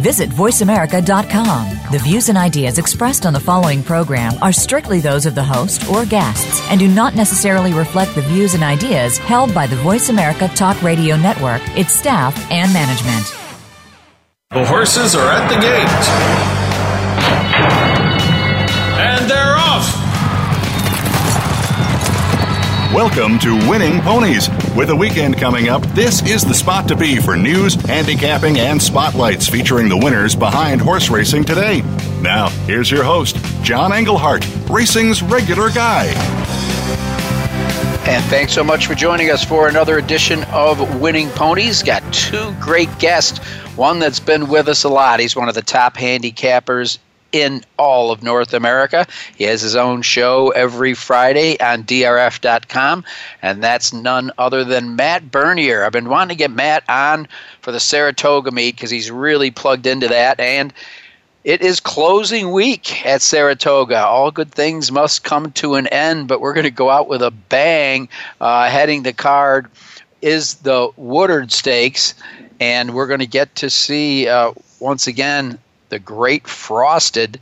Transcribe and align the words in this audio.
Visit 0.00 0.30
VoiceAmerica.com. 0.30 1.92
The 1.92 1.98
views 1.98 2.28
and 2.28 2.38
ideas 2.38 2.78
expressed 2.78 3.26
on 3.26 3.32
the 3.32 3.40
following 3.40 3.82
program 3.82 4.32
are 4.42 4.52
strictly 4.52 5.00
those 5.00 5.26
of 5.26 5.34
the 5.34 5.44
host 5.44 5.88
or 5.88 6.04
guests 6.04 6.60
and 6.70 6.80
do 6.80 6.88
not 6.88 7.14
necessarily 7.14 7.72
reflect 7.72 8.14
the 8.14 8.22
views 8.22 8.54
and 8.54 8.62
ideas 8.62 9.18
held 9.18 9.54
by 9.54 9.66
the 9.66 9.76
Voice 9.76 10.08
America 10.08 10.48
Talk 10.48 10.82
Radio 10.82 11.16
Network, 11.16 11.62
its 11.76 11.92
staff, 11.92 12.34
and 12.50 12.72
management. 12.72 13.26
The 14.50 14.64
horses 14.64 15.14
are 15.14 15.28
at 15.28 15.48
the 15.48 15.60
gate. 15.60 16.59
Welcome 22.92 23.38
to 23.38 23.54
Winning 23.70 24.00
Ponies. 24.00 24.48
With 24.74 24.90
a 24.90 24.96
weekend 24.96 25.38
coming 25.38 25.68
up, 25.68 25.80
this 25.94 26.28
is 26.28 26.42
the 26.42 26.52
spot 26.52 26.88
to 26.88 26.96
be 26.96 27.18
for 27.18 27.36
news, 27.36 27.76
handicapping, 27.76 28.58
and 28.58 28.82
spotlights 28.82 29.46
featuring 29.48 29.88
the 29.88 29.96
winners 29.96 30.34
behind 30.34 30.80
horse 30.80 31.08
racing 31.08 31.44
today. 31.44 31.82
Now, 32.20 32.48
here's 32.66 32.90
your 32.90 33.04
host, 33.04 33.36
John 33.62 33.92
Englehart, 33.92 34.44
racing's 34.68 35.22
regular 35.22 35.70
guy. 35.70 36.06
And 38.08 38.24
thanks 38.24 38.52
so 38.54 38.64
much 38.64 38.88
for 38.88 38.96
joining 38.96 39.30
us 39.30 39.44
for 39.44 39.68
another 39.68 39.98
edition 39.98 40.42
of 40.50 41.00
Winning 41.00 41.30
Ponies. 41.30 41.84
Got 41.84 42.02
two 42.12 42.52
great 42.58 42.90
guests. 42.98 43.38
One 43.76 44.00
that's 44.00 44.18
been 44.18 44.48
with 44.48 44.66
us 44.66 44.82
a 44.82 44.88
lot. 44.88 45.20
He's 45.20 45.36
one 45.36 45.48
of 45.48 45.54
the 45.54 45.62
top 45.62 45.94
handicappers 45.94 46.98
in 47.32 47.62
all 47.78 48.10
of 48.10 48.22
North 48.22 48.54
America. 48.54 49.06
He 49.36 49.44
has 49.44 49.60
his 49.60 49.76
own 49.76 50.02
show 50.02 50.50
every 50.50 50.94
Friday 50.94 51.58
on 51.60 51.84
DRF.com, 51.84 53.04
and 53.42 53.62
that's 53.62 53.92
none 53.92 54.32
other 54.38 54.64
than 54.64 54.96
Matt 54.96 55.30
Bernier. 55.30 55.84
I've 55.84 55.92
been 55.92 56.08
wanting 56.08 56.36
to 56.36 56.38
get 56.38 56.50
Matt 56.50 56.84
on 56.88 57.28
for 57.60 57.72
the 57.72 57.80
Saratoga 57.80 58.50
meet 58.50 58.76
because 58.76 58.90
he's 58.90 59.10
really 59.10 59.50
plugged 59.50 59.86
into 59.86 60.08
that, 60.08 60.40
and 60.40 60.72
it 61.42 61.62
is 61.62 61.80
closing 61.80 62.52
week 62.52 63.06
at 63.06 63.22
Saratoga. 63.22 64.04
All 64.04 64.30
good 64.30 64.52
things 64.52 64.92
must 64.92 65.24
come 65.24 65.52
to 65.52 65.76
an 65.76 65.86
end, 65.86 66.28
but 66.28 66.40
we're 66.40 66.52
going 66.52 66.64
to 66.64 66.70
go 66.70 66.90
out 66.90 67.08
with 67.08 67.22
a 67.22 67.30
bang. 67.30 68.08
Uh, 68.40 68.68
heading 68.68 69.02
the 69.02 69.14
card 69.14 69.70
is 70.20 70.56
the 70.56 70.90
Woodward 70.96 71.50
Stakes, 71.50 72.14
and 72.60 72.92
we're 72.92 73.06
going 73.06 73.20
to 73.20 73.26
get 73.26 73.54
to 73.56 73.70
see 73.70 74.28
uh, 74.28 74.52
once 74.80 75.06
again 75.06 75.58
the 75.90 75.98
great 75.98 76.46
Frosted, 76.46 77.38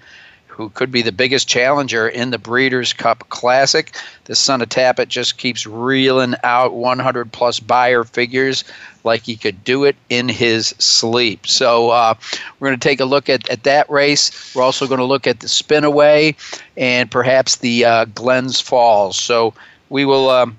who 0.58 0.70
could 0.70 0.90
be 0.90 1.02
the 1.02 1.12
biggest 1.12 1.46
challenger 1.46 2.08
in 2.08 2.30
the 2.30 2.38
Breeders' 2.38 2.92
Cup 2.92 3.28
Classic. 3.28 3.94
The 4.24 4.34
son 4.34 4.60
of 4.60 4.68
Tapit 4.68 5.08
just 5.08 5.38
keeps 5.38 5.66
reeling 5.66 6.34
out 6.42 6.74
100 6.74 7.30
plus 7.30 7.60
Beyer 7.60 8.02
figures 8.02 8.64
like 9.04 9.22
he 9.22 9.36
could 9.36 9.62
do 9.62 9.84
it 9.84 9.94
in 10.10 10.28
his 10.28 10.74
sleep. 10.78 11.46
So 11.46 11.90
uh, 11.90 12.14
we're 12.58 12.68
going 12.68 12.80
to 12.80 12.88
take 12.88 12.98
a 12.98 13.04
look 13.04 13.28
at, 13.28 13.48
at 13.48 13.62
that 13.62 13.88
race. 13.88 14.52
We're 14.54 14.64
also 14.64 14.88
going 14.88 14.98
to 14.98 15.04
look 15.04 15.28
at 15.28 15.38
the 15.38 15.46
Spinaway 15.46 16.34
and 16.76 17.08
perhaps 17.08 17.56
the 17.56 17.84
uh, 17.84 18.04
Glens 18.06 18.60
Falls. 18.60 19.16
So 19.16 19.54
we 19.90 20.04
will 20.04 20.28
um, 20.28 20.58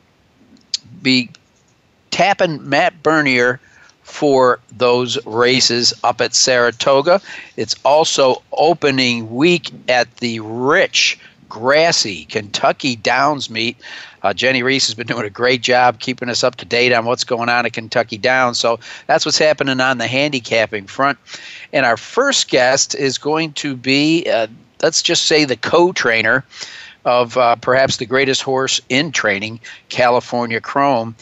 be 1.01 1.29
tapping 2.09 2.67
Matt 2.69 3.03
Bernier 3.03 3.59
for 4.09 4.59
those 4.75 5.23
races 5.25 5.93
up 6.03 6.19
at 6.19 6.33
Saratoga. 6.33 7.21
It's 7.57 7.75
also 7.85 8.41
opening 8.51 9.33
week 9.33 9.71
at 9.87 10.13
the 10.17 10.39
rich, 10.39 11.19
grassy 11.47 12.25
Kentucky 12.25 12.95
Downs 12.95 13.49
meet. 13.49 13.77
Uh, 14.23 14.33
Jenny 14.33 14.63
Reese 14.63 14.87
has 14.87 14.95
been 14.95 15.07
doing 15.07 15.25
a 15.25 15.29
great 15.29 15.61
job 15.61 15.99
keeping 15.99 16.27
us 16.27 16.43
up 16.43 16.55
to 16.55 16.65
date 16.65 16.91
on 16.91 17.05
what's 17.05 17.23
going 17.23 17.49
on 17.49 17.65
at 17.65 17.73
Kentucky 17.73 18.17
Downs. 18.17 18.59
So 18.59 18.79
that's 19.07 19.25
what's 19.25 19.37
happening 19.37 19.79
on 19.79 19.99
the 19.99 20.07
handicapping 20.07 20.87
front. 20.87 21.17
And 21.71 21.85
our 21.85 21.95
first 21.95 22.49
guest 22.49 22.95
is 22.95 23.17
going 23.17 23.53
to 23.53 23.75
be, 23.75 24.25
uh, 24.29 24.47
let's 24.81 25.03
just 25.03 25.25
say, 25.25 25.45
the 25.45 25.55
co 25.55 25.93
trainer 25.93 26.43
of 27.05 27.37
uh, 27.37 27.55
perhaps 27.57 27.97
the 27.97 28.05
greatest 28.05 28.41
horse 28.41 28.81
in 28.89 29.11
training, 29.11 29.59
California 29.87 30.59
Chrome 30.59 31.15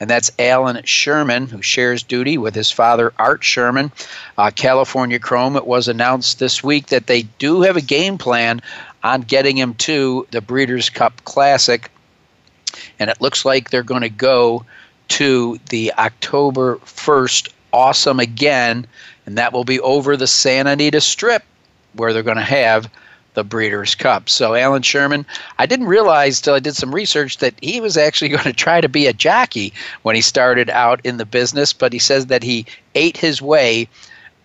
and 0.00 0.10
that's 0.10 0.30
Alan 0.38 0.82
Sherman, 0.84 1.46
who 1.46 1.62
shares 1.62 2.02
duty 2.02 2.38
with 2.38 2.54
his 2.54 2.70
father, 2.70 3.12
Art 3.18 3.44
Sherman. 3.44 3.92
Uh, 4.36 4.50
California 4.54 5.18
Chrome, 5.18 5.56
it 5.56 5.66
was 5.66 5.88
announced 5.88 6.38
this 6.38 6.62
week 6.62 6.86
that 6.86 7.06
they 7.06 7.22
do 7.22 7.62
have 7.62 7.76
a 7.76 7.80
game 7.80 8.18
plan 8.18 8.60
on 9.02 9.20
getting 9.20 9.56
him 9.56 9.74
to 9.74 10.26
the 10.30 10.40
Breeders' 10.40 10.90
Cup 10.90 11.24
Classic, 11.24 11.90
and 12.98 13.10
it 13.10 13.20
looks 13.20 13.44
like 13.44 13.70
they're 13.70 13.82
going 13.82 14.02
to 14.02 14.08
go 14.08 14.64
to 15.08 15.58
the 15.68 15.92
October 15.98 16.76
1st 16.76 17.50
Awesome 17.72 18.20
Again, 18.20 18.86
and 19.26 19.38
that 19.38 19.52
will 19.52 19.64
be 19.64 19.80
over 19.80 20.16
the 20.16 20.26
Santa 20.26 20.70
Anita 20.70 21.00
Strip, 21.00 21.42
where 21.94 22.12
they're 22.12 22.22
going 22.22 22.36
to 22.36 22.42
have 22.42 22.88
the 23.34 23.44
Breeders' 23.44 23.94
Cup. 23.94 24.28
So, 24.28 24.54
Alan 24.54 24.82
Sherman, 24.82 25.26
I 25.58 25.66
didn't 25.66 25.86
realize 25.86 26.40
till 26.40 26.54
I 26.54 26.60
did 26.60 26.74
some 26.74 26.94
research 26.94 27.38
that 27.38 27.54
he 27.60 27.80
was 27.80 27.96
actually 27.96 28.28
going 28.30 28.44
to 28.44 28.52
try 28.52 28.80
to 28.80 28.88
be 28.88 29.06
a 29.06 29.12
jockey 29.12 29.72
when 30.02 30.16
he 30.16 30.22
started 30.22 30.70
out 30.70 31.00
in 31.04 31.18
the 31.18 31.26
business, 31.26 31.72
but 31.72 31.92
he 31.92 31.98
says 31.98 32.26
that 32.26 32.42
he 32.42 32.66
ate 32.94 33.16
his 33.16 33.42
way 33.42 33.88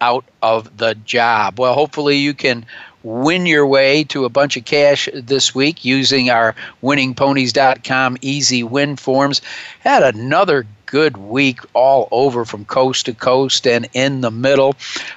out 0.02 0.26
of 0.42 0.78
the 0.78 0.96
job. 0.96 1.60
Well, 1.60 1.74
hopefully, 1.74 2.18
you 2.18 2.34
can 2.34 2.66
win 3.04 3.46
your 3.46 3.66
way 3.66 4.04
to 4.06 4.26
a 4.26 4.30
bunch 4.30 4.58
of 4.58 4.66
cash 4.66 5.08
this 5.14 5.56
week 5.56 5.86
using 5.86 6.30
our 6.30 6.56
winningponies.com 6.84 8.18
easy 8.22 8.64
win 8.64 8.96
forms. 8.96 9.42
Had 9.80 10.04
another 10.04 10.66
good 10.90 11.18
week 11.18 11.60
all 11.74 12.08
over 12.12 12.46
from 12.46 12.64
coast 12.66 13.06
to 13.06 13.14
coast 13.14 13.68
and 13.68 13.88
in 13.94 14.22
the 14.22 14.32
middle. 14.32 14.70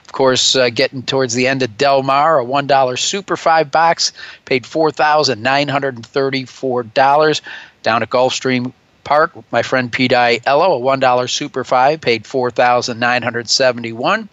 Of 0.04 0.12
course, 0.12 0.54
uh, 0.54 0.68
getting 0.70 1.02
towards 1.02 1.34
the 1.34 1.46
end 1.46 1.62
of 1.62 1.78
Del 1.78 2.02
Mar, 2.02 2.40
a 2.40 2.44
$1 2.44 2.98
Super 2.98 3.36
5 3.36 3.70
box 3.70 4.12
paid 4.44 4.64
$4,934. 4.64 7.40
Down 7.82 8.02
at 8.02 8.10
Gulfstream 8.10 8.72
Park, 9.04 9.32
my 9.50 9.62
friend 9.62 9.90
Pete 9.90 10.12
Ello, 10.12 10.76
a 10.76 10.80
$1 10.80 11.30
Super 11.30 11.64
5 11.64 12.00
paid 12.00 12.22
$4,971. 12.24 14.28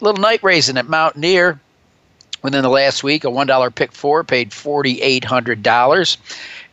Little 0.00 0.20
night 0.20 0.42
raising 0.42 0.76
at 0.76 0.88
Mountaineer, 0.88 1.60
within 2.44 2.62
the 2.62 2.70
last 2.70 3.02
week. 3.02 3.24
A 3.24 3.28
$1 3.28 3.74
pick 3.74 3.90
four 3.90 4.22
paid 4.22 4.50
$4,800. 4.50 6.16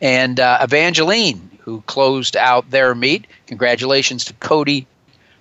And 0.01 0.39
uh, 0.39 0.59
Evangeline, 0.61 1.49
who 1.59 1.81
closed 1.87 2.37
out 2.37 2.69
their 2.69 2.93
meet. 2.93 3.25
Congratulations 3.47 4.25
to 4.25 4.33
Cody 4.33 4.85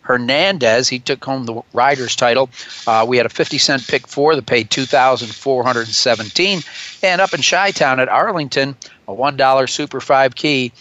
Hernandez. 0.02 0.88
He 0.88 1.00
took 1.00 1.24
home 1.24 1.44
the 1.44 1.60
Riders 1.72 2.14
title. 2.16 2.48
Uh, 2.86 3.04
we 3.06 3.16
had 3.16 3.26
a 3.26 3.30
50 3.30 3.58
cent 3.58 3.86
pick 3.86 4.06
four 4.06 4.36
that 4.36 4.46
paid 4.46 4.70
2417 4.70 6.62
And 7.02 7.20
up 7.20 7.34
in 7.34 7.42
Chi 7.42 7.72
Town 7.72 8.00
at 8.00 8.08
Arlington, 8.08 8.76
a 9.08 9.12
$1 9.12 9.68
Super 9.68 10.00
5 10.00 10.34
key, 10.36 10.72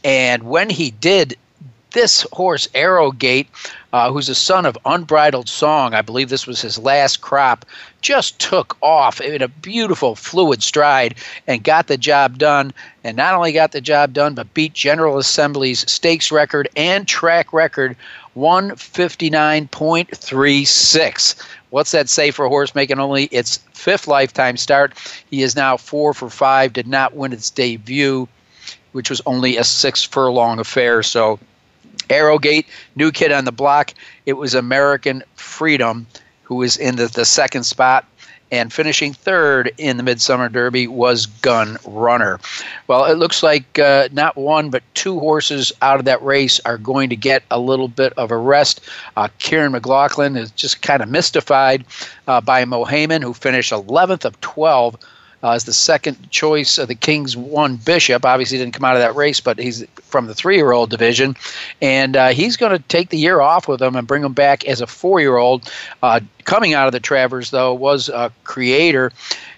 And 0.05 0.45
when 0.45 0.71
he 0.71 0.93
did, 0.93 1.37
this 1.93 2.27
horse, 2.33 2.69
Arrogate, 2.75 3.49
uh, 3.93 4.13
who's 4.13 4.29
a 4.29 4.35
son 4.35 4.67
of 4.67 4.77
Unbridled 4.85 5.49
Song, 5.49 5.95
I 5.95 6.03
believe 6.03 6.29
this 6.29 6.47
was 6.47 6.61
his 6.61 6.79
last 6.79 7.23
crop, 7.23 7.65
just 8.03 8.39
took 8.39 8.77
off 8.83 9.21
in 9.21 9.41
a 9.41 9.49
beautiful, 9.49 10.15
fluid 10.15 10.63
stride 10.63 11.15
and 11.47 11.65
got 11.65 11.87
the 11.87 11.97
job 11.97 12.39
done. 12.39 12.75
And 13.03 13.17
not 13.17 13.35
only 13.35 13.53
got 13.53 13.73
the 13.73 13.81
job 13.81 14.13
done, 14.13 14.35
but 14.35 14.53
beat 14.53 14.75
General 14.75 15.17
Assembly's 15.17 15.91
stakes 15.91 16.31
record 16.31 16.69
and 16.77 17.09
track 17.09 17.53
record 17.53 17.97
159.36. 18.37 21.35
What's 21.71 21.91
that 21.91 22.09
say 22.09 22.31
for 22.31 22.45
a 22.45 22.49
horse 22.49 22.75
making 22.75 22.99
only 22.99 23.25
its 23.25 23.59
fifth 23.73 24.07
lifetime 24.07 24.57
start? 24.57 24.93
He 25.31 25.43
is 25.43 25.57
now 25.57 25.77
four 25.77 26.15
for 26.15 26.31
five, 26.31 26.73
did 26.73 26.87
not 26.87 27.15
win 27.15 27.33
its 27.33 27.51
debut, 27.51 28.29
which 28.93 29.11
was 29.11 29.21
only 29.27 29.57
a 29.57 29.65
six 29.65 30.05
furlong 30.05 30.59
affair. 30.59 31.03
So, 31.03 31.39
Arrogate, 32.11 32.67
new 32.97 33.11
kid 33.13 33.33
on 33.33 33.45
the 33.45 33.53
block. 33.53 33.95
It 34.27 34.35
was 34.35 34.55
American 34.55 35.23
Freedom 35.35 36.07
who 36.43 36.57
was 36.57 36.77
in 36.77 36.97
the, 36.97 37.07
the 37.07 37.25
second 37.25 37.65
spot 37.65 38.07
and 38.51 38.73
finishing 38.73 39.13
third 39.13 39.73
in 39.79 39.97
the 39.97 40.03
Midsummer 40.03 40.49
Derby 40.49 40.87
was 40.87 41.27
Gun 41.27 41.77
Runner. 41.87 42.41
Well, 42.87 43.05
it 43.05 43.19
looks 43.19 43.43
like 43.43 43.79
uh, 43.79 44.09
not 44.13 44.37
one 44.37 44.71
but 44.71 44.83
two 44.95 45.19
horses 45.19 45.73
out 45.83 45.99
of 45.99 46.05
that 46.07 46.23
race 46.23 46.61
are 46.65 46.79
going 46.79 47.11
to 47.11 47.17
get 47.17 47.43
a 47.51 47.59
little 47.59 47.89
bit 47.89 48.13
of 48.17 48.31
a 48.31 48.37
rest. 48.37 48.81
Uh, 49.17 49.29
Kiaran 49.39 49.73
McLaughlin 49.73 50.37
is 50.37 50.51
just 50.53 50.83
kind 50.83 51.03
of 51.03 51.09
mystified 51.09 51.85
uh, 52.27 52.41
by 52.41 52.65
Mohaymen, 52.65 53.23
who 53.23 53.35
finished 53.35 53.73
11th 53.73 54.25
of 54.25 54.41
12 54.41 54.97
uh, 55.43 55.53
as 55.53 55.65
the 55.65 55.73
second 55.73 56.31
choice 56.31 56.79
of 56.79 56.89
the 56.89 56.95
Kings 56.95 57.37
One 57.37 57.77
Bishop. 57.77 58.25
Obviously, 58.25 58.59
didn't 58.59 58.75
come 58.75 58.85
out 58.85 58.97
of 58.97 59.03
that 59.03 59.15
race, 59.15 59.41
but 59.41 59.59
he's 59.59 59.85
from 60.03 60.27
the 60.27 60.35
three-year-old 60.35 60.91
division, 60.91 61.37
and 61.81 62.17
uh, 62.17 62.29
he's 62.29 62.57
going 62.57 62.73
to 62.73 62.83
take 62.89 63.11
the 63.11 63.19
year 63.19 63.41
off 63.41 63.69
with 63.69 63.81
him 63.81 63.97
and 63.97 64.07
bring 64.07 64.25
him 64.25 64.33
back 64.33 64.65
as 64.65 64.81
a 64.81 64.87
four-year-old. 64.87 65.71
Uh, 66.03 66.21
coming 66.45 66.75
out 66.75 66.87
of 66.87 66.93
the 66.93 67.01
Travers, 67.01 67.51
though, 67.51 67.75
was 67.75 68.09
a 68.09 68.33
creator. 68.45 69.13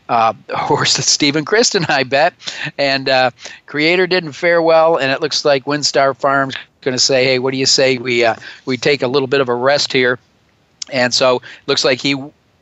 Uh, 0.08 0.32
horse 0.52 0.96
that 0.96 1.02
Stephen 1.04 1.44
Kristen, 1.44 1.86
I 1.88 2.02
bet. 2.02 2.34
And 2.76 3.08
uh, 3.08 3.30
Creator 3.66 4.08
didn't 4.08 4.32
fare 4.32 4.60
well, 4.60 4.96
and 4.96 5.12
it 5.12 5.20
looks 5.20 5.44
like 5.44 5.66
WinStar 5.66 6.16
Farms 6.16 6.56
going 6.80 6.96
to 6.96 6.98
say, 6.98 7.24
"Hey, 7.24 7.38
what 7.38 7.52
do 7.52 7.58
you 7.58 7.66
say 7.66 7.98
we 7.98 8.24
uh, 8.24 8.34
we 8.66 8.76
take 8.76 9.02
a 9.02 9.06
little 9.06 9.28
bit 9.28 9.40
of 9.40 9.48
a 9.48 9.54
rest 9.54 9.92
here?" 9.92 10.18
And 10.92 11.14
so 11.14 11.42
looks 11.66 11.84
like 11.84 12.00
he, 12.00 12.16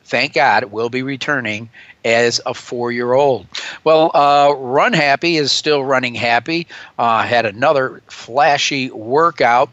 thank 0.04 0.34
God, 0.34 0.64
will 0.64 0.90
be 0.90 1.02
returning 1.02 1.70
as 2.04 2.40
a 2.46 2.54
four 2.54 2.92
year 2.92 3.12
old. 3.12 3.46
Well, 3.84 4.10
uh, 4.14 4.48
Runhappy 4.48 5.38
is 5.38 5.52
still 5.52 5.84
running 5.84 6.14
happy. 6.14 6.66
Uh, 6.98 7.22
had 7.22 7.46
another 7.46 8.02
flashy 8.08 8.90
workout, 8.90 9.70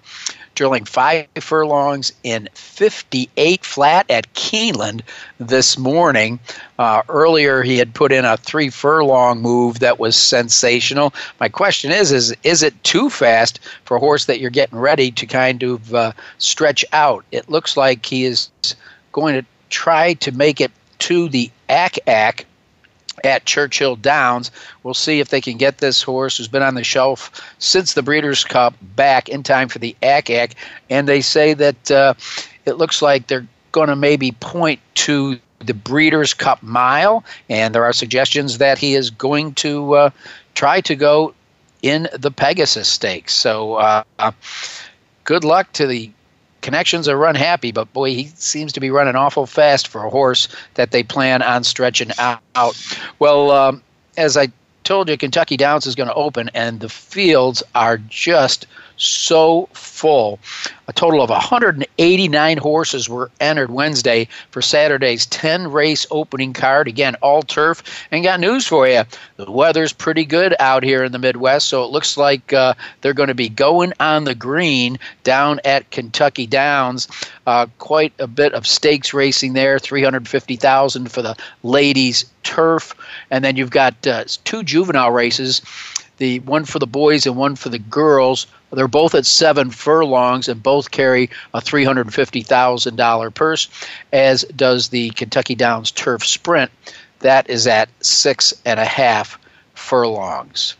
drilling 0.56 0.86
five 0.86 1.27
furlongs 1.39 2.12
in 2.24 2.50
58 2.54 3.66
flat 3.66 4.10
at 4.10 4.33
Keeneland 4.33 5.01
this 5.38 5.77
morning. 5.77 6.39
Uh, 6.80 7.04
earlier, 7.10 7.62
he 7.62 7.77
had 7.77 7.94
put 7.94 8.12
in 8.12 8.25
a 8.25 8.38
three 8.38 8.69
furlong 8.69 9.42
move 9.42 9.80
that 9.80 10.00
was 10.00 10.16
sensational. 10.16 11.13
My 11.39 11.50
question 11.50 11.92
is, 11.92 12.12
is 12.12 12.36
is 12.44 12.63
it 12.63 12.83
too 12.83 13.10
fast 13.10 13.60
for 13.83 13.98
a 13.98 14.00
horse 14.00 14.25
that 14.25 14.39
you're 14.39 14.50
getting 14.50 14.80
ready 14.80 15.12
to 15.12 15.25
kind 15.25 15.62
of 15.63 15.94
uh, 15.94 16.12
stretch 16.38 16.83
out? 16.94 17.24
It 17.31 17.50
looks 17.50 17.78
like 17.78 18.06
he 18.06 18.25
is 18.25 18.50
going 19.12 19.36
to 19.36 19.45
try 19.69 20.13
to 20.13 20.31
make 20.31 20.62
it 20.62 20.71
to 21.06 21.30
the 21.30 21.52
Ack 21.69 22.00
Ack 22.07 22.48
at 23.24 23.46
Churchill 23.46 23.96
Downs. 23.96 24.50
We'll 24.81 24.96
see 24.96 25.19
if 25.19 25.30
they 25.30 25.40
can 25.40 25.57
get 25.57 25.78
this 25.78 26.02
horse 26.02 26.38
who's 26.38 26.48
been 26.48 26.63
on 26.63 26.74
the 26.74 26.84
shelf 26.84 27.31
since 27.60 27.94
the 27.94 28.02
Breeders' 28.02 28.44
Cup 28.44 28.74
back 28.96 29.30
in 29.30 29.44
time 29.44 29.69
for 29.69 29.78
the 29.78 29.96
Ack 30.02 30.31
Ack. 30.31 30.56
And 30.90 31.07
they 31.07 31.22
say 31.22 31.54
that 31.54 31.92
uh, 31.92 32.16
it 32.66 32.78
looks 32.78 33.04
like 33.04 33.28
they're 33.28 33.48
going 33.72 33.90
to 33.90 33.96
maybe 33.96 34.31
point 34.31 34.80
to 34.96 35.40
the 35.60 35.75
Breeders' 35.75 36.34
Cup 36.34 36.63
Mile, 36.63 37.24
and 37.50 37.75
there 37.75 37.84
are 37.84 37.94
suggestions 37.94 38.57
that 38.57 38.80
he 38.80 38.96
is 38.96 39.12
going 39.12 39.54
to 39.56 39.94
uh, 39.94 40.10
try 40.56 40.81
to 40.81 40.96
go 40.96 41.36
in 41.84 42.10
the 42.13 42.31
Pegasus 42.31 42.88
Stakes. 42.88 43.36
So, 43.36 43.75
uh, 43.75 44.31
good 45.24 45.44
luck 45.44 45.72
to 45.74 45.86
the 45.86 46.12
connections 46.66 47.08
are 47.08 47.16
run 47.16 47.36
happy, 47.36 47.72
but 47.72 47.94
boy, 47.94 48.10
he 48.10 48.26
seems 48.36 48.74
to 48.74 48.80
be 48.80 48.90
running 48.90 49.16
awful 49.16 49.46
fast 49.46 49.88
for 49.88 50.04
a 50.04 50.10
horse 50.10 50.48
that 50.74 50.90
they 50.90 51.04
plan 51.04 51.44
on 51.44 51.64
stretching 51.64 52.10
out. 52.18 52.42
Well, 53.20 53.52
um, 53.52 53.84
as 54.18 54.36
I 54.36 54.48
told 54.84 55.08
you, 55.08 55.16
Kentucky 55.16 55.58
Downs 55.58 55.86
is 55.86 55.94
going 55.94 56.10
to 56.10 56.16
open, 56.16 56.50
and 56.56 56.80
the 56.80 56.90
fields 56.90 57.62
are 57.76 58.00
just 58.00 58.66
so 58.97 59.68
full. 59.74 60.39
A 60.88 60.94
total 60.94 61.21
of 61.21 61.30
189 61.30 62.57
horses 62.57 63.09
were 63.09 63.31
entered 63.39 63.71
Wednesday 63.71 64.27
for 64.51 64.62
Saturday's 64.62 65.25
10 65.27 65.71
race 65.71 66.06
opening 66.12 66.53
card. 66.53 66.88
Again, 66.88 67.15
all 67.21 67.42
turf. 67.42 68.07
And 68.12 68.24
got 68.24 68.39
news 68.39 68.68
for 68.68 68.88
you 68.88 69.03
the 69.38 69.51
weather's 69.51 69.92
pretty 69.92 70.25
good 70.25 70.56
out 70.59 70.83
here 70.83 71.03
in 71.03 71.12
the 71.12 71.19
Midwest, 71.19 71.68
so 71.68 71.83
it 71.83 71.92
looks 71.92 72.18
like 72.18 72.53
uh, 72.53 72.74
they're 73.01 73.13
going 73.13 73.27
to 73.27 73.36
be 73.36 73.50
going 73.50 73.94
on 74.00 74.24
the 74.24 74.36
green 74.36 74.97
down 75.24 75.59
at 75.65 75.89
Kentucky 75.92 76.47
Downs. 76.47 77.07
Uh, 77.45 77.68
quite 77.77 78.13
a 78.19 78.27
bit 78.27 78.53
of 78.53 78.65
stakes 78.65 79.13
racing 79.13 79.53
there 79.53 79.77
350,000 79.77 81.12
for 81.12 81.21
the 81.21 81.36
ladies 81.63 82.25
turf. 82.44 82.95
And 83.30 83.44
then 83.44 83.56
you've 83.56 83.71
got 83.71 84.07
uh, 84.07 84.24
two 84.45 84.63
juvenile 84.63 85.12
races 85.12 85.62
the 86.18 86.40
one 86.40 86.66
for 86.66 86.80
the 86.80 86.88
boys 86.88 87.26
and 87.26 87.36
one 87.36 87.56
for 87.56 87.70
the 87.70 87.80
girls 87.80 88.48
they're 88.76 88.88
both 88.88 89.16
at 89.16 89.26
seven 89.26 89.72
furlongs 89.72 90.48
and 90.48 90.62
both 90.62 90.92
carry 90.92 91.30
a 91.54 91.62
$350,000 91.62 93.34
purse, 93.34 93.70
as 94.12 94.44
does 94.56 94.90
the 94.90 95.10
Kentucky 95.12 95.56
Downs 95.56 95.92
Turf 95.92 96.26
Sprint. 96.26 96.72
That 97.20 97.50
is 97.50 97.68
at 97.68 97.90
six 98.02 98.54
and 98.66 98.80
a 98.80 98.86
half 98.86 99.40
furlongs. 99.74 100.76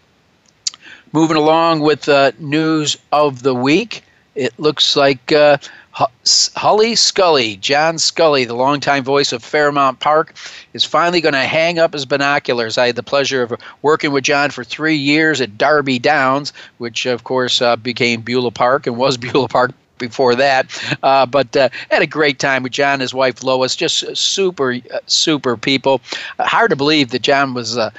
Moving 1.14 1.38
along 1.38 1.80
with 1.80 2.02
the 2.02 2.36
news 2.40 2.98
of 3.12 3.42
the 3.42 3.56
week, 3.56 4.04
it 4.36 4.54
looks 4.60 4.98
like 4.98 5.32
uh, 5.32 5.58
Holly 5.96 6.96
Scully, 6.96 7.56
John 7.56 7.98
Scully, 7.98 8.44
the 8.44 8.54
longtime 8.54 9.04
voice 9.04 9.32
of 9.32 9.42
Fairmount 9.42 10.02
Park, 10.02 10.36
is 10.74 10.84
finally 10.84 11.22
going 11.22 11.34
to 11.34 11.40
hang 11.40 11.80
up 11.80 11.94
his 11.94 12.06
binoculars. 12.06 12.78
I 12.78 12.88
had 12.88 12.98
the 12.98 13.04
pleasure 13.04 13.44
of 13.44 13.54
working 13.82 14.12
with 14.12 14.26
John 14.26 14.50
for 14.50 14.64
three 14.66 14.98
years 14.98 15.40
at 15.40 15.58
Derby 15.58 16.00
Downs, 16.00 16.52
which 16.80 17.06
of 17.06 17.24
course 17.24 17.62
uh, 17.62 17.78
became 17.78 18.22
Beulah 18.22 18.52
Park 18.52 18.88
and 18.88 18.98
was 18.98 19.16
Beulah 19.26 19.48
Park 19.48 19.72
before 19.98 20.36
that. 20.36 20.98
Uh, 21.02 21.26
but 21.26 21.56
uh, 21.56 21.70
had 21.90 22.02
a 22.02 22.08
great 22.08 22.40
time 22.40 22.64
with 22.64 22.74
John 22.74 22.94
and 22.94 23.02
his 23.02 23.14
wife 23.14 23.44
Lois. 23.44 23.76
Just 23.76 24.18
super, 24.18 24.74
uh, 24.74 25.00
super 25.06 25.56
people. 25.56 26.02
Uh, 26.38 26.46
hard 26.46 26.72
to 26.72 26.76
believe 26.76 27.12
that 27.12 27.22
John 27.22 27.54
was 27.54 27.78
uh, 27.78 27.92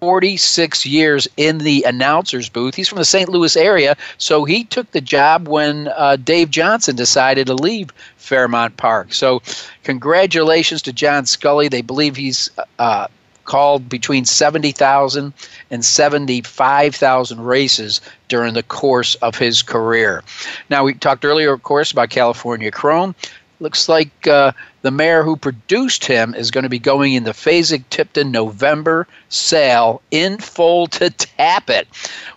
46 0.00 0.86
years 0.86 1.28
in 1.36 1.58
the 1.58 1.82
announcer's 1.84 2.48
booth. 2.48 2.74
He's 2.74 2.88
from 2.88 2.98
the 2.98 3.04
St. 3.04 3.28
Louis 3.28 3.56
area, 3.56 3.96
so 4.18 4.44
he 4.44 4.64
took 4.64 4.90
the 4.90 5.00
job 5.00 5.48
when 5.48 5.88
uh, 5.88 6.16
Dave 6.16 6.50
Johnson 6.50 6.96
decided 6.96 7.46
to 7.46 7.54
leave 7.54 7.92
Fairmount 8.16 8.76
Park. 8.76 9.12
So, 9.12 9.42
congratulations 9.84 10.82
to 10.82 10.92
John 10.92 11.26
Scully. 11.26 11.68
They 11.68 11.82
believe 11.82 12.16
he's 12.16 12.50
uh, 12.78 13.08
called 13.46 13.88
between 13.88 14.24
70,000 14.24 15.32
and 15.70 15.84
75,000 15.84 17.40
races 17.40 18.00
during 18.28 18.54
the 18.54 18.62
course 18.62 19.14
of 19.16 19.38
his 19.38 19.62
career. 19.62 20.22
Now, 20.68 20.84
we 20.84 20.94
talked 20.94 21.24
earlier, 21.24 21.52
of 21.52 21.62
course, 21.62 21.92
about 21.92 22.10
California 22.10 22.70
Chrome. 22.70 23.14
Looks 23.60 23.88
like 23.88 24.26
uh, 24.26 24.52
the 24.86 24.92
mare 24.92 25.24
who 25.24 25.36
produced 25.36 26.04
him 26.04 26.32
is 26.32 26.52
going 26.52 26.62
to 26.62 26.70
be 26.70 26.78
going 26.78 27.14
in 27.14 27.24
the 27.24 27.32
Fasig 27.32 27.82
Tipton 27.90 28.30
November 28.30 29.08
sale 29.28 30.00
in 30.12 30.38
full 30.38 30.86
to 30.86 31.10
Tapit. 31.10 31.86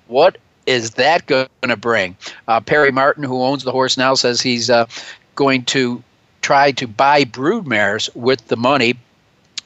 What 0.07 0.39
is 0.65 0.89
that 0.95 1.27
going 1.27 1.47
to 1.61 1.77
bring? 1.77 2.17
Uh, 2.47 2.59
Perry 2.59 2.91
Martin, 2.91 3.23
who 3.23 3.43
owns 3.43 3.63
the 3.63 3.71
horse 3.71 3.97
now, 3.97 4.15
says 4.15 4.41
he's 4.41 4.67
uh, 4.67 4.87
going 5.35 5.63
to 5.65 6.01
try 6.41 6.71
to 6.71 6.87
buy 6.87 7.23
brood 7.23 7.67
mares 7.67 8.09
with 8.15 8.47
the 8.47 8.57
money 8.57 8.97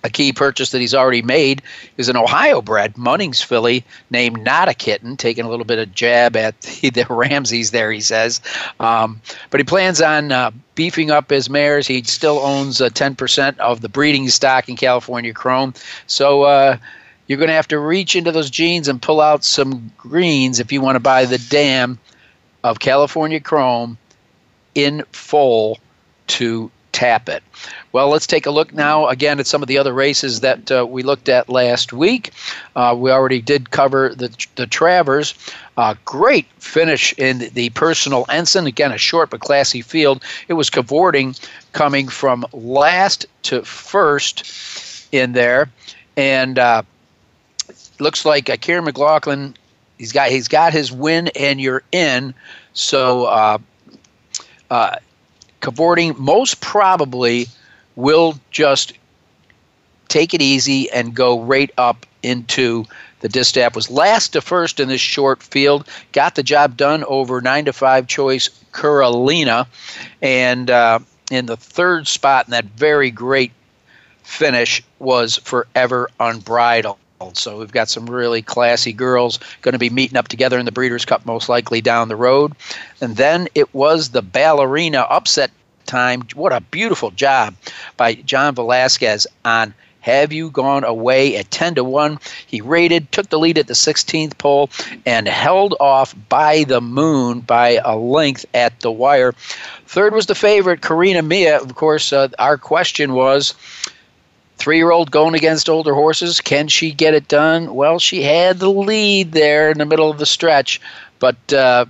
a 0.04 0.10
key 0.10 0.34
purchase 0.34 0.72
that 0.72 0.82
he's 0.82 0.94
already 0.94 1.22
made 1.22 1.62
is 1.98 2.10
an 2.10 2.18
Ohio 2.18 2.62
bred 2.62 2.96
Munnings 2.96 3.44
filly 3.44 3.86
named 4.10 4.44
Not 4.44 4.68
a 4.68 4.74
Kitten, 4.74 5.16
taking 5.16 5.46
a 5.46 5.50
little 5.50 5.66
bit 5.66 5.80
of 5.80 5.94
jab 5.94 6.36
at 6.36 6.60
the, 6.82 6.90
the 6.90 7.06
Ramses 7.10 7.72
there, 7.72 7.92
he 7.92 8.02
says. 8.02 8.42
Um, 8.80 9.22
but 9.50 9.60
he 9.60 9.64
plans 9.64 10.02
on 10.02 10.32
uh, 10.32 10.52
beefing 10.76 11.10
up 11.10 11.30
his 11.30 11.50
mares. 11.50 11.88
He 11.88 12.04
still 12.04 12.40
owns 12.40 12.82
uh, 12.82 12.90
10% 12.90 13.58
of 13.60 13.82
the 13.82 13.90
breeding 13.90 14.28
stock 14.30 14.68
in 14.68 14.76
California 14.76 15.34
Chrome. 15.34 15.74
So, 16.08 16.44
uh, 16.44 16.78
you're 17.28 17.38
going 17.38 17.48
to 17.48 17.56
have 17.56 17.70
to 17.70 17.80
reach 17.80 18.16
into 18.18 18.34
those 18.34 18.50
genes 18.50 18.90
and 18.90 19.02
pull 19.02 19.22
out 19.22 19.46
some 19.46 19.92
greens 19.98 20.60
if 20.60 20.72
you 20.74 20.82
want 20.82 20.98
to 20.98 21.00
buy 21.00 21.26
the 21.26 21.38
dam 21.38 21.98
of 22.64 22.80
California 22.80 23.40
Chrome 23.40 23.98
in 24.76 25.04
full 25.12 25.80
to 26.28 26.70
Tapit. 26.94 27.42
Well, 27.92 28.10
let's 28.10 28.28
take 28.28 28.46
a 28.46 28.52
look 28.52 28.72
now 28.72 29.08
again 29.08 29.40
at 29.40 29.48
some 29.48 29.62
of 29.62 29.68
the 29.68 29.78
other 29.78 29.92
races 29.92 30.40
that 30.40 30.72
uh, 30.72 30.86
we 30.88 31.04
looked 31.04 31.28
at 31.28 31.50
last 31.50 31.92
week. 31.92 32.32
Uh, 32.76 32.96
we 32.98 33.12
already 33.12 33.42
did 33.42 33.72
cover 33.72 34.16
the, 34.16 34.30
the 34.56 34.68
Travers. 34.68 35.34
Uh, 35.76 35.96
great 36.06 36.46
finish 36.60 37.14
in 37.18 37.50
the 37.54 37.72
personal 37.72 38.26
ensign. 38.30 38.68
Again, 38.68 38.92
a 38.92 38.98
short 38.98 39.32
but 39.32 39.42
classy 39.42 39.82
field. 39.82 40.24
It 40.48 40.54
was 40.54 40.70
cavorting 40.70 41.36
coming 41.74 42.08
from 42.08 42.46
last 42.54 43.26
to 43.44 43.64
first 43.64 45.08
in 45.12 45.34
there. 45.34 45.70
And 46.16 46.60
uh, 46.60 46.84
looks 48.00 48.24
like 48.24 48.50
uh, 48.50 48.58
Kiaran 48.58 48.86
McLaughlin, 48.86 49.56
he's 49.98 50.12
got, 50.12 50.30
he's 50.30 50.48
got 50.48 50.74
his 50.74 50.92
win 50.92 51.30
and 51.36 51.60
you're 51.60 51.84
in. 51.92 52.36
So 52.74 53.26
uh, 53.26 53.58
uh, 54.70 54.98
cavorting 55.64 56.14
most 56.18 56.60
probably 56.60 57.48
will 57.96 58.38
just 58.52 58.92
take 60.10 60.34
it 60.34 60.42
easy 60.42 60.92
and 60.92 61.16
go 61.16 61.40
right 61.42 61.72
up 61.78 62.06
into 62.22 62.84
the 63.22 63.30
distaff 63.30 63.74
was 63.74 63.90
last 63.90 64.34
to 64.34 64.42
first 64.42 64.82
in 64.82 64.90
this 64.90 65.00
short 65.00 65.42
field. 65.42 65.88
Got 66.12 66.36
the 66.36 66.44
job 66.44 66.76
done 66.76 67.06
over 67.06 67.40
9 67.40 67.66
to 67.66 67.74
5 67.74 68.08
choice 68.08 68.50
carolina 68.74 69.66
and 70.22 70.70
uh, 70.70 71.00
in 71.32 71.46
the 71.46 71.56
third 71.56 72.08
spot 72.08 72.46
in 72.48 72.52
that 72.52 72.66
very 72.66 73.10
great 73.10 73.54
finish 74.24 74.84
was 75.00 75.38
forever 75.38 76.10
unbridled 76.20 76.98
so 77.34 77.60
we've 77.60 77.72
got 77.72 77.90
some 77.90 78.06
really 78.06 78.42
classy 78.42 78.94
girls 78.94 79.40
going 79.62 79.74
to 79.74 79.80
be 79.80 79.90
meeting 79.90 80.18
up 80.18 80.28
together 80.28 80.60
in 80.60 80.66
the 80.66 80.72
Breeders' 80.72 81.06
Cup 81.06 81.26
most 81.26 81.48
likely 81.50 81.82
down 81.82 82.08
the 82.08 82.16
road. 82.16 82.54
And 83.02 83.16
then 83.16 83.48
it 83.56 83.74
was 83.74 84.10
the 84.10 84.22
ballerina 84.22 85.00
upset 85.00 85.52
time. 85.86 86.24
What 86.34 86.54
a 86.54 86.62
beautiful 86.62 87.12
job 87.12 87.56
by 87.98 88.16
John 88.16 88.56
Velasquez 88.56 89.28
on 89.46 89.74
have 90.04 90.34
you 90.34 90.50
gone 90.50 90.84
away 90.84 91.38
at 91.38 91.50
10 91.50 91.76
to 91.76 91.84
1? 91.84 92.20
He 92.46 92.60
rated, 92.60 93.10
took 93.14 93.30
the 93.30 93.40
lead 93.40 93.58
at 93.58 93.68
the 93.68 93.74
16th 93.74 94.38
pole, 94.38 94.70
and 95.06 95.30
held 95.30 95.76
off 95.80 96.14
by 96.28 96.66
the 96.66 96.82
moon 96.82 97.40
by 97.40 97.80
a 97.86 97.96
length 97.96 98.46
at 98.54 98.82
the 98.82 98.92
wire. 98.92 99.32
Third 99.88 100.14
was 100.14 100.26
the 100.26 100.36
favorite, 100.36 100.82
Carina 100.82 101.22
Mia. 101.22 101.58
Of 101.58 101.76
course, 101.76 102.12
uh, 102.12 102.28
our 102.38 102.58
question 102.58 103.14
was 103.14 103.54
three 104.64 104.78
year 104.78 104.92
old 104.92 105.12
going 105.12 105.36
against 105.36 105.68
older 105.68 105.94
horses. 105.94 106.40
Can 106.40 106.70
she 106.70 106.94
get 106.94 107.14
it 107.14 107.28
done? 107.28 107.76
Well, 107.76 108.00
she 108.00 108.24
had 108.24 108.60
the 108.60 108.72
lead 108.72 109.34
there 109.34 109.70
in 109.70 109.78
the 109.78 109.86
middle 109.86 110.10
of 110.10 110.18
the 110.18 110.26
stretch, 110.26 110.80
but. 111.20 111.54
Uh, 111.54 111.86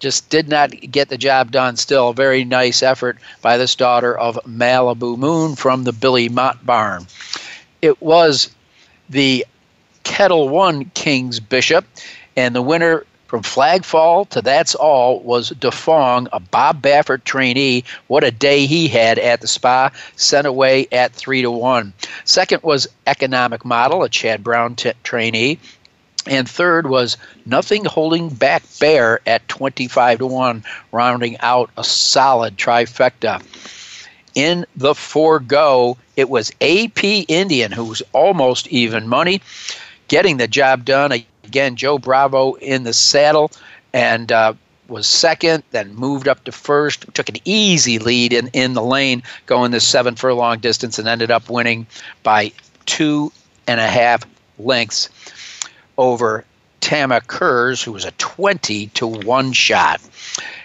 just 0.00 0.30
did 0.30 0.48
not 0.48 0.70
get 0.90 1.10
the 1.10 1.18
job 1.18 1.50
done. 1.50 1.76
Still, 1.76 2.14
very 2.14 2.42
nice 2.42 2.82
effort 2.82 3.18
by 3.42 3.58
this 3.58 3.74
daughter 3.74 4.16
of 4.16 4.38
Malibu 4.46 5.18
Moon 5.18 5.56
from 5.56 5.84
the 5.84 5.92
Billy 5.92 6.30
Mott 6.30 6.64
barn. 6.64 7.06
It 7.82 8.00
was 8.00 8.50
the 9.10 9.44
Ketel 10.02 10.48
One 10.48 10.86
King's 10.94 11.38
Bishop, 11.38 11.84
and 12.34 12.54
the 12.54 12.62
winner 12.62 13.04
from 13.30 13.44
Flag 13.44 13.84
Fall 13.84 14.24
to 14.24 14.42
That's 14.42 14.74
All 14.74 15.20
was 15.20 15.52
Drefong, 15.52 16.26
a 16.32 16.40
Bob 16.40 16.82
Baffert 16.82 17.22
trainee. 17.22 17.84
What 18.08 18.24
a 18.24 18.32
day 18.32 18.66
he 18.66 18.88
had 18.88 19.20
at 19.20 19.40
the 19.40 19.46
spa, 19.46 19.92
sent 20.16 20.48
away 20.48 20.88
at 20.90 21.12
3 21.12 21.42
to 21.42 21.50
1. 21.52 21.92
Second 22.24 22.64
was 22.64 22.88
Economic 23.06 23.64
Model, 23.64 24.02
a 24.02 24.08
Chad 24.08 24.42
Brown 24.42 24.74
t- 24.74 24.94
trainee. 25.04 25.60
And 26.26 26.48
third 26.48 26.88
was 26.88 27.16
Nothing 27.46 27.84
Holding 27.84 28.30
Back 28.30 28.64
Bear 28.80 29.20
at 29.26 29.46
25 29.46 30.18
to 30.18 30.26
1, 30.26 30.64
rounding 30.90 31.38
out 31.38 31.70
a 31.78 31.84
solid 31.84 32.56
trifecta. 32.56 33.40
In 34.34 34.66
the 34.74 34.96
forego, 34.96 35.96
it 36.16 36.28
was 36.28 36.50
AP 36.60 37.04
Indian, 37.28 37.70
who 37.70 37.84
was 37.84 38.02
almost 38.12 38.66
even 38.66 39.06
money, 39.06 39.40
getting 40.08 40.38
the 40.38 40.48
job 40.48 40.84
done. 40.84 41.12
Again, 41.50 41.74
Joe 41.74 41.98
Bravo 41.98 42.54
in 42.54 42.84
the 42.84 42.92
saddle 42.92 43.50
and 43.92 44.30
uh, 44.30 44.54
was 44.86 45.08
second, 45.08 45.64
then 45.72 45.92
moved 45.96 46.28
up 46.28 46.44
to 46.44 46.52
first, 46.52 47.12
took 47.12 47.28
an 47.28 47.38
easy 47.44 47.98
lead 47.98 48.32
in, 48.32 48.46
in 48.52 48.74
the 48.74 48.82
lane, 48.82 49.24
going 49.46 49.72
this 49.72 49.84
seven 49.84 50.14
furlong 50.14 50.60
distance, 50.60 50.96
and 50.96 51.08
ended 51.08 51.32
up 51.32 51.50
winning 51.50 51.88
by 52.22 52.52
two 52.86 53.32
and 53.66 53.80
a 53.80 53.88
half 53.88 54.24
lengths 54.60 55.08
over 55.98 56.44
Tamarkuz, 56.82 57.82
who 57.82 57.90
was 57.90 58.04
a 58.04 58.12
20 58.12 58.86
to 58.86 59.08
1 59.08 59.52
shot. 59.52 60.00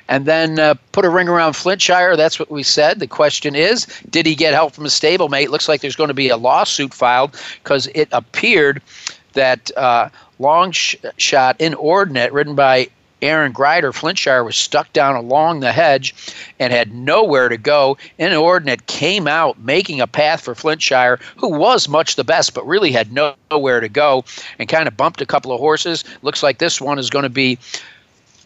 And 0.08 0.28
then 0.28 0.60
uh, 0.60 0.76
put 0.92 1.04
a 1.04 1.10
ring 1.10 1.28
around 1.28 1.54
Flintshire. 1.54 2.16
That's 2.16 2.38
what 2.38 2.52
we 2.52 2.62
said. 2.62 3.00
The 3.00 3.08
question 3.08 3.56
is, 3.56 3.88
did 4.12 4.28
he 4.28 4.36
get 4.36 4.54
help 4.54 4.74
from 4.74 4.86
a 4.86 4.90
stablemate? 4.90 5.50
Looks 5.50 5.68
like 5.68 5.82
there's 5.82 5.96
going 5.96 6.10
to 6.10 6.14
be 6.14 6.30
a 6.30 6.38
lawsuit 6.38 6.94
filed 6.94 7.36
because 7.64 7.88
it 7.96 8.08
appeared 8.12 8.84
that 9.36 9.70
uh, 9.78 10.10
long 10.40 10.72
sh- 10.72 10.96
shot 11.18 11.60
inordinate, 11.60 12.34
written 12.34 12.56
by 12.56 12.90
Aaron 13.22 13.54
Gryder, 13.54 13.94
Flintshire 13.94 14.44
was 14.44 14.56
stuck 14.56 14.92
down 14.94 15.16
along 15.16 15.60
the 15.60 15.72
hedge 15.72 16.14
and 16.60 16.72
had 16.72 16.94
nowhere 16.94 17.50
to 17.50 17.58
go. 17.58 17.98
Inordinate 18.18 18.86
came 18.88 19.28
out 19.28 19.60
making 19.60 20.02
a 20.02 20.08
path 20.08 20.42
for 20.42 20.54
Flintshire, 20.54 21.20
who 21.38 21.50
was 21.50 21.88
much 21.88 22.16
the 22.16 22.24
best, 22.24 22.54
but 22.54 22.68
really 22.68 22.92
had 22.92 23.12
no, 23.12 23.34
nowhere 23.50 23.80
to 23.80 23.90
go 23.90 24.26
and 24.60 24.70
kind 24.70 24.88
of 24.88 24.98
bumped 24.98 25.22
a 25.22 25.26
couple 25.26 25.52
of 25.52 25.60
horses. 25.60 26.04
Looks 26.22 26.44
like 26.44 26.60
this 26.60 26.80
one 26.80 27.00
is 27.00 27.10
going 27.10 27.24
to 27.24 27.30
be 27.30 27.58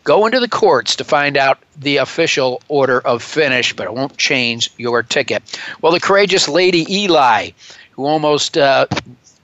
going 0.04 0.32
to 0.32 0.40
the 0.40 0.48
courts 0.48 0.96
to 0.96 1.04
find 1.04 1.36
out 1.36 1.60
the 1.78 1.98
official 1.98 2.62
order 2.68 3.02
of 3.02 3.22
finish, 3.22 3.74
but 3.74 3.86
it 3.86 3.94
won't 3.94 4.18
change 4.18 4.72
your 4.78 5.04
ticket. 5.04 5.60
Well, 5.82 5.92
the 5.92 6.00
courageous 6.00 6.48
Lady 6.48 6.86
Eli, 6.94 7.52
who 7.92 8.06
almost 8.06 8.58
uh, 8.58 8.88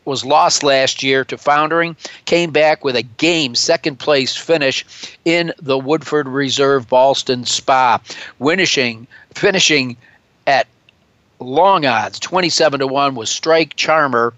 was 0.06 0.24
lost 0.24 0.64
last 0.64 1.04
year 1.04 1.26
to 1.26 1.38
Foundering, 1.38 1.96
came 2.26 2.52
back 2.52 2.84
with 2.84 2.96
a 2.96 3.04
game 3.04 3.56
second 3.56 4.00
place 4.00 4.36
finish 4.36 4.86
in 5.26 5.54
the 5.62 5.78
Woodford 5.78 6.28
Reserve 6.28 6.88
Ballston 6.88 7.46
Spa, 7.46 8.00
finishing 8.40 9.08
finishing 9.34 9.98
at 10.48 10.68
long 11.40 11.86
odds 11.86 12.20
27 12.20 12.80
to 12.80 12.88
1 12.88 13.16
was 13.16 13.30
Strike 13.30 13.76
Charmer 13.76 14.34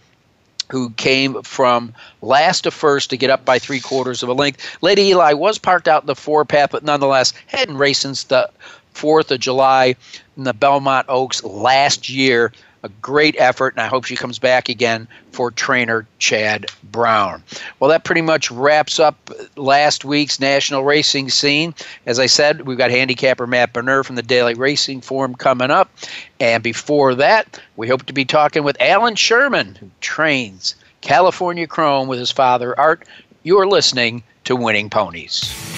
who 0.70 0.90
came 0.92 1.42
from 1.44 1.94
last 2.22 2.62
to 2.62 2.72
first 2.72 3.10
to 3.10 3.18
get 3.18 3.30
up 3.30 3.46
by 3.46 3.60
three 3.60 3.80
quarters 3.80 4.22
of 4.22 4.30
a 4.30 4.34
length. 4.34 4.78
Lady 4.82 5.04
Eli 5.04 5.34
was 5.34 5.58
parked 5.58 5.88
out 5.88 6.04
in 6.04 6.08
the 6.08 6.16
four 6.16 6.44
path, 6.44 6.72
but 6.72 6.84
nonetheless 6.84 7.34
hadn't 7.48 7.78
raced 7.78 8.02
since 8.02 8.26
the 8.26 8.50
4th 8.94 9.32
of 9.32 9.40
July 9.40 9.96
in 10.36 10.44
the 10.44 10.54
Belmont 10.54 11.06
Oaks 11.08 11.44
last 11.44 12.10
year 12.10 12.52
a 12.88 13.02
great 13.02 13.36
effort, 13.38 13.74
and 13.74 13.82
I 13.82 13.88
hope 13.88 14.06
she 14.06 14.16
comes 14.16 14.40
back 14.40 14.70
again 14.70 15.08
for 15.32 15.52
trainer 15.52 16.08
Chad 16.20 16.66
Brown. 16.84 17.44
Well, 17.80 17.90
that 17.90 18.04
pretty 18.04 18.22
much 18.22 18.50
wraps 18.50 19.00
up 19.00 19.30
last 19.56 20.06
week's 20.06 20.40
national 20.40 20.84
racing 20.84 21.30
scene. 21.30 21.76
As 22.06 22.18
I 22.18 22.26
said, 22.26 22.62
we've 22.62 22.78
got 22.78 22.90
handicapper 22.90 23.46
Matt 23.46 23.74
Bernier 23.74 24.04
from 24.04 24.16
the 24.16 24.24
Daily 24.24 24.54
Racing 24.54 25.02
Form 25.02 25.36
coming 25.36 25.70
up. 25.70 25.92
And 26.40 26.64
before 26.64 27.14
that, 27.16 27.62
we 27.76 27.88
hope 27.88 28.06
to 28.06 28.14
be 28.14 28.26
talking 28.26 28.64
with 28.64 28.82
Alan 28.82 29.16
Sherman, 29.16 29.76
who 29.76 29.90
trains 30.02 30.76
California 31.02 31.68
Chrome 31.68 32.08
with 32.08 32.20
his 32.20 32.32
father, 32.32 32.78
Art. 32.80 33.06
You're 33.44 33.68
listening 33.68 34.24
to 34.46 34.56
Winning 34.56 34.90
Ponies. 34.90 35.77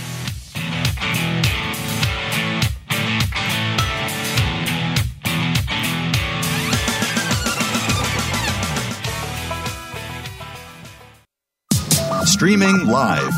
Streaming 12.39 12.87
live. 12.87 13.33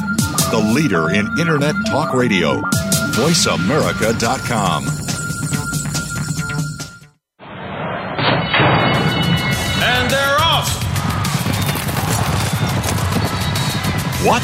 The 0.51 0.71
leader 0.75 1.09
in 1.09 1.25
Internet 1.39 1.73
talk 1.87 2.13
radio. 2.13 2.61
VoiceAmerica.com. 3.17 4.83
And 9.81 10.11
they're 10.11 10.37
off. 10.39 10.69
What? 14.23 14.43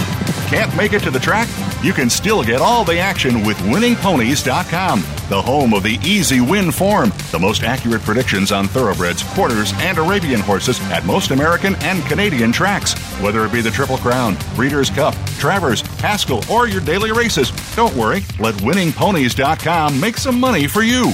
Can't 0.49 0.75
make 0.75 0.93
it 0.93 1.03
to 1.03 1.11
the 1.11 1.19
track? 1.19 1.47
You 1.83 1.93
can 1.93 2.09
still 2.09 2.41
get 2.41 2.59
all 2.59 2.83
the 2.83 2.97
action 2.97 3.45
with 3.45 3.57
winningponies.com, 3.57 5.01
the 5.29 5.39
home 5.39 5.75
of 5.75 5.83
the 5.83 5.99
easy 6.03 6.41
win 6.41 6.71
form, 6.71 7.13
the 7.31 7.37
most 7.39 7.61
accurate 7.61 8.01
predictions 8.01 8.51
on 8.51 8.67
thoroughbreds, 8.67 9.21
quarters, 9.21 9.71
and 9.75 9.99
Arabian 9.99 10.39
horses 10.39 10.81
at 10.89 11.05
most 11.05 11.29
American 11.29 11.75
and 11.81 12.03
Canadian 12.07 12.51
tracks. 12.51 12.95
Whether 13.21 13.45
it 13.45 13.51
be 13.51 13.61
the 13.61 13.71
Triple 13.71 13.97
Crown, 13.97 14.37
Breeders' 14.55 14.91
Cup, 14.91 15.15
Travers, 15.39 15.81
Haskell, 15.99 16.43
or 16.51 16.67
your 16.67 16.81
daily 16.81 17.11
races, 17.11 17.51
don't 17.75 17.95
worry, 17.95 18.23
let 18.39 18.53
winningponies.com 18.55 19.99
make 19.99 20.17
some 20.17 20.39
money 20.39 20.67
for 20.67 20.83
you. 20.83 21.13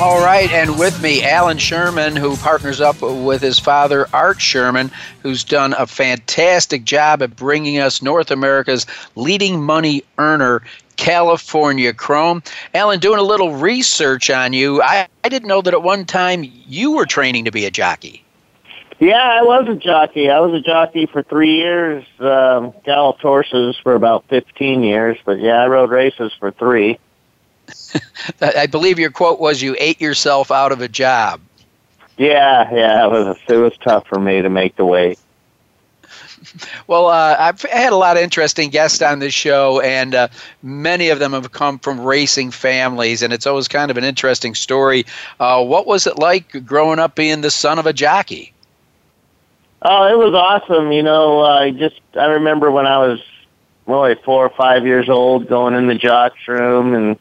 All 0.00 0.20
right, 0.20 0.50
and 0.50 0.76
with 0.76 1.00
me, 1.00 1.22
Alan 1.22 1.56
Sherman, 1.56 2.16
who 2.16 2.36
partners 2.36 2.80
up 2.80 3.00
with 3.00 3.40
his 3.40 3.60
father, 3.60 4.08
Art 4.12 4.40
Sherman, 4.40 4.90
who's 5.22 5.44
done 5.44 5.72
a 5.78 5.86
fantastic 5.86 6.84
job 6.84 7.22
at 7.22 7.36
bringing 7.36 7.78
us 7.78 8.02
North 8.02 8.32
America's 8.32 8.86
leading 9.14 9.62
money 9.62 10.02
earner, 10.18 10.62
California 10.96 11.94
Chrome. 11.94 12.42
Alan, 12.74 12.98
doing 12.98 13.20
a 13.20 13.22
little 13.22 13.54
research 13.54 14.30
on 14.30 14.52
you, 14.52 14.82
I, 14.82 15.06
I 15.22 15.28
didn't 15.28 15.48
know 15.48 15.62
that 15.62 15.72
at 15.72 15.82
one 15.82 16.04
time 16.04 16.44
you 16.66 16.92
were 16.92 17.06
training 17.06 17.44
to 17.44 17.52
be 17.52 17.64
a 17.64 17.70
jockey. 17.70 18.24
Yeah, 18.98 19.14
I 19.14 19.42
was 19.42 19.68
a 19.68 19.76
jockey. 19.76 20.28
I 20.28 20.40
was 20.40 20.54
a 20.54 20.60
jockey 20.60 21.06
for 21.06 21.22
three 21.22 21.56
years. 21.56 22.04
Um, 22.18 22.74
galloped 22.84 23.22
horses 23.22 23.76
for 23.82 23.94
about 23.94 24.24
fifteen 24.28 24.82
years, 24.82 25.18
but 25.24 25.40
yeah, 25.40 25.62
I 25.62 25.66
rode 25.66 25.90
races 25.90 26.32
for 26.38 26.52
three. 26.52 26.98
I 28.40 28.66
believe 28.66 28.98
your 28.98 29.10
quote 29.10 29.40
was, 29.40 29.62
"You 29.62 29.76
ate 29.78 30.00
yourself 30.00 30.50
out 30.50 30.72
of 30.72 30.80
a 30.80 30.88
job." 30.88 31.40
Yeah, 32.16 32.72
yeah, 32.72 33.06
it 33.06 33.10
was 33.10 33.36
it 33.48 33.56
was 33.56 33.76
tough 33.78 34.06
for 34.06 34.18
me 34.18 34.42
to 34.42 34.50
make 34.50 34.76
the 34.76 34.84
weight. 34.84 35.18
Well, 36.86 37.06
uh, 37.06 37.36
I've 37.38 37.62
had 37.62 37.92
a 37.92 37.96
lot 37.96 38.18
of 38.18 38.22
interesting 38.22 38.68
guests 38.68 39.00
on 39.00 39.18
this 39.18 39.32
show, 39.32 39.80
and 39.80 40.14
uh, 40.14 40.28
many 40.62 41.08
of 41.08 41.18
them 41.18 41.32
have 41.32 41.52
come 41.52 41.78
from 41.78 41.98
racing 42.00 42.50
families, 42.50 43.22
and 43.22 43.32
it's 43.32 43.46
always 43.46 43.66
kind 43.66 43.90
of 43.90 43.96
an 43.96 44.04
interesting 44.04 44.54
story. 44.54 45.06
Uh, 45.40 45.64
what 45.64 45.86
was 45.86 46.06
it 46.06 46.18
like 46.18 46.64
growing 46.66 46.98
up 46.98 47.14
being 47.14 47.40
the 47.40 47.50
son 47.50 47.78
of 47.78 47.86
a 47.86 47.94
jockey? 47.94 48.52
Oh, 49.82 50.06
it 50.06 50.18
was 50.18 50.34
awesome. 50.34 50.92
You 50.92 51.02
know, 51.02 51.40
I 51.40 51.70
just 51.70 52.00
I 52.14 52.26
remember 52.26 52.70
when 52.70 52.86
I 52.86 52.98
was 52.98 53.22
really 53.86 54.14
four 54.16 54.44
or 54.44 54.50
five 54.50 54.86
years 54.86 55.08
old, 55.08 55.48
going 55.48 55.74
in 55.74 55.86
the 55.86 55.94
jocks 55.94 56.46
room 56.46 56.94
and 56.94 57.18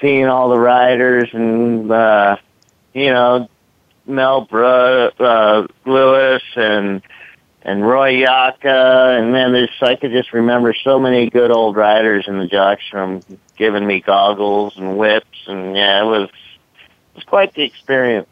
seeing 0.00 0.26
all 0.26 0.48
the 0.48 0.58
riders 0.58 1.28
and 1.32 1.90
uh, 1.90 2.36
you 2.94 3.10
know 3.10 3.48
Mel 4.06 4.42
Bru- 4.42 5.10
uh, 5.18 5.66
Lewis 5.86 6.42
and 6.56 7.02
and 7.62 7.86
Roy 7.86 8.20
Yaka, 8.20 9.16
and 9.18 9.34
then 9.34 9.52
there's 9.52 9.70
I 9.82 9.96
could 9.96 10.12
just 10.12 10.32
remember 10.32 10.74
so 10.74 10.98
many 10.98 11.28
good 11.28 11.50
old 11.50 11.76
riders 11.76 12.26
in 12.26 12.38
the 12.38 12.46
jocks 12.46 12.84
room 12.92 13.22
giving 13.56 13.86
me 13.86 14.00
goggles 14.00 14.76
and 14.76 14.96
whips, 14.96 15.46
and 15.46 15.76
yeah, 15.76 16.02
it 16.02 16.06
was 16.06 16.28
it 16.30 17.16
was 17.16 17.24
quite 17.24 17.54
the 17.54 17.62
experience. 17.62 18.28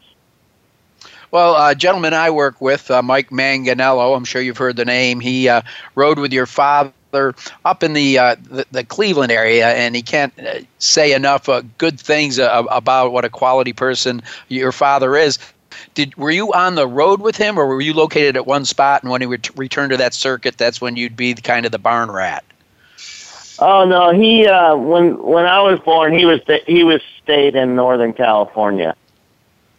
Well, 1.31 1.53
uh, 1.53 1.75
gentleman 1.75 2.15
I 2.15 2.31
work 2.31 2.59
with, 2.59 2.89
uh, 2.89 3.03
Mike 3.03 3.29
Manganello, 3.29 4.17
I'm 4.17 4.25
sure 4.25 4.41
you've 4.41 4.57
heard 4.57 4.75
the 4.75 4.85
name. 4.85 5.19
He 5.19 5.47
uh, 5.47 5.61
rode 5.93 6.17
with 6.17 6.33
your 6.33 6.47
father 6.47 6.91
up 7.13 7.83
in 7.83 7.93
the, 7.93 8.17
uh, 8.17 8.35
the, 8.41 8.65
the 8.71 8.83
Cleveland 8.83 9.31
area, 9.31 9.67
and 9.69 9.95
he 9.95 10.01
can't 10.01 10.33
uh, 10.39 10.59
say 10.79 11.13
enough 11.13 11.49
uh, 11.49 11.61
good 11.77 11.99
things 11.99 12.39
uh, 12.39 12.63
about 12.69 13.11
what 13.11 13.25
a 13.25 13.29
quality 13.29 13.73
person 13.73 14.21
your 14.47 14.71
father 14.71 15.15
is. 15.15 15.37
Did 15.93 16.15
were 16.17 16.31
you 16.31 16.53
on 16.53 16.75
the 16.75 16.87
road 16.87 17.21
with 17.21 17.35
him, 17.37 17.57
or 17.57 17.65
were 17.67 17.81
you 17.81 17.93
located 17.93 18.35
at 18.35 18.45
one 18.45 18.65
spot? 18.65 19.03
And 19.03 19.11
when 19.11 19.21
he 19.21 19.27
ret- 19.27 19.57
returned 19.57 19.91
to 19.91 19.97
that 19.97 20.13
circuit, 20.13 20.57
that's 20.57 20.81
when 20.81 20.95
you'd 20.95 21.15
be 21.15 21.33
kind 21.35 21.65
of 21.65 21.71
the 21.71 21.79
barn 21.79 22.11
rat. 22.11 22.43
Oh 23.59 23.85
no, 23.85 24.11
he 24.11 24.47
uh 24.47 24.75
when 24.75 25.21
when 25.21 25.45
I 25.45 25.61
was 25.61 25.79
born, 25.81 26.17
he 26.17 26.25
was 26.25 26.39
he 26.65 26.83
was 26.83 27.01
stayed 27.21 27.55
in 27.55 27.75
Northern 27.75 28.13
California. 28.13 28.95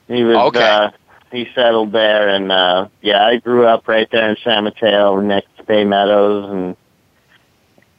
He 0.09 0.23
was 0.23 0.37
Okay. 0.37 0.61
uh 0.61 0.90
he 1.33 1.49
settled 1.55 1.93
there 1.93 2.29
and 2.29 2.53
uh 2.53 2.88
yeah, 3.01 3.25
I 3.27 3.37
grew 3.37 3.66
up 3.66 3.88
right 3.88 4.09
there 4.11 4.29
in 4.31 4.37
San 4.45 4.64
Mateo 4.64 5.21
next 5.21 5.57
to 5.57 5.64
Bay 5.64 5.85
Meadows 5.85 6.51
and 6.51 6.77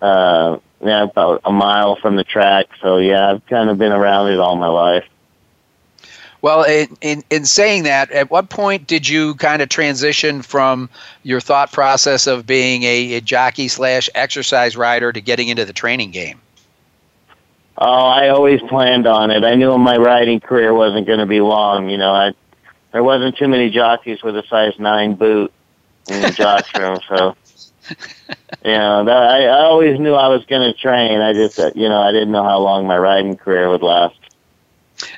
uh 0.01 0.57
yeah, 0.83 1.03
about 1.03 1.41
a 1.45 1.51
mile 1.51 1.95
from 1.95 2.15
the 2.15 2.23
track. 2.23 2.67
So 2.81 2.97
yeah, 2.97 3.31
I've 3.31 3.45
kind 3.45 3.69
of 3.69 3.77
been 3.77 3.91
around 3.91 4.31
it 4.31 4.39
all 4.39 4.55
my 4.55 4.67
life. 4.67 5.05
Well, 6.41 6.63
in, 6.63 6.97
in, 7.01 7.23
in 7.29 7.45
saying 7.45 7.83
that, 7.83 8.09
at 8.11 8.31
what 8.31 8.49
point 8.49 8.87
did 8.87 9.07
you 9.07 9.35
kind 9.35 9.61
of 9.61 9.69
transition 9.69 10.41
from 10.41 10.89
your 11.21 11.39
thought 11.39 11.71
process 11.71 12.25
of 12.25 12.47
being 12.47 12.81
a, 12.81 13.13
a 13.13 13.21
jockey 13.21 13.67
slash 13.67 14.09
exercise 14.15 14.75
rider 14.75 15.11
to 15.13 15.21
getting 15.21 15.49
into 15.49 15.65
the 15.65 15.73
training 15.73 16.09
game? 16.09 16.41
Oh, 17.77 18.05
I 18.05 18.29
always 18.29 18.59
planned 18.61 19.05
on 19.05 19.29
it. 19.29 19.43
I 19.43 19.53
knew 19.53 19.77
my 19.77 19.97
riding 19.97 20.39
career 20.39 20.73
wasn't 20.73 21.05
going 21.05 21.19
to 21.19 21.27
be 21.27 21.41
long. 21.41 21.89
You 21.89 21.97
know, 21.97 22.11
I 22.11 22.31
there 22.91 23.03
wasn't 23.03 23.37
too 23.37 23.47
many 23.47 23.69
jockeys 23.69 24.21
with 24.23 24.35
a 24.35 24.43
size 24.47 24.73
nine 24.77 25.15
boot 25.15 25.53
in 26.09 26.21
the 26.21 26.29
jocks 26.35 26.69
room, 26.77 26.99
so 27.07 27.35
you 28.63 28.71
know, 28.71 29.05
that, 29.05 29.17
I, 29.17 29.45
I 29.45 29.63
always 29.63 29.99
knew 29.99 30.13
I 30.13 30.27
was 30.27 30.45
going 30.45 30.61
to 30.61 30.73
train. 30.77 31.19
I 31.21 31.33
just, 31.33 31.59
uh, 31.59 31.71
you 31.75 31.89
know, 31.89 32.01
I 32.01 32.11
didn't 32.11 32.31
know 32.31 32.43
how 32.43 32.59
long 32.59 32.87
my 32.87 32.97
riding 32.97 33.37
career 33.37 33.69
would 33.69 33.83
last. 33.83 34.15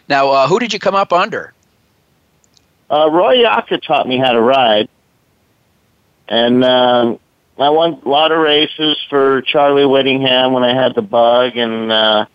Now, 0.07 0.29
uh, 0.29 0.47
who 0.47 0.59
did 0.59 0.73
you 0.73 0.79
come 0.79 0.95
up 0.95 1.11
under? 1.11 1.53
Uh, 2.89 3.09
Roy 3.09 3.33
Yaka 3.41 3.79
taught 3.79 4.07
me 4.07 4.17
how 4.17 4.33
to 4.33 4.41
ride, 4.41 4.87
and 6.27 6.63
um, 6.63 7.19
I 7.57 7.69
won 7.69 8.01
a 8.05 8.09
lot 8.09 8.31
of 8.31 8.39
races 8.39 8.97
for 9.09 9.41
Charlie 9.41 9.85
Whittingham 9.85 10.53
when 10.53 10.63
I 10.63 10.73
had 10.73 10.93
the 10.95 11.01
bug, 11.01 11.57
and 11.57 11.91
uh, 11.91 12.25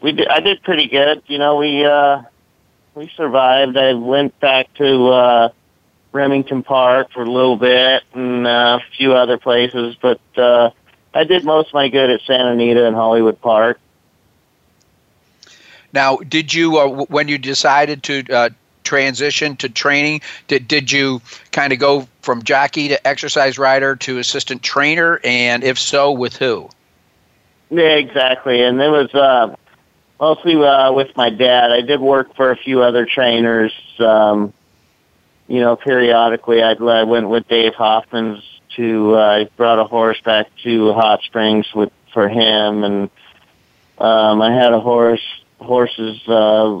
we 0.00 0.12
did, 0.12 0.28
I 0.28 0.40
did 0.40 0.62
pretty 0.62 0.88
good. 0.88 1.22
You 1.26 1.38
know, 1.38 1.56
we 1.56 1.84
uh, 1.84 2.22
we 2.94 3.10
survived. 3.16 3.76
I 3.76 3.94
went 3.94 4.38
back 4.40 4.72
to 4.74 5.08
uh, 5.08 5.48
Remington 6.12 6.62
Park 6.62 7.12
for 7.12 7.22
a 7.22 7.30
little 7.30 7.56
bit 7.56 8.02
and 8.14 8.46
uh, 8.46 8.80
a 8.80 8.96
few 8.96 9.14
other 9.14 9.38
places, 9.38 9.96
but 10.00 10.20
uh, 10.36 10.70
I 11.14 11.24
did 11.24 11.44
most 11.44 11.68
of 11.68 11.74
my 11.74 11.88
good 11.88 12.10
at 12.10 12.20
Santa 12.22 12.52
Anita 12.52 12.86
and 12.86 12.96
Hollywood 12.96 13.40
Park. 13.40 13.80
Now, 15.92 16.16
did 16.16 16.54
you, 16.54 16.78
uh, 16.78 17.04
when 17.06 17.28
you 17.28 17.38
decided 17.38 18.02
to 18.04 18.24
uh, 18.32 18.50
transition 18.84 19.56
to 19.56 19.68
training, 19.68 20.20
did, 20.46 20.68
did 20.68 20.90
you 20.90 21.20
kind 21.52 21.72
of 21.72 21.78
go 21.78 22.08
from 22.22 22.42
jockey 22.42 22.88
to 22.88 23.06
exercise 23.06 23.58
rider 23.58 23.96
to 23.96 24.18
assistant 24.18 24.62
trainer? 24.62 25.20
And 25.24 25.64
if 25.64 25.78
so, 25.78 26.12
with 26.12 26.36
who? 26.36 26.68
Yeah, 27.70 27.94
exactly. 27.94 28.62
And 28.62 28.80
it 28.80 28.88
was 28.88 29.14
uh, 29.14 29.54
mostly 30.20 30.56
uh, 30.56 30.92
with 30.92 31.16
my 31.16 31.30
dad. 31.30 31.70
I 31.72 31.80
did 31.80 32.00
work 32.00 32.34
for 32.36 32.50
a 32.50 32.56
few 32.56 32.82
other 32.82 33.06
trainers. 33.06 33.72
Um, 33.98 34.52
you 35.50 35.60
know, 35.60 35.74
periodically 35.74 36.62
I'd, 36.62 36.80
I 36.80 37.02
went 37.02 37.28
with 37.28 37.48
Dave 37.48 37.72
Hofmans 37.72 38.40
to, 38.76 39.16
uh, 39.16 39.18
I 39.18 39.44
brought 39.56 39.80
a 39.80 39.84
horse 39.84 40.20
back 40.20 40.46
to 40.62 40.92
Hot 40.92 41.22
Springs 41.22 41.66
with, 41.74 41.92
for 42.14 42.28
him. 42.28 42.84
And 42.84 43.10
um, 43.98 44.40
I 44.40 44.52
had 44.52 44.72
a 44.72 44.78
horse, 44.78 45.26
horses 45.58 46.22
uh, 46.28 46.80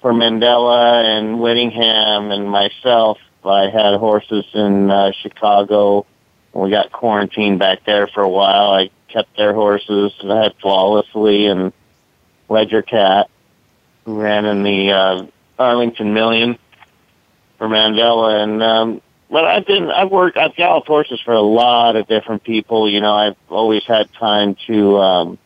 for 0.00 0.12
Mandella 0.14 1.04
and 1.04 1.40
Whittingham 1.40 2.30
and 2.30 2.48
myself. 2.50 3.18
I 3.44 3.68
had 3.68 3.98
horses 3.98 4.46
in 4.54 4.90
uh, 4.90 5.12
Chicago 5.22 6.06
we 6.52 6.70
got 6.70 6.90
quarantined 6.90 7.58
back 7.58 7.84
there 7.84 8.06
for 8.08 8.22
a 8.22 8.28
while. 8.28 8.72
I 8.72 8.90
kept 9.08 9.36
their 9.36 9.54
horses. 9.54 10.12
I 10.22 10.42
had 10.42 10.54
Flawlessly 10.60 11.46
and 11.46 11.72
Ledger 12.48 12.82
Cat, 12.82 13.30
who 14.04 14.20
ran 14.20 14.46
in 14.46 14.62
the 14.62 14.90
uh, 14.90 15.26
Arlington 15.58 16.12
Million 16.12 16.58
for 17.60 17.68
Mandella. 17.68 18.42
And 18.42 18.62
um, 18.62 19.02
but 19.30 19.44
I've 19.44 19.66
been 19.66 19.90
I've 19.90 20.10
worked 20.10 20.38
I've 20.38 20.56
galloped 20.56 20.88
horses 20.88 21.20
for 21.20 21.34
a 21.34 21.42
lot 21.42 21.94
of 21.94 22.08
different 22.08 22.42
people. 22.42 22.88
You 22.90 23.00
know, 23.00 23.14
I've 23.14 23.36
always 23.48 23.84
had 23.84 24.12
time 24.14 24.56
to. 24.66 24.98
um 24.98 25.38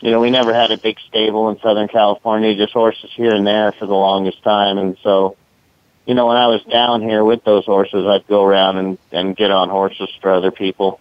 you 0.00 0.12
know, 0.12 0.20
we 0.20 0.30
never 0.30 0.54
had 0.54 0.70
a 0.70 0.78
big 0.78 0.96
stable 1.08 1.50
in 1.50 1.58
Southern 1.58 1.88
California, 1.88 2.54
just 2.54 2.72
horses 2.72 3.10
here 3.16 3.34
and 3.34 3.44
there 3.44 3.72
for 3.72 3.86
the 3.86 3.94
longest 3.94 4.42
time. 4.44 4.78
And 4.78 4.96
so, 5.02 5.36
you 6.06 6.14
know, 6.14 6.26
when 6.26 6.36
I 6.36 6.46
was 6.46 6.62
down 6.64 7.02
here 7.02 7.24
with 7.24 7.42
those 7.42 7.64
horses, 7.64 8.06
I'd 8.06 8.24
go 8.28 8.44
around 8.44 8.76
and, 8.76 8.98
and 9.10 9.36
get 9.36 9.50
on 9.50 9.68
horses 9.68 10.08
for 10.20 10.30
other 10.30 10.52
people. 10.52 11.00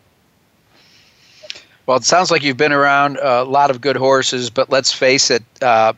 Well, 1.86 1.98
it 1.98 2.06
sounds 2.06 2.32
like 2.32 2.42
you've 2.42 2.58
been 2.58 2.74
around 2.74 3.20
a 3.22 3.44
lot 3.44 3.70
of 3.70 3.82
good 3.82 3.98
horses, 3.98 4.50
but 4.50 4.72
let's 4.72 4.92
face 4.92 5.30
it, 5.30 5.44
uh, 5.62 5.94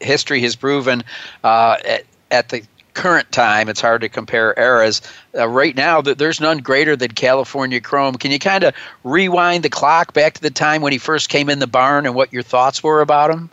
history 0.00 0.40
has 0.42 0.54
proven 0.54 1.02
uh, 1.42 1.76
at, 1.84 2.04
at, 2.30 2.48
the 2.50 2.62
current 2.94 3.30
time, 3.32 3.68
it's 3.68 3.80
hard 3.80 4.00
to 4.00 4.08
compare 4.08 4.54
eras. 4.56 5.02
Uh, 5.36 5.48
right 5.48 5.76
now, 5.76 6.00
there's 6.00 6.40
none 6.40 6.58
greater 6.58 6.96
than 6.96 7.10
California 7.10 7.80
Chrome. 7.80 8.14
Can 8.14 8.30
you 8.30 8.38
kind 8.38 8.64
of 8.64 8.74
rewind 9.02 9.64
the 9.64 9.68
clock 9.68 10.12
back 10.14 10.34
to 10.34 10.40
the 10.40 10.50
time 10.50 10.80
when 10.80 10.92
he 10.92 10.98
first 10.98 11.28
came 11.28 11.50
in 11.50 11.58
the 11.58 11.66
barn 11.66 12.06
and 12.06 12.14
what 12.14 12.32
your 12.32 12.42
thoughts 12.42 12.82
were 12.82 13.00
about 13.00 13.30
him? 13.30 13.50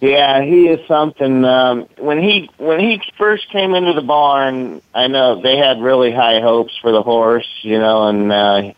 Yeah, 0.00 0.42
he 0.42 0.68
is 0.68 0.86
something. 0.86 1.44
Um, 1.44 1.86
when 1.98 2.22
he 2.22 2.50
when 2.58 2.80
he 2.80 3.00
first 3.16 3.48
came 3.50 3.74
into 3.74 3.94
the 3.94 4.02
barn, 4.02 4.82
I 4.94 5.06
know 5.06 5.40
they 5.40 5.56
had 5.56 5.80
really 5.80 6.12
high 6.12 6.40
hopes 6.40 6.76
for 6.76 6.92
the 6.92 7.00
horse, 7.00 7.48
you 7.62 7.78
know, 7.78 8.08
and 8.08 8.30
uh, 8.30 8.72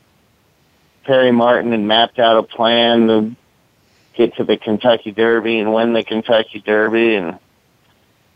Perry 1.04 1.32
Martin 1.32 1.72
had 1.72 1.80
mapped 1.80 2.18
out 2.18 2.38
a 2.38 2.42
plan 2.42 3.09
to 3.09 3.37
get 4.14 4.37
to 4.37 4.44
the 4.44 4.56
Kentucky 4.56 5.11
Derby 5.11 5.59
and 5.59 5.74
win 5.74 5.94
the 5.94 6.04
Kentucky 6.04 6.61
Derby, 6.61 7.16
and 7.16 7.38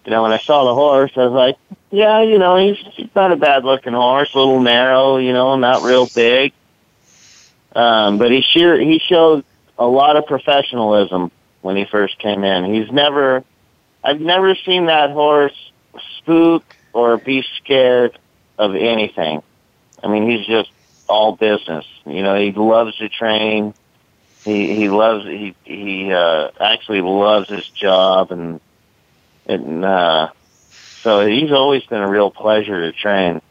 you 0.05 0.11
know, 0.11 0.23
when 0.23 0.33
I 0.33 0.39
saw 0.39 0.65
the 0.65 0.75
horse, 0.75 1.13
I 1.17 1.27
was 1.27 1.33
like, 1.33 1.57
yeah, 1.91 2.23
you 2.23 2.39
know, 2.39 2.57
he's, 2.57 2.79
he's 2.95 3.15
not 3.15 3.33
a 3.33 3.37
bad 3.37 3.65
looking 3.65 3.93
horse, 3.93 4.31
a 4.35 4.39
little 4.39 4.61
narrow, 4.61 5.19
you 5.19 5.33
know, 5.33 5.57
not 5.57 5.83
real 5.83 6.07
big. 6.07 6.53
Um, 7.75 8.19
but 8.19 8.31
he 8.31 8.43
sure, 8.43 8.79
he 8.79 8.99
showed 8.99 9.45
a 9.79 9.87
lot 9.87 10.17
of 10.17 10.27
professionalism 10.27 11.31
when 11.61 11.77
he 11.77 11.85
first 11.85 12.19
came 12.19 12.45
in. 12.45 12.73
He's 12.73 12.91
never, 12.91 13.45
I've 14.03 14.21
never 14.21 14.55
seen 14.55 14.87
that 14.87 15.11
horse 15.11 15.55
spook 16.19 16.65
or 16.93 17.17
be 17.19 17.45
scared 17.59 18.19
of 18.59 18.75
anything. 18.75 19.43
I 20.03 20.09
mean, 20.09 20.29
he's 20.29 20.47
just 20.47 20.71
all 21.09 21.37
business. 21.37 21.87
You 22.07 22.23
know, 22.23 22.39
he 22.39 22.53
loves 22.53 22.97
to 22.99 23.09
train. 23.09 23.75
He 24.45 24.75
he 24.75 24.89
loves 24.89 25.27
he 25.27 25.55
he 25.65 26.13
uh, 26.13 26.51
actually 26.59 27.03
loves 27.03 27.51
his 27.51 27.69
job 27.69 28.33
and 28.33 28.61
and 29.51 29.85
uh, 29.85 30.31
so 31.03 31.27
he's 31.27 31.51
always 31.51 31.85
been 31.85 32.01
a 32.01 32.09
real 32.09 32.31
pleasure 32.31 32.81
to 32.81 32.97
train. 32.97 33.43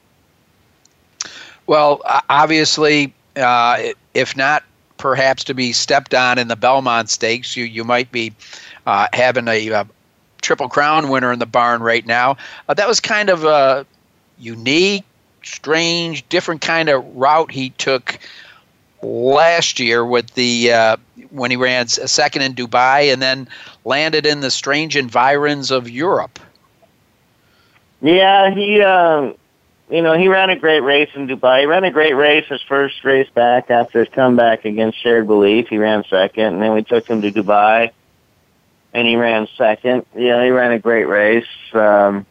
Well, 1.68 2.02
obviously, 2.30 3.14
uh, 3.36 3.80
if 4.14 4.36
not 4.36 4.64
perhaps 4.98 5.44
to 5.46 5.54
be 5.54 5.72
stepped 5.74 6.14
on 6.14 6.38
in 6.38 6.48
the 6.48 6.56
Belmont 6.56 7.10
Stakes, 7.10 7.56
you 7.56 7.66
you 7.66 7.84
might 7.84 8.12
be 8.12 8.34
uh, 8.86 9.08
having 9.14 9.48
a, 9.48 9.70
a, 9.70 9.88
Triple 10.42 10.70
Crown 10.70 11.10
winner 11.10 11.34
in 11.34 11.40
the 11.40 11.46
barn 11.46 11.84
right 11.84 12.06
now. 12.06 12.38
Uh, 12.70 12.74
that 12.74 12.88
was 12.88 13.02
kind 13.02 13.30
of 13.30 13.44
a 13.44 13.86
unique, 14.38 15.04
strange, 15.44 16.28
different 16.30 16.62
kind 16.62 16.88
of 16.88 17.04
route 17.16 17.52
he 17.52 17.72
took 17.72 18.18
last 19.02 19.80
year 19.80 20.06
with 20.06 20.34
the 20.34 20.74
uh, 20.74 20.98
when 21.32 21.52
he 21.52 21.58
ran 21.58 21.88
second 21.88 22.42
in 22.42 22.54
Dubai 22.54 23.12
and 23.14 23.22
then 23.22 23.48
landed 23.86 24.26
in 24.26 24.42
the 24.42 24.52
strange 24.52 24.96
environs 24.96 25.72
of 25.72 25.90
Europe. 25.90 26.40
Yeah, 28.02 28.52
he 28.52 28.82
uh, 28.82 29.34
you 29.90 30.02
know 30.02 30.18
he 30.18 30.28
ran 30.28 30.50
a 30.50 30.56
great 30.56 30.82
race 30.82 31.10
in 31.16 31.28
Dubai. 31.28 31.62
He 31.62 31.66
ran 31.66 31.84
a 31.84 31.92
great 31.92 32.14
race 32.14 32.46
his 32.48 32.62
first 32.62 33.04
race 33.04 33.30
back 33.34 33.70
after 33.70 34.00
his 34.00 34.10
comeback 34.10 34.66
against 34.66 35.02
Shared 35.02 35.28
Belief. 35.28 35.68
He 35.68 35.78
ran 35.78 36.04
second, 36.10 36.56
and 36.56 36.62
then 36.62 36.74
we 36.74 36.84
took 36.84 37.08
him 37.08 37.22
to 37.22 37.32
Dubai, 37.32 37.92
and 38.94 39.08
he 39.08 39.16
ran 39.16 39.48
second. 39.58 40.06
Yeah, 40.16 40.44
he 40.44 40.50
ran 40.50 40.72
a 40.72 40.80
great 40.80 41.06
race. 41.06 41.46
Um, 41.74 42.26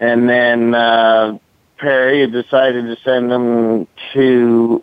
and 0.00 0.28
then 0.28 0.74
uh, 0.74 1.38
Perry 1.78 2.20
had 2.20 2.32
decided 2.32 2.84
to 2.86 3.02
send 3.02 3.30
him 3.30 3.86
to 4.14 4.82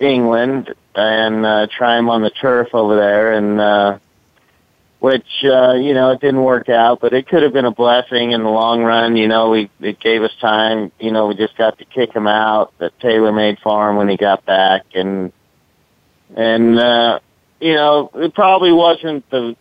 England 0.00 0.74
and 0.94 1.46
uh, 1.46 1.66
try 1.66 1.98
him 1.98 2.08
on 2.10 2.22
the 2.22 2.30
turf 2.30 2.68
over 2.74 2.96
there, 2.96 3.32
and 3.32 3.60
uh, 3.60 3.98
which 5.00 5.26
uh, 5.44 5.74
you 5.74 5.94
know 5.94 6.10
it 6.10 6.20
didn't 6.20 6.42
work 6.42 6.68
out, 6.68 7.00
but 7.00 7.12
it 7.12 7.26
could 7.26 7.42
have 7.42 7.52
been 7.52 7.64
a 7.64 7.72
blessing 7.72 8.32
in 8.32 8.42
the 8.42 8.50
long 8.50 8.82
run. 8.82 9.16
You 9.16 9.28
know, 9.28 9.50
we 9.50 9.70
it 9.80 10.00
gave 10.00 10.22
us 10.22 10.32
time. 10.40 10.92
You 11.00 11.12
know, 11.12 11.28
we 11.28 11.34
just 11.34 11.56
got 11.56 11.78
to 11.78 11.84
kick 11.84 12.14
him 12.14 12.26
out 12.26 12.72
at 12.80 12.98
TaylorMade 13.00 13.60
Farm 13.60 13.96
when 13.96 14.08
he 14.08 14.16
got 14.16 14.44
back, 14.44 14.82
and 14.94 15.32
and 16.36 16.78
uh, 16.78 17.20
you 17.60 17.74
know 17.74 18.10
it 18.14 18.34
probably 18.34 18.72
wasn't 18.72 19.28
the 19.30 19.56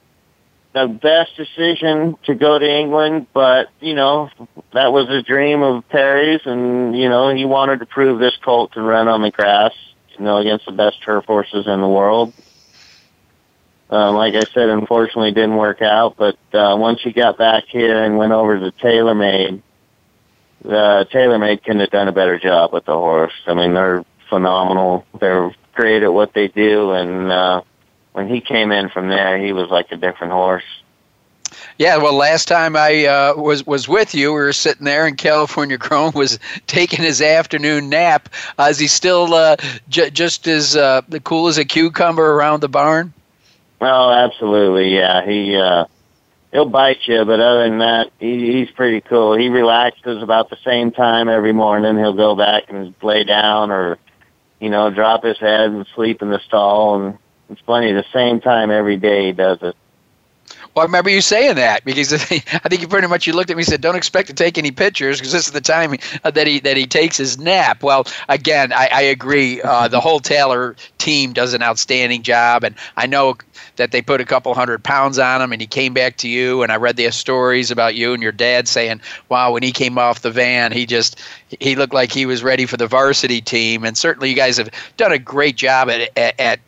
the 0.73 0.87
best 0.87 1.35
decision 1.35 2.17
to 2.25 2.35
go 2.35 2.57
to 2.57 2.65
England, 2.65 3.27
but 3.33 3.67
you 3.79 3.93
know 3.93 4.29
that 4.73 4.93
was 4.93 5.09
a 5.09 5.21
dream 5.21 5.61
of 5.61 5.87
Perry's, 5.89 6.41
and 6.45 6.95
you 6.95 7.09
know 7.09 7.33
he 7.33 7.45
wanted 7.45 7.79
to 7.79 7.85
prove 7.85 8.19
this 8.19 8.37
colt 8.43 8.71
could 8.71 8.83
run 8.83 9.07
on 9.07 9.21
the 9.21 9.31
grass, 9.31 9.73
you 10.17 10.23
know, 10.23 10.37
against 10.37 10.65
the 10.65 10.71
best 10.71 11.01
turf 11.03 11.25
horses 11.25 11.67
in 11.67 11.81
the 11.81 11.87
world. 11.87 12.33
Um, 13.89 14.15
like 14.15 14.35
I 14.35 14.43
said, 14.53 14.69
unfortunately, 14.69 15.31
didn't 15.31 15.57
work 15.57 15.81
out. 15.81 16.15
But 16.17 16.37
uh, 16.53 16.77
once 16.77 17.01
he 17.03 17.11
got 17.11 17.37
back 17.37 17.65
here 17.67 18.03
and 18.03 18.17
went 18.17 18.31
over 18.31 18.57
to 18.57 18.71
TaylorMade, 18.71 19.61
uh, 20.63 21.03
TaylorMade 21.13 21.63
couldn't 21.63 21.81
have 21.81 21.89
done 21.89 22.07
a 22.07 22.13
better 22.13 22.39
job 22.39 22.71
with 22.71 22.85
the 22.85 22.93
horse. 22.93 23.33
I 23.45 23.53
mean, 23.53 23.73
they're 23.73 24.05
phenomenal. 24.29 25.05
They're 25.19 25.53
great 25.73 26.03
at 26.03 26.13
what 26.13 26.33
they 26.33 26.47
do, 26.47 26.91
and 26.91 27.29
uh, 27.29 27.61
when 28.13 28.27
he 28.27 28.41
came 28.41 28.71
in 28.71 28.89
from 28.89 29.09
there, 29.09 29.37
he 29.37 29.53
was 29.53 29.69
like 29.69 29.91
a 29.91 29.97
different 29.97 30.33
horse. 30.33 30.63
Yeah, 31.77 31.97
well, 31.97 32.13
last 32.13 32.47
time 32.47 32.75
I 32.75 33.05
uh, 33.05 33.33
was 33.35 33.65
was 33.65 33.87
with 33.87 34.13
you, 34.13 34.29
we 34.29 34.39
were 34.39 34.53
sitting 34.53 34.85
there, 34.85 35.05
and 35.05 35.17
California 35.17 35.77
Chrome 35.79 36.13
was 36.13 36.39
taking 36.67 37.03
his 37.03 37.21
afternoon 37.21 37.89
nap. 37.89 38.29
Uh, 38.57 38.67
is 38.69 38.79
he 38.79 38.87
still 38.87 39.33
uh, 39.33 39.57
j- 39.89 40.09
just 40.11 40.47
as 40.47 40.75
uh, 40.75 41.01
cool 41.23 41.47
as 41.47 41.57
a 41.57 41.65
cucumber 41.65 42.33
around 42.33 42.61
the 42.61 42.69
barn? 42.69 43.13
Oh, 43.81 44.11
absolutely. 44.11 44.95
Yeah, 44.95 45.25
he 45.25 45.55
uh, 45.55 45.85
he'll 46.51 46.69
bite 46.69 46.99
you, 47.05 47.25
but 47.25 47.39
other 47.39 47.67
than 47.67 47.79
that, 47.79 48.11
he, 48.19 48.59
he's 48.59 48.71
pretty 48.71 49.01
cool. 49.01 49.35
He 49.35 49.49
relaxes 49.49 50.21
about 50.21 50.49
the 50.49 50.57
same 50.63 50.91
time 50.91 51.29
every 51.29 51.53
morning. 51.53 51.97
He'll 51.97 52.13
go 52.13 52.35
back 52.35 52.65
and 52.69 52.93
lay 53.01 53.23
down, 53.23 53.71
or 53.71 53.97
you 54.59 54.69
know, 54.69 54.89
drop 54.91 55.23
his 55.23 55.39
head 55.39 55.71
and 55.71 55.87
sleep 55.95 56.21
in 56.21 56.29
the 56.29 56.39
stall, 56.39 57.01
and 57.01 57.17
it's 57.51 57.61
funny, 57.61 57.91
the 57.91 58.05
same 58.13 58.39
time 58.39 58.71
every 58.71 58.97
day 58.97 59.27
he 59.27 59.31
does 59.31 59.61
it. 59.61 59.75
Well, 60.73 60.83
I 60.83 60.85
remember 60.85 61.09
you 61.09 61.19
saying 61.19 61.55
that 61.55 61.83
because 61.83 62.13
I 62.13 62.17
think 62.17 62.81
you 62.81 62.87
pretty 62.87 63.07
much 63.07 63.27
you 63.27 63.33
looked 63.33 63.49
at 63.49 63.57
me 63.57 63.61
and 63.61 63.67
said, 63.67 63.81
"Don't 63.81 63.95
expect 63.95 64.29
to 64.29 64.33
take 64.33 64.57
any 64.57 64.71
pictures 64.71 65.19
because 65.19 65.33
this 65.33 65.47
is 65.47 65.51
the 65.51 65.59
time 65.59 65.97
that 66.23 66.47
he 66.47 66.61
that 66.61 66.77
he 66.77 66.87
takes 66.87 67.17
his 67.17 67.37
nap." 67.37 67.83
Well, 67.83 68.07
again, 68.29 68.71
I, 68.71 68.89
I 68.91 69.01
agree. 69.01 69.61
Uh, 69.61 69.89
the 69.89 69.99
whole 69.99 70.21
Taylor 70.21 70.77
team 70.97 71.33
does 71.33 71.53
an 71.53 71.61
outstanding 71.61 72.23
job, 72.23 72.63
and 72.63 72.75
I 72.95 73.05
know 73.05 73.35
that 73.75 73.91
they 73.91 74.01
put 74.01 74.21
a 74.21 74.25
couple 74.25 74.53
hundred 74.53 74.81
pounds 74.81 75.19
on 75.19 75.41
him, 75.41 75.51
and 75.51 75.59
he 75.59 75.67
came 75.67 75.93
back 75.93 76.17
to 76.17 76.29
you. 76.29 76.63
And 76.63 76.71
I 76.71 76.77
read 76.77 76.95
the 76.95 77.11
stories 77.11 77.69
about 77.69 77.95
you 77.95 78.13
and 78.13 78.23
your 78.23 78.31
dad 78.31 78.69
saying, 78.69 79.01
"Wow, 79.27 79.51
when 79.51 79.63
he 79.63 79.73
came 79.73 79.97
off 79.97 80.21
the 80.21 80.31
van, 80.31 80.71
he 80.71 80.85
just 80.85 81.19
he 81.59 81.75
looked 81.75 81.93
like 81.93 82.13
he 82.13 82.25
was 82.25 82.43
ready 82.43 82.65
for 82.65 82.77
the 82.77 82.87
varsity 82.87 83.41
team." 83.41 83.83
And 83.83 83.97
certainly, 83.97 84.29
you 84.29 84.37
guys 84.37 84.55
have 84.55 84.69
done 84.95 85.11
a 85.11 85.19
great 85.19 85.57
job 85.57 85.89
at, 85.89 86.17
at, 86.17 86.39
at 86.39 86.59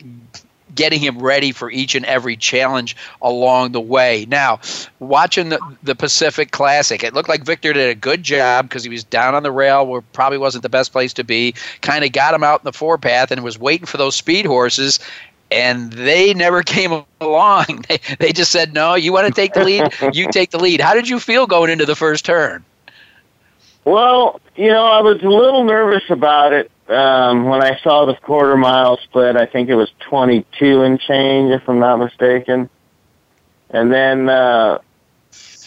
getting 0.76 1.00
him 1.00 1.20
ready 1.20 1.52
for 1.52 1.70
each 1.72 1.96
and 1.96 2.06
every 2.06 2.36
challenge 2.36 2.96
along 3.22 3.72
the 3.72 3.82
way. 3.82 4.26
Now, 4.28 4.60
watching 5.00 5.50
the, 5.50 5.60
the 5.84 5.96
Pacific 5.96 6.52
Classic, 6.52 7.04
it 7.04 7.14
looked 7.14 7.30
like 7.30 7.44
Victor 7.44 7.74
did 7.74 7.90
a 7.90 7.96
good 7.96 8.24
job 8.24 8.68
because 8.68 8.84
he 8.84 8.90
was 8.90 9.04
down 9.04 9.36
on 9.36 9.44
the 9.44 9.52
rail 9.52 9.86
where 9.86 10.02
probably 10.02 10.38
wasn't 10.38 10.64
the 10.64 10.70
best 10.70 10.92
place 10.92 11.14
to 11.14 11.24
be. 11.24 11.54
Kind 11.82 12.04
of 12.04 12.12
got 12.12 12.34
him 12.34 12.44
out 12.44 12.62
in 12.62 12.66
the 12.66 12.74
forepath 12.74 13.32
and 13.32 13.44
was 13.44 13.58
waiting 13.58 13.86
for 13.86 13.98
those 13.98 14.16
speed 14.16 14.46
horses. 14.46 15.00
And 15.52 15.94
they 15.94 16.34
never 16.34 16.64
came 16.64 17.04
along. 17.22 17.86
They, 17.88 18.00
they 18.20 18.32
just 18.32 18.52
said, 18.52 18.74
no, 18.74 18.96
you 18.96 19.14
want 19.14 19.28
to 19.28 19.34
take 19.34 19.54
the 19.54 19.64
lead? 19.64 19.94
You 20.14 20.32
take 20.32 20.52
the 20.52 20.60
lead. 20.60 20.82
How 20.82 20.94
did 20.94 21.08
you 21.08 21.20
feel 21.20 21.48
going 21.48 21.70
into 21.70 21.86
the 21.86 21.96
first 21.96 22.26
turn? 22.26 22.64
Well, 23.86 24.40
you 24.56 24.70
know, 24.70 24.86
I 24.86 25.02
was 25.02 25.22
a 25.22 25.30
little 25.30 25.64
nervous 25.64 26.10
about 26.10 26.54
it 26.54 26.72
um, 26.90 27.46
when 27.46 27.64
I 27.64 27.80
saw 27.82 28.06
the 28.06 28.16
quarter 28.16 28.58
mile 28.58 28.98
split, 28.98 29.36
I 29.36 29.46
think 29.46 29.70
it 29.70 29.76
was 29.76 29.90
22 30.10 30.82
and 30.82 31.00
change, 31.00 31.52
if 31.54 31.68
I'm 31.68 31.80
not 31.80 31.98
mistaken. 31.98 32.70
And 33.70 33.92
then, 33.92 34.30
uh, 34.30 34.80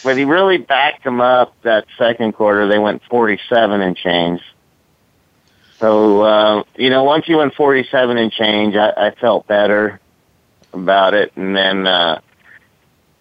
but 0.04 0.16
he 0.16 0.24
really 0.24 0.58
backed 0.58 1.04
them 1.04 1.20
up 1.20 1.54
that 1.62 1.86
second 1.98 2.32
quarter. 2.32 2.68
They 2.68 2.78
went 2.78 3.02
47 3.10 3.80
and 3.80 3.96
change. 3.96 4.40
So 5.78 6.22
uh, 6.22 6.62
you 6.76 6.90
know, 6.90 7.04
once 7.04 7.26
he 7.26 7.34
went 7.34 7.54
47 7.54 8.16
and 8.16 8.32
change, 8.32 8.76
I, 8.76 8.90
I 8.90 9.10
felt 9.20 9.46
better 9.46 10.00
about 10.72 11.14
it. 11.14 11.32
And 11.36 11.56
then 11.56 11.86
uh, 11.86 12.20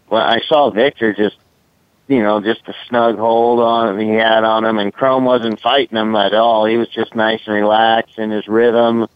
well, 0.09 0.21
I 0.21 0.41
saw 0.47 0.69
Victor 0.69 1.13
just 1.13 1.37
you 2.07 2.21
know, 2.21 2.39
just 2.39 2.67
a 2.67 2.73
snug 2.87 3.17
hold 3.17 3.59
on 3.59 3.99
he 3.99 4.09
had 4.09 4.43
on 4.43 4.63
him, 4.63 4.77
and 4.77 4.93
Chrome 4.93 5.25
wasn't 5.25 5.59
fighting 5.59 5.97
him 5.97 6.15
at 6.15 6.33
all. 6.33 6.65
He 6.65 6.77
was 6.77 6.89
just 6.89 7.15
nice 7.15 7.41
and 7.45 7.55
relaxed 7.55 8.19
in 8.19 8.29
his 8.31 8.47
rhythm, 8.47 9.07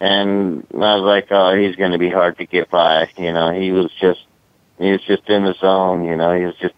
and 0.00 0.66
I 0.74 0.96
was 0.96 1.02
like, 1.02 1.28
oh, 1.30 1.54
he's 1.56 1.76
going 1.76 1.92
to 1.92 1.98
be 1.98 2.10
hard 2.10 2.36
to 2.38 2.46
get 2.46 2.70
by. 2.70 3.08
You 3.16 3.32
know, 3.32 3.52
he 3.52 3.72
was 3.72 3.90
just 3.92 4.24
he 4.78 4.90
was 4.92 5.02
just 5.02 5.28
in 5.28 5.44
the 5.44 5.54
zone. 5.54 6.04
You 6.04 6.16
know, 6.16 6.36
he 6.36 6.44
was 6.44 6.56
just 6.56 6.74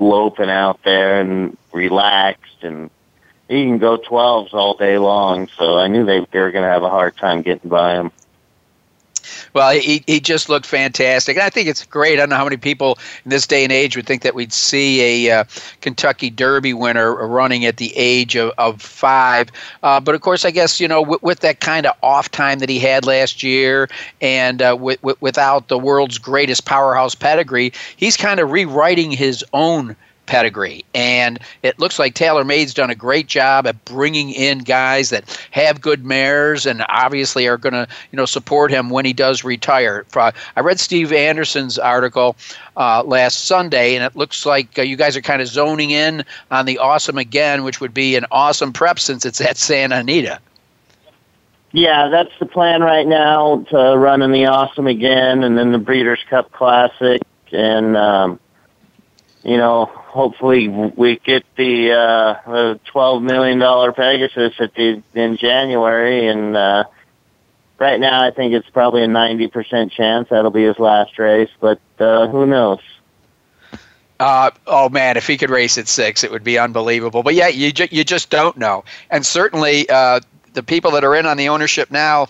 loping 0.00 0.50
out 0.50 0.80
there 0.84 1.20
and 1.20 1.56
relaxed, 1.72 2.62
and 2.62 2.90
he 3.48 3.64
can 3.64 3.78
go 3.78 3.96
twelves 3.96 4.54
all 4.54 4.76
day 4.76 4.98
long. 4.98 5.48
So 5.56 5.78
I 5.78 5.86
knew 5.86 6.04
they, 6.04 6.26
they 6.32 6.40
were 6.40 6.50
going 6.50 6.64
to 6.64 6.70
have 6.70 6.82
a 6.82 6.90
hard 6.90 7.16
time 7.16 7.42
getting 7.42 7.70
by 7.70 7.94
him. 7.94 8.10
Well, 9.58 9.72
he, 9.72 10.04
he 10.06 10.20
just 10.20 10.48
looked 10.48 10.66
fantastic. 10.66 11.36
And 11.36 11.42
I 11.42 11.50
think 11.50 11.66
it's 11.66 11.84
great. 11.84 12.12
I 12.12 12.16
don't 12.18 12.28
know 12.28 12.36
how 12.36 12.44
many 12.44 12.58
people 12.58 12.96
in 13.24 13.30
this 13.30 13.44
day 13.44 13.64
and 13.64 13.72
age 13.72 13.96
would 13.96 14.06
think 14.06 14.22
that 14.22 14.36
we'd 14.36 14.52
see 14.52 15.26
a 15.26 15.40
uh, 15.40 15.44
Kentucky 15.80 16.30
Derby 16.30 16.74
winner 16.74 17.26
running 17.26 17.64
at 17.64 17.78
the 17.78 17.92
age 17.96 18.36
of, 18.36 18.52
of 18.56 18.80
five. 18.80 19.48
Uh, 19.82 19.98
but 19.98 20.14
of 20.14 20.20
course, 20.20 20.44
I 20.44 20.52
guess, 20.52 20.78
you 20.78 20.86
know, 20.86 21.02
with, 21.02 21.40
that 21.40 21.58
kind 21.58 21.86
of 21.86 21.96
off 22.04 22.30
time 22.30 22.60
that 22.60 22.68
he 22.68 22.78
had 22.78 23.04
last 23.04 23.42
year 23.42 23.88
and 24.20 24.62
uh, 24.62 24.76
with, 24.78 25.02
with, 25.02 25.20
without 25.20 25.66
the 25.66 25.76
world's 25.76 26.18
greatest 26.18 26.64
powerhouse 26.64 27.16
pedigree, 27.16 27.72
he's 27.96 28.16
kind 28.16 28.38
of 28.38 28.52
rewriting 28.52 29.10
his 29.10 29.44
own 29.54 29.96
pedigree. 30.28 30.84
And 30.94 31.40
it 31.64 31.80
looks 31.80 31.98
like 31.98 32.14
Taylor 32.14 32.38
TaylorMade's 32.38 32.74
done 32.74 32.90
a 32.90 32.94
great 32.94 33.26
job 33.26 33.66
at 33.66 33.84
bringing 33.84 34.30
in 34.30 34.58
guys 34.58 35.10
that 35.10 35.40
have 35.50 35.80
good 35.80 36.04
mares 36.04 36.66
and 36.66 36.84
obviously 36.88 37.48
are 37.48 37.56
going 37.56 37.72
to, 37.72 37.88
you 38.12 38.16
know, 38.16 38.26
support 38.26 38.70
him 38.70 38.90
when 38.90 39.04
he 39.04 39.12
does 39.12 39.44
retire. 39.44 40.04
I 40.14 40.60
read 40.60 40.78
Steve 40.78 41.12
Andersen's 41.12 41.78
article 41.78 42.36
uh, 42.76 43.02
last 43.04 43.46
Sunday, 43.46 43.96
and 43.96 44.04
it 44.04 44.14
looks 44.14 44.46
like 44.46 44.78
uh, 44.78 44.82
you 44.82 44.96
guys 44.96 45.16
are 45.16 45.22
kind 45.22 45.42
of 45.42 45.48
zoning 45.48 45.90
in 45.90 46.24
on 46.50 46.66
the 46.66 46.78
Awesome 46.78 47.18
again, 47.18 47.64
which 47.64 47.80
would 47.80 47.94
be 47.94 48.16
an 48.16 48.26
awesome 48.30 48.72
prep 48.72 48.98
since 48.98 49.24
it's 49.24 49.40
at 49.40 49.56
Santa 49.56 49.96
Anita. 49.96 50.38
Yeah, 51.72 52.08
that's 52.08 52.32
the 52.38 52.46
plan 52.46 52.82
right 52.82 53.06
now 53.06 53.64
to 53.70 53.76
run 53.96 54.22
in 54.22 54.32
the 54.32 54.46
Awesome 54.46 54.86
again, 54.86 55.42
and 55.44 55.58
then 55.58 55.72
the 55.72 55.78
Breeders' 55.78 56.24
Cup 56.30 56.52
Classic, 56.52 57.20
and 57.52 57.96
um, 57.96 58.40
you 59.42 59.56
know, 59.56 59.90
hopefully 60.18 60.66
we 60.66 61.16
get 61.20 61.44
the 61.56 61.92
uh, 61.92 62.50
the 62.50 62.80
twelve 62.86 63.22
million 63.22 63.60
dollar 63.60 63.92
Pegasus 63.92 64.52
at 64.58 64.74
the 64.74 65.00
in 65.14 65.36
January, 65.36 66.26
and 66.26 66.56
uh, 66.56 66.84
right 67.78 68.00
now 68.00 68.26
I 68.26 68.32
think 68.32 68.52
it's 68.52 68.68
probably 68.68 69.04
a 69.04 69.06
ninety 69.06 69.46
percent 69.46 69.92
chance 69.92 70.28
that'll 70.30 70.50
be 70.50 70.64
his 70.64 70.76
last 70.80 71.16
race, 71.20 71.50
but 71.60 71.80
uh, 72.00 72.26
who 72.26 72.46
knows? 72.46 72.80
Uh, 74.18 74.50
oh 74.66 74.88
man, 74.88 75.16
if 75.16 75.24
he 75.24 75.36
could 75.36 75.50
race 75.50 75.78
at 75.78 75.86
six, 75.86 76.24
it 76.24 76.32
would 76.32 76.42
be 76.42 76.58
unbelievable. 76.58 77.22
But 77.22 77.36
yeah, 77.36 77.46
you 77.46 77.70
ju- 77.70 77.86
you 77.92 78.02
just 78.02 78.28
don't 78.28 78.56
know, 78.56 78.84
and 79.10 79.24
certainly 79.24 79.88
uh, 79.88 80.18
the 80.52 80.64
people 80.64 80.90
that 80.92 81.04
are 81.04 81.14
in 81.14 81.26
on 81.26 81.36
the 81.36 81.48
ownership 81.48 81.92
now 81.92 82.28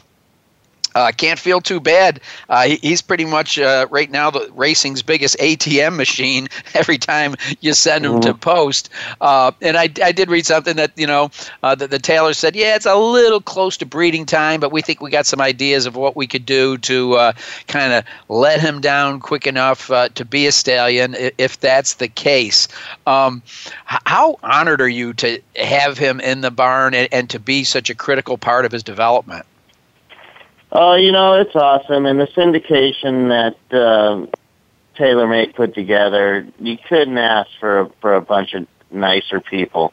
uh, 0.98 1.12
can't 1.12 1.38
feel 1.38 1.60
too 1.60 1.78
bad. 1.78 2.20
Uh, 2.48 2.66
he, 2.66 2.76
he's 2.76 3.02
pretty 3.02 3.24
much 3.24 3.56
uh, 3.56 3.86
right 3.88 4.10
now 4.10 4.30
the 4.30 4.50
racing's 4.54 5.00
biggest 5.00 5.38
ATM 5.38 5.94
machine. 5.96 6.48
Every 6.74 6.98
time 6.98 7.36
you 7.60 7.72
send 7.72 8.04
him 8.04 8.12
mm-hmm. 8.12 8.22
to 8.22 8.34
post, 8.34 8.90
uh, 9.20 9.52
and 9.62 9.76
I, 9.76 9.88
I 10.02 10.10
did 10.10 10.28
read 10.28 10.44
something 10.44 10.74
that 10.74 10.90
you 10.96 11.06
know 11.06 11.30
uh, 11.62 11.76
that 11.76 11.90
the 11.90 12.00
Taylor 12.00 12.34
said, 12.34 12.56
yeah, 12.56 12.74
it's 12.74 12.86
a 12.86 12.96
little 12.96 13.40
close 13.40 13.76
to 13.76 13.86
breeding 13.86 14.26
time, 14.26 14.58
but 14.58 14.72
we 14.72 14.82
think 14.82 15.00
we 15.00 15.10
got 15.10 15.24
some 15.24 15.40
ideas 15.40 15.86
of 15.86 15.94
what 15.94 16.16
we 16.16 16.26
could 16.26 16.44
do 16.44 16.76
to 16.78 17.14
uh, 17.14 17.32
kind 17.68 17.92
of 17.92 18.04
let 18.28 18.60
him 18.60 18.80
down 18.80 19.20
quick 19.20 19.46
enough 19.46 19.86
to 20.14 20.24
be 20.24 20.46
a 20.46 20.52
stallion, 20.52 21.14
if 21.38 21.60
that's 21.60 21.94
the 21.94 22.08
case. 22.08 22.66
Um, 23.06 23.40
how 23.84 24.38
honored 24.42 24.80
are 24.80 24.88
you 24.88 25.12
to 25.14 25.40
have 25.54 25.96
him 25.96 26.18
in 26.20 26.40
the 26.40 26.50
barn 26.50 26.94
and, 26.94 27.08
and 27.12 27.30
to 27.30 27.38
be 27.38 27.62
such 27.62 27.88
a 27.88 27.94
critical 27.94 28.36
part 28.36 28.64
of 28.64 28.72
his 28.72 28.82
development? 28.82 29.46
Oh, 30.70 30.94
you 30.94 31.12
know, 31.12 31.34
it's 31.34 31.56
awesome. 31.56 32.04
And 32.06 32.20
the 32.20 32.26
syndication 32.26 33.28
that 33.30 33.56
uh, 33.76 34.26
TaylorMade 34.96 35.54
put 35.54 35.74
together, 35.74 36.46
you 36.58 36.76
couldn't 36.88 37.18
ask 37.18 37.50
for 37.58 37.90
for 38.00 38.14
a 38.14 38.20
bunch 38.20 38.54
of 38.54 38.66
nicer 38.90 39.40
people. 39.40 39.92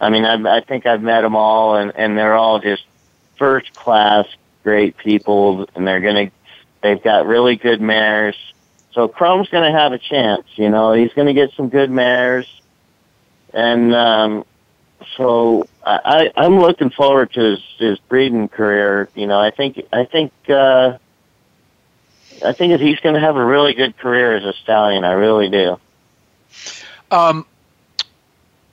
I 0.00 0.10
mean, 0.10 0.24
I, 0.24 0.58
I 0.58 0.60
think 0.60 0.86
I've 0.86 1.02
met 1.02 1.22
them 1.22 1.34
all, 1.34 1.76
and 1.76 1.92
and 1.96 2.16
they're 2.16 2.34
all 2.34 2.60
just 2.60 2.84
first 3.36 3.74
class, 3.74 4.26
great 4.62 4.96
people, 4.96 5.68
and 5.74 5.86
they're 5.86 6.00
gonna, 6.00 6.30
they've 6.82 7.02
got 7.02 7.26
really 7.26 7.56
good 7.56 7.80
mares. 7.80 8.36
So 8.92 9.08
Chrome's 9.08 9.48
gonna 9.48 9.72
have 9.72 9.92
a 9.92 9.98
chance. 9.98 10.46
You 10.54 10.70
know, 10.70 10.92
he's 10.92 11.12
gonna 11.14 11.34
get 11.34 11.52
some 11.54 11.70
good 11.70 11.90
mares, 11.90 12.46
and 13.52 13.92
um, 13.94 14.44
so 15.16 15.66
I, 15.84 16.30
I'm 16.36 16.58
looking 16.58 16.90
forward 16.90 17.32
to 17.32 17.40
his, 17.40 17.60
his 17.78 17.98
breeding 17.98 18.48
career. 18.48 19.08
You 19.14 19.26
know, 19.26 19.38
I 19.38 19.50
think 19.50 19.80
I 19.92 20.04
think 20.04 20.32
uh, 20.48 20.98
I 22.44 22.52
think 22.52 22.72
that 22.72 22.80
he's 22.80 23.00
going 23.00 23.14
to 23.14 23.20
have 23.20 23.36
a 23.36 23.44
really 23.44 23.74
good 23.74 23.96
career 23.96 24.36
as 24.36 24.44
a 24.44 24.52
stallion. 24.52 25.04
I 25.04 25.12
really 25.12 25.48
do. 25.48 25.78
Um, 27.10 27.46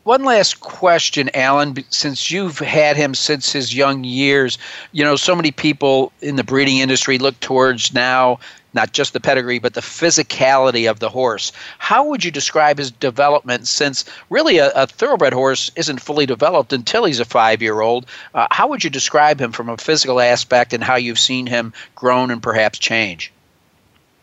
one 0.03 0.23
last 0.23 0.59
question, 0.59 1.29
Alan. 1.33 1.75
Since 1.89 2.29
you've 2.29 2.59
had 2.59 2.95
him 2.95 3.15
since 3.15 3.51
his 3.51 3.75
young 3.75 4.03
years, 4.03 4.57
you 4.91 5.03
know 5.03 5.15
so 5.15 5.35
many 5.35 5.51
people 5.51 6.11
in 6.21 6.35
the 6.35 6.43
breeding 6.43 6.77
industry 6.77 7.17
look 7.17 7.39
towards 7.39 7.93
now 7.93 8.39
not 8.75 8.91
just 8.91 9.13
the 9.13 9.19
pedigree, 9.19 9.59
but 9.59 9.73
the 9.73 9.81
physicality 9.81 10.89
of 10.89 10.99
the 10.99 11.09
horse. 11.09 11.51
How 11.79 12.09
would 12.09 12.23
you 12.23 12.31
describe 12.31 12.77
his 12.77 12.91
development 12.91 13.67
since 13.67 14.05
really 14.29 14.57
a, 14.57 14.69
a 14.75 14.85
thoroughbred 14.85 15.33
horse 15.33 15.71
isn't 15.75 16.01
fully 16.01 16.25
developed 16.25 16.73
until 16.73 17.05
he's 17.05 17.19
a 17.19 17.25
five 17.25 17.61
year 17.61 17.79
old? 17.79 18.05
Uh, 18.33 18.47
how 18.51 18.67
would 18.67 18.83
you 18.83 18.89
describe 18.89 19.39
him 19.39 19.51
from 19.51 19.69
a 19.69 19.77
physical 19.77 20.19
aspect 20.19 20.73
and 20.73 20.83
how 20.83 20.95
you've 20.95 21.19
seen 21.19 21.47
him 21.47 21.73
grown 21.95 22.29
and 22.29 22.43
perhaps 22.43 22.77
change? 22.77 23.31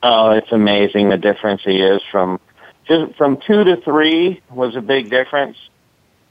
Oh, 0.03 0.31
it's 0.31 0.53
amazing 0.53 1.09
the 1.09 1.17
difference 1.17 1.63
he 1.65 1.81
is 1.81 2.03
from 2.11 2.41
just 2.87 3.17
from 3.17 3.39
two 3.39 3.65
to 3.65 3.77
three 3.77 4.41
was 4.51 4.77
a 4.77 4.81
big 4.81 5.11
difference. 5.11 5.57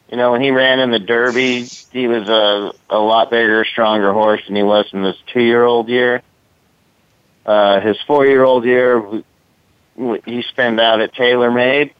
You 0.09 0.17
know, 0.17 0.33
when 0.33 0.41
he 0.41 0.51
ran 0.51 0.79
in 0.79 0.91
the 0.91 0.99
Derby, 0.99 1.63
he 1.63 2.07
was 2.07 2.27
a 2.27 2.73
a 2.89 2.99
lot 2.99 3.29
bigger, 3.29 3.63
stronger 3.63 4.11
horse 4.11 4.41
than 4.45 4.57
he 4.57 4.63
was 4.63 4.85
in 4.91 5.03
this 5.03 5.15
two 5.27 5.41
year 5.41 5.63
old 5.63 5.87
year. 5.87 6.21
Uh, 7.45 7.79
his 7.79 7.99
four-year-old 8.01 8.65
year, 8.65 9.23
he 10.25 10.43
spent 10.43 10.79
out 10.79 11.01
at 11.01 11.13
TaylorMade, 11.13 11.91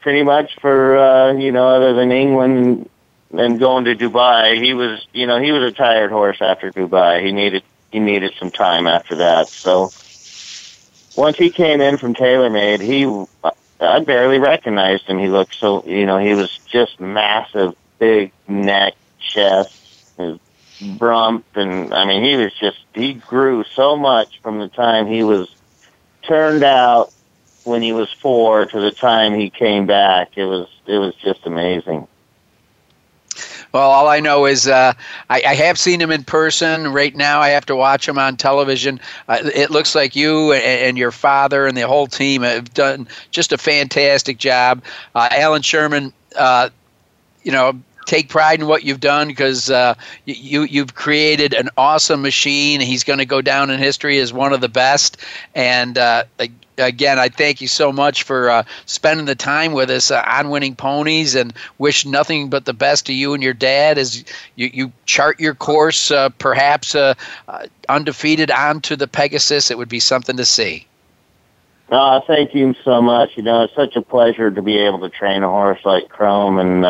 pretty 0.00 0.22
much 0.22 0.58
for 0.60 0.98
uh, 0.98 1.32
you 1.32 1.52
know, 1.52 1.68
other 1.68 1.94
than 1.94 2.12
England 2.12 2.88
and 3.32 3.58
going 3.58 3.84
to 3.84 3.94
Dubai. 3.94 4.62
He 4.62 4.74
was, 4.74 5.06
you 5.12 5.26
know, 5.26 5.40
he 5.40 5.52
was 5.52 5.62
a 5.62 5.72
tired 5.72 6.10
horse 6.10 6.38
after 6.40 6.70
Dubai. 6.70 7.24
He 7.24 7.32
needed 7.32 7.62
he 7.90 8.00
needed 8.00 8.34
some 8.38 8.50
time 8.50 8.86
after 8.86 9.16
that. 9.16 9.48
So 9.48 9.92
once 11.16 11.36
he 11.36 11.50
came 11.50 11.80
in 11.80 11.96
from 11.98 12.14
TaylorMade, 12.14 12.80
he 12.80 13.52
I 13.80 14.00
barely 14.00 14.38
recognized 14.38 15.04
him. 15.04 15.18
He 15.18 15.28
looked 15.28 15.54
so, 15.54 15.84
you 15.84 16.06
know, 16.06 16.18
he 16.18 16.34
was 16.34 16.58
just 16.66 17.00
massive, 17.00 17.74
big 17.98 18.32
neck, 18.48 18.94
chest, 19.18 19.74
Brump, 20.80 21.44
and 21.54 21.92
I 21.94 22.04
mean, 22.04 22.22
he 22.22 22.36
was 22.36 22.52
just 22.54 22.78
he 22.94 23.14
grew 23.14 23.64
so 23.64 23.96
much 23.96 24.40
from 24.42 24.58
the 24.58 24.68
time 24.68 25.06
he 25.06 25.22
was 25.22 25.48
turned 26.22 26.64
out 26.64 27.12
when 27.64 27.82
he 27.82 27.92
was 27.92 28.12
four 28.12 28.66
to 28.66 28.80
the 28.80 28.90
time 28.90 29.34
he 29.34 29.50
came 29.50 29.86
back. 29.86 30.36
It 30.36 30.44
was 30.44 30.68
it 30.86 30.98
was 30.98 31.14
just 31.16 31.46
amazing. 31.46 32.06
Well, 33.72 33.90
all 33.90 34.08
I 34.08 34.20
know 34.20 34.46
is 34.46 34.66
uh, 34.66 34.94
I, 35.28 35.42
I, 35.46 35.54
have 35.54 35.78
seen 35.78 36.00
him 36.00 36.10
in 36.10 36.24
person. 36.24 36.92
Right 36.92 37.14
now, 37.14 37.40
I 37.40 37.50
have 37.50 37.66
to 37.66 37.76
watch 37.76 38.08
him 38.08 38.18
on 38.18 38.38
television. 38.38 39.00
Uh, 39.28 39.38
it 39.42 39.70
looks 39.70 39.94
like 39.94 40.16
you 40.16 40.52
and, 40.52 40.62
and, 40.62 40.98
your 40.98 41.10
father 41.10 41.66
and 41.66 41.76
the 41.76 41.86
whole 41.86 42.06
team 42.06 42.40
have 42.40 42.72
done 42.72 43.06
just 43.30 43.52
a 43.52 43.58
fantastic 43.58 44.38
job. 44.38 44.82
Uh, 45.14 45.28
Alan 45.30 45.60
Sherman, 45.60 46.14
uh, 46.36 46.70
you 47.42 47.52
know, 47.52 47.78
take 48.06 48.28
pride 48.28 48.60
in 48.60 48.66
what 48.66 48.84
you've 48.84 49.00
done 49.00 49.28
because 49.28 49.68
uh, 49.68 49.94
you 50.24 50.62
you've 50.62 50.94
created 50.94 51.52
an 51.52 51.68
awesome 51.76 52.22
machine. 52.22 52.80
He's 52.80 53.04
going 53.04 53.18
to 53.18 53.26
go 53.26 53.42
down 53.42 53.70
in 53.70 53.78
history 53.78 54.18
as 54.18 54.32
one 54.32 54.52
of 54.52 54.60
the 54.60 54.68
best. 54.68 55.18
And 55.54 55.98
uh, 55.98 56.24
again, 56.78 57.18
I 57.18 57.28
thank 57.28 57.60
you 57.60 57.68
so 57.68 57.92
much 57.92 58.22
for 58.22 58.48
uh, 58.48 58.62
spending 58.86 59.26
the 59.26 59.34
time 59.34 59.72
with 59.72 59.90
us 59.90 60.10
uh, 60.10 60.22
on 60.26 60.50
Winning 60.50 60.76
Ponies, 60.76 61.34
and 61.34 61.52
wish 61.78 62.06
nothing 62.06 62.48
but 62.48 62.64
the 62.64 62.74
best 62.74 63.06
to 63.06 63.12
you 63.12 63.34
and 63.34 63.42
your 63.42 63.54
dad 63.54 63.98
as 63.98 64.24
you, 64.54 64.70
you 64.72 64.92
chart 65.04 65.40
your 65.40 65.54
course, 65.54 66.10
uh, 66.10 66.28
perhaps 66.30 66.94
uh, 66.94 67.14
undefeated 67.88 68.50
onto 68.50 68.96
the 68.96 69.08
Pegasus. 69.08 69.70
It 69.70 69.78
would 69.78 69.88
be 69.88 70.00
something 70.00 70.36
to 70.36 70.44
see. 70.44 70.86
Oh, 71.88 72.20
thank 72.26 72.52
you 72.52 72.74
so 72.84 73.00
much. 73.00 73.36
You 73.36 73.44
know, 73.44 73.62
it's 73.62 73.74
such 73.74 73.94
a 73.94 74.02
pleasure 74.02 74.50
to 74.50 74.60
be 74.60 74.76
able 74.78 74.98
to 75.00 75.08
train 75.08 75.44
a 75.44 75.48
horse 75.48 75.78
like 75.84 76.08
Chrome 76.08 76.58
and 76.58 76.84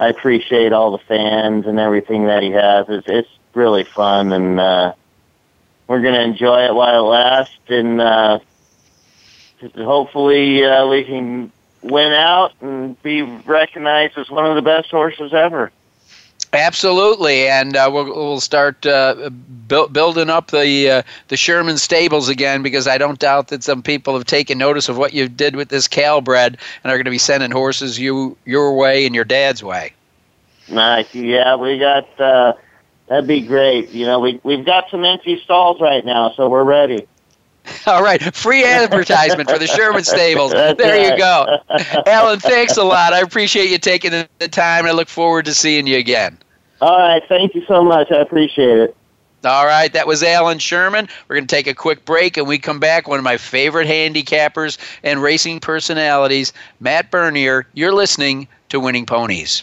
I 0.00 0.08
appreciate 0.08 0.72
all 0.72 0.92
the 0.92 1.04
fans 1.04 1.66
and 1.66 1.78
everything 1.78 2.26
that 2.26 2.42
he 2.42 2.50
has. 2.50 2.86
It's, 2.88 3.06
it's 3.08 3.28
really 3.54 3.84
fun, 3.84 4.32
and 4.32 4.60
uh, 4.60 4.94
we're 5.86 6.02
to 6.14 6.22
enjoy 6.22 6.66
it 6.66 6.74
while 6.74 7.04
it 7.04 7.08
lasts, 7.08 7.58
and 7.68 8.00
uh, 8.00 8.38
hopefully 9.74 10.64
uh, 10.64 10.86
we 10.86 11.04
can 11.04 11.52
win 11.82 12.12
out 12.12 12.52
and 12.60 13.00
be 13.02 13.22
recognized 13.22 14.18
as 14.18 14.30
one 14.30 14.46
of 14.46 14.54
the 14.56 14.62
best 14.62 14.90
horses 14.90 15.32
ever. 15.32 15.72
Absolutely, 16.52 17.46
and 17.46 17.76
uh, 17.76 17.90
we'll 17.92 18.06
we'll 18.06 18.40
start 18.40 18.86
uh, 18.86 19.28
bu- 19.30 19.88
building 19.88 20.30
up 20.30 20.50
the 20.50 20.90
uh, 20.90 21.02
the 21.28 21.36
Sherman 21.36 21.76
stables 21.76 22.30
again 22.30 22.62
because 22.62 22.88
I 22.88 22.96
don't 22.96 23.18
doubt 23.18 23.48
that 23.48 23.62
some 23.62 23.82
people 23.82 24.14
have 24.14 24.24
taken 24.24 24.56
notice 24.56 24.88
of 24.88 24.96
what 24.96 25.12
you 25.12 25.28
did 25.28 25.56
with 25.56 25.68
this 25.68 25.88
Calbred 25.88 26.56
and 26.82 26.90
are 26.90 26.96
going 26.96 27.04
to 27.04 27.10
be 27.10 27.18
sending 27.18 27.50
horses 27.50 27.98
you 27.98 28.38
your 28.46 28.74
way 28.74 29.04
and 29.04 29.14
your 29.14 29.26
dad's 29.26 29.62
way. 29.62 29.92
Nice, 30.70 31.14
yeah, 31.14 31.56
we 31.56 31.78
got 31.78 32.18
uh, 32.18 32.54
that'd 33.08 33.26
be 33.28 33.42
great. 33.42 33.90
You 33.90 34.06
know, 34.06 34.20
we 34.20 34.40
we've 34.42 34.64
got 34.64 34.88
some 34.90 35.04
empty 35.04 35.38
stalls 35.44 35.82
right 35.82 36.04
now, 36.04 36.32
so 36.34 36.48
we're 36.48 36.64
ready. 36.64 37.06
All 37.86 38.02
right, 38.02 38.34
free 38.34 38.64
advertisement 38.64 39.48
for 39.50 39.58
the 39.58 39.66
Sherman 39.66 40.04
Stables. 40.04 40.52
That's 40.52 40.78
there 40.78 41.10
you 41.10 41.16
go. 41.18 41.58
Alan, 42.06 42.40
thanks 42.40 42.76
a 42.76 42.84
lot. 42.84 43.12
I 43.12 43.20
appreciate 43.20 43.70
you 43.70 43.78
taking 43.78 44.10
the 44.10 44.48
time. 44.48 44.86
I 44.86 44.92
look 44.92 45.08
forward 45.08 45.44
to 45.46 45.54
seeing 45.54 45.86
you 45.86 45.98
again. 45.98 46.38
All 46.80 46.98
right, 46.98 47.22
thank 47.28 47.54
you 47.54 47.64
so 47.66 47.82
much. 47.82 48.10
I 48.10 48.16
appreciate 48.16 48.78
it. 48.78 48.96
All 49.44 49.66
right, 49.66 49.92
that 49.92 50.06
was 50.06 50.22
Alan 50.24 50.58
Sherman. 50.58 51.08
We're 51.28 51.36
going 51.36 51.46
to 51.46 51.54
take 51.54 51.68
a 51.68 51.74
quick 51.74 52.04
break, 52.04 52.36
and 52.36 52.48
we 52.48 52.58
come 52.58 52.80
back. 52.80 53.06
One 53.06 53.18
of 53.18 53.24
my 53.24 53.36
favorite 53.36 53.86
handicappers 53.86 54.78
and 55.04 55.22
racing 55.22 55.60
personalities, 55.60 56.52
Matt 56.80 57.12
Bernier. 57.12 57.66
You're 57.72 57.92
listening 57.92 58.48
to 58.70 58.80
Winning 58.80 59.06
Ponies. 59.06 59.62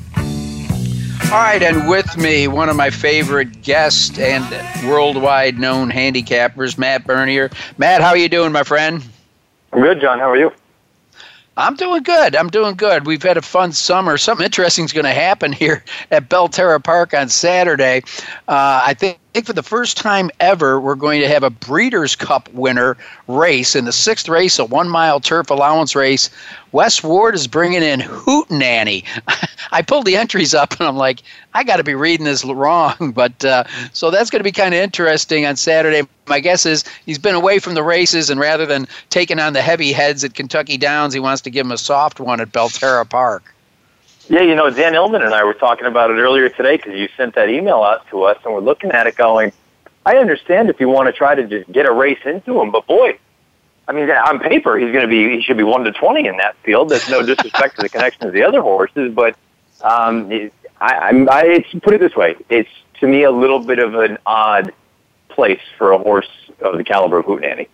All 1.31 1.37
right, 1.37 1.63
and 1.63 1.87
with 1.87 2.17
me, 2.17 2.49
one 2.49 2.67
of 2.67 2.75
my 2.75 2.89
favorite 2.89 3.61
guests 3.61 4.19
and 4.19 4.43
worldwide 4.85 5.57
known 5.57 5.89
handicappers, 5.89 6.77
Matt 6.77 7.07
Bernier. 7.07 7.49
Matt, 7.77 8.01
how 8.01 8.09
are 8.09 8.17
you 8.17 8.27
doing, 8.27 8.51
my 8.51 8.63
friend? 8.63 9.01
I'm 9.71 9.81
good, 9.81 10.01
John. 10.01 10.19
How 10.19 10.29
are 10.29 10.35
you? 10.35 10.51
I'm 11.55 11.77
doing 11.77 12.03
good. 12.03 12.35
I'm 12.35 12.49
doing 12.49 12.75
good. 12.75 13.07
We've 13.07 13.23
had 13.23 13.37
a 13.37 13.41
fun 13.41 13.71
summer. 13.71 14.17
Something 14.17 14.43
interesting 14.43 14.83
is 14.83 14.91
going 14.91 15.05
to 15.05 15.13
happen 15.13 15.53
here 15.53 15.85
at 16.11 16.27
Belterra 16.27 16.83
Park 16.83 17.13
on 17.13 17.29
Saturday. 17.29 18.03
Uh, 18.49 18.81
I 18.85 18.93
think, 18.93 19.17
think 19.33 19.45
for 19.45 19.53
the 19.53 19.63
first 19.63 19.95
time 19.97 20.29
ever, 20.39 20.79
we're 20.79 20.95
going 20.95 21.21
to 21.21 21.27
have 21.27 21.43
a 21.43 21.49
Breeders' 21.49 22.15
Cup 22.15 22.51
winner 22.53 22.97
race 23.27 23.75
in 23.75 23.85
the 23.85 23.91
sixth 23.93 24.27
race, 24.27 24.59
a 24.59 24.65
one 24.65 24.89
mile 24.89 25.19
turf 25.19 25.49
allowance 25.49 25.95
race. 25.95 26.29
Wes 26.73 27.01
Ward 27.01 27.35
is 27.35 27.47
bringing 27.47 27.81
in 27.81 28.01
Hootenanny. 28.01 29.05
I 29.71 29.81
pulled 29.81 30.05
the 30.05 30.17
entries 30.17 30.53
up 30.53 30.77
and 30.79 30.87
I'm 30.87 30.97
like, 30.97 31.21
I 31.53 31.63
got 31.63 31.77
to 31.77 31.83
be 31.83 31.95
reading 31.95 32.25
this 32.25 32.43
wrong. 32.43 33.13
But 33.21 33.43
uh, 33.45 33.65
so 33.93 34.09
that's 34.09 34.29
going 34.29 34.39
to 34.39 34.43
be 34.43 34.51
kind 34.51 34.73
of 34.73 34.79
interesting 34.79 35.45
on 35.45 35.55
Saturday. 35.55 36.07
My 36.27 36.39
guess 36.39 36.65
is 36.65 36.83
he's 37.05 37.17
been 37.17 37.35
away 37.35 37.59
from 37.59 37.73
the 37.73 37.83
races, 37.83 38.29
and 38.29 38.39
rather 38.39 38.65
than 38.65 38.87
taking 39.09 39.37
on 39.37 39.53
the 39.53 39.61
heavy 39.61 39.91
heads 39.91 40.23
at 40.23 40.33
Kentucky 40.33 40.77
Downs, 40.77 41.13
he 41.13 41.19
wants 41.19 41.41
to 41.41 41.49
give 41.49 41.65
him 41.65 41.71
a 41.71 41.77
soft 41.77 42.19
one 42.19 42.39
at 42.39 42.51
Belterra 42.51 43.07
Park. 43.07 43.50
Yeah, 44.31 44.43
you 44.43 44.55
know, 44.55 44.69
Dan 44.69 44.93
Illman 44.93 45.25
and 45.25 45.33
I 45.33 45.43
were 45.43 45.53
talking 45.53 45.87
about 45.87 46.09
it 46.09 46.13
earlier 46.13 46.47
today 46.47 46.77
because 46.77 46.93
you 46.93 47.09
sent 47.17 47.35
that 47.35 47.49
email 47.49 47.83
out 47.83 48.07
to 48.11 48.23
us, 48.23 48.37
and 48.45 48.53
we're 48.53 48.61
looking 48.61 48.89
at 48.93 49.05
it 49.05 49.17
going, 49.17 49.51
I 50.05 50.15
understand 50.15 50.69
if 50.69 50.79
you 50.79 50.87
want 50.87 51.07
to 51.07 51.11
try 51.11 51.35
to 51.35 51.45
just 51.45 51.69
get 51.69 51.85
a 51.85 51.91
race 51.91 52.21
into 52.23 52.61
him, 52.61 52.71
but 52.71 52.87
boy, 52.87 53.19
I 53.89 53.91
mean, 53.91 54.09
on 54.09 54.39
paper, 54.39 54.77
he's 54.77 54.93
going 54.93 55.01
to 55.01 55.09
be, 55.09 55.35
he 55.35 55.41
should 55.41 55.57
be 55.57 55.65
1 55.65 55.83
to 55.83 55.91
20 55.91 56.27
in 56.27 56.37
that 56.37 56.55
field. 56.63 56.87
There's 56.87 57.09
no 57.09 57.21
disrespect 57.25 57.75
to 57.75 57.81
the 57.81 57.89
connection 57.89 58.25
of 58.25 58.31
the 58.31 58.43
other 58.43 58.61
horses, 58.61 59.13
but 59.13 59.35
um, 59.81 60.31
I, 60.79 60.93
I'm, 60.95 61.29
I, 61.29 61.43
it's, 61.47 61.67
put 61.83 61.93
it 61.93 61.99
this 61.99 62.15
way, 62.15 62.37
it's 62.47 62.69
to 63.01 63.07
me 63.07 63.23
a 63.23 63.31
little 63.31 63.59
bit 63.59 63.79
of 63.79 63.95
an 63.95 64.17
odd 64.25 64.71
place 65.27 65.59
for 65.77 65.91
a 65.91 65.97
horse 65.97 66.29
of 66.61 66.77
the 66.77 66.85
caliber 66.85 67.17
of 67.17 67.25
Hootenanny. 67.25 67.67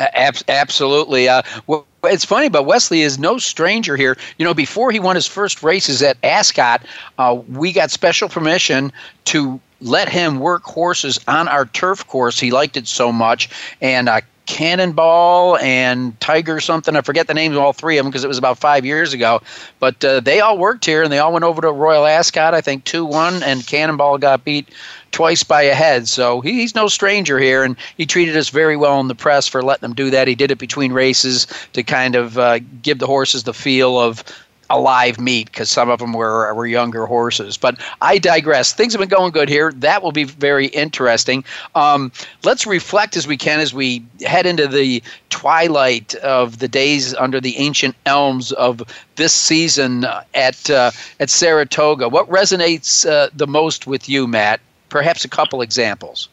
Ab- 0.00 0.36
absolutely. 0.48 1.28
Uh, 1.28 1.42
well, 1.66 1.86
it's 2.04 2.24
funny, 2.24 2.48
but 2.48 2.64
Wesley 2.64 3.02
is 3.02 3.18
no 3.18 3.38
stranger 3.38 3.96
here. 3.96 4.16
You 4.38 4.44
know, 4.44 4.54
before 4.54 4.90
he 4.90 4.98
won 4.98 5.16
his 5.16 5.26
first 5.26 5.62
races 5.62 6.02
at 6.02 6.16
Ascot, 6.22 6.82
uh, 7.18 7.38
we 7.48 7.72
got 7.72 7.90
special 7.90 8.28
permission 8.28 8.92
to 9.26 9.60
let 9.82 10.08
him 10.08 10.40
work 10.40 10.62
horses 10.64 11.20
on 11.28 11.48
our 11.48 11.66
turf 11.66 12.06
course. 12.06 12.38
He 12.40 12.50
liked 12.50 12.76
it 12.76 12.88
so 12.88 13.12
much, 13.12 13.50
and 13.80 14.08
uh, 14.08 14.22
Cannonball 14.46 15.56
and 15.58 16.18
Tiger 16.20 16.60
something. 16.60 16.96
I 16.96 17.00
forget 17.02 17.26
the 17.26 17.34
names 17.34 17.56
of 17.56 17.62
all 17.62 17.72
three 17.72 17.98
of 17.98 18.04
them 18.04 18.10
because 18.10 18.24
it 18.24 18.28
was 18.28 18.38
about 18.38 18.58
five 18.58 18.84
years 18.84 19.12
ago. 19.12 19.40
But 19.78 20.04
uh, 20.04 20.20
they 20.20 20.40
all 20.40 20.58
worked 20.58 20.84
here 20.84 21.02
and 21.02 21.12
they 21.12 21.18
all 21.18 21.32
went 21.32 21.44
over 21.44 21.60
to 21.62 21.70
Royal 21.70 22.06
Ascot, 22.06 22.54
I 22.54 22.60
think 22.60 22.84
2 22.84 23.04
1, 23.04 23.42
and 23.42 23.66
Cannonball 23.66 24.18
got 24.18 24.44
beat 24.44 24.68
twice 25.12 25.42
by 25.42 25.62
a 25.62 25.74
head. 25.74 26.08
So 26.08 26.40
he, 26.40 26.52
he's 26.54 26.74
no 26.74 26.88
stranger 26.88 27.38
here, 27.38 27.64
and 27.64 27.76
he 27.96 28.06
treated 28.06 28.36
us 28.36 28.48
very 28.48 28.76
well 28.76 29.00
in 29.00 29.08
the 29.08 29.14
press 29.14 29.48
for 29.48 29.62
letting 29.62 29.82
them 29.82 29.94
do 29.94 30.10
that. 30.10 30.28
He 30.28 30.34
did 30.34 30.50
it 30.50 30.58
between 30.58 30.92
races 30.92 31.46
to 31.72 31.82
kind 31.82 32.14
of 32.14 32.38
uh, 32.38 32.60
give 32.82 32.98
the 32.98 33.06
horses 33.06 33.44
the 33.44 33.54
feel 33.54 33.98
of 33.98 34.24
a 34.70 34.78
live 34.78 35.20
meet 35.20 35.50
because 35.50 35.70
some 35.70 35.90
of 35.90 35.98
them 35.98 36.12
were 36.12 36.52
were 36.54 36.66
younger 36.66 37.04
horses. 37.04 37.56
But 37.56 37.78
I 38.00 38.18
digress. 38.18 38.72
Things 38.72 38.92
have 38.92 39.00
been 39.00 39.08
going 39.08 39.32
good 39.32 39.48
here. 39.48 39.72
That 39.72 40.02
will 40.02 40.12
be 40.12 40.24
very 40.24 40.66
interesting. 40.68 41.44
Um, 41.74 42.12
let's 42.44 42.66
reflect 42.66 43.16
as 43.16 43.26
we 43.26 43.36
can 43.36 43.60
as 43.60 43.74
we 43.74 44.02
head 44.24 44.46
into 44.46 44.66
the 44.66 45.02
twilight 45.28 46.14
of 46.16 46.58
the 46.58 46.68
days 46.68 47.14
under 47.14 47.40
the 47.40 47.56
ancient 47.58 47.96
elms 48.06 48.52
of 48.52 48.82
this 49.16 49.32
season 49.32 50.06
at 50.34 50.70
uh, 50.70 50.92
at 51.18 51.28
Saratoga. 51.28 52.08
What 52.08 52.28
resonates 52.28 53.08
uh, 53.08 53.28
the 53.34 53.46
most 53.46 53.86
with 53.86 54.08
you, 54.08 54.26
Matt? 54.26 54.60
Perhaps 54.88 55.24
a 55.24 55.28
couple 55.28 55.62
examples. 55.62 56.28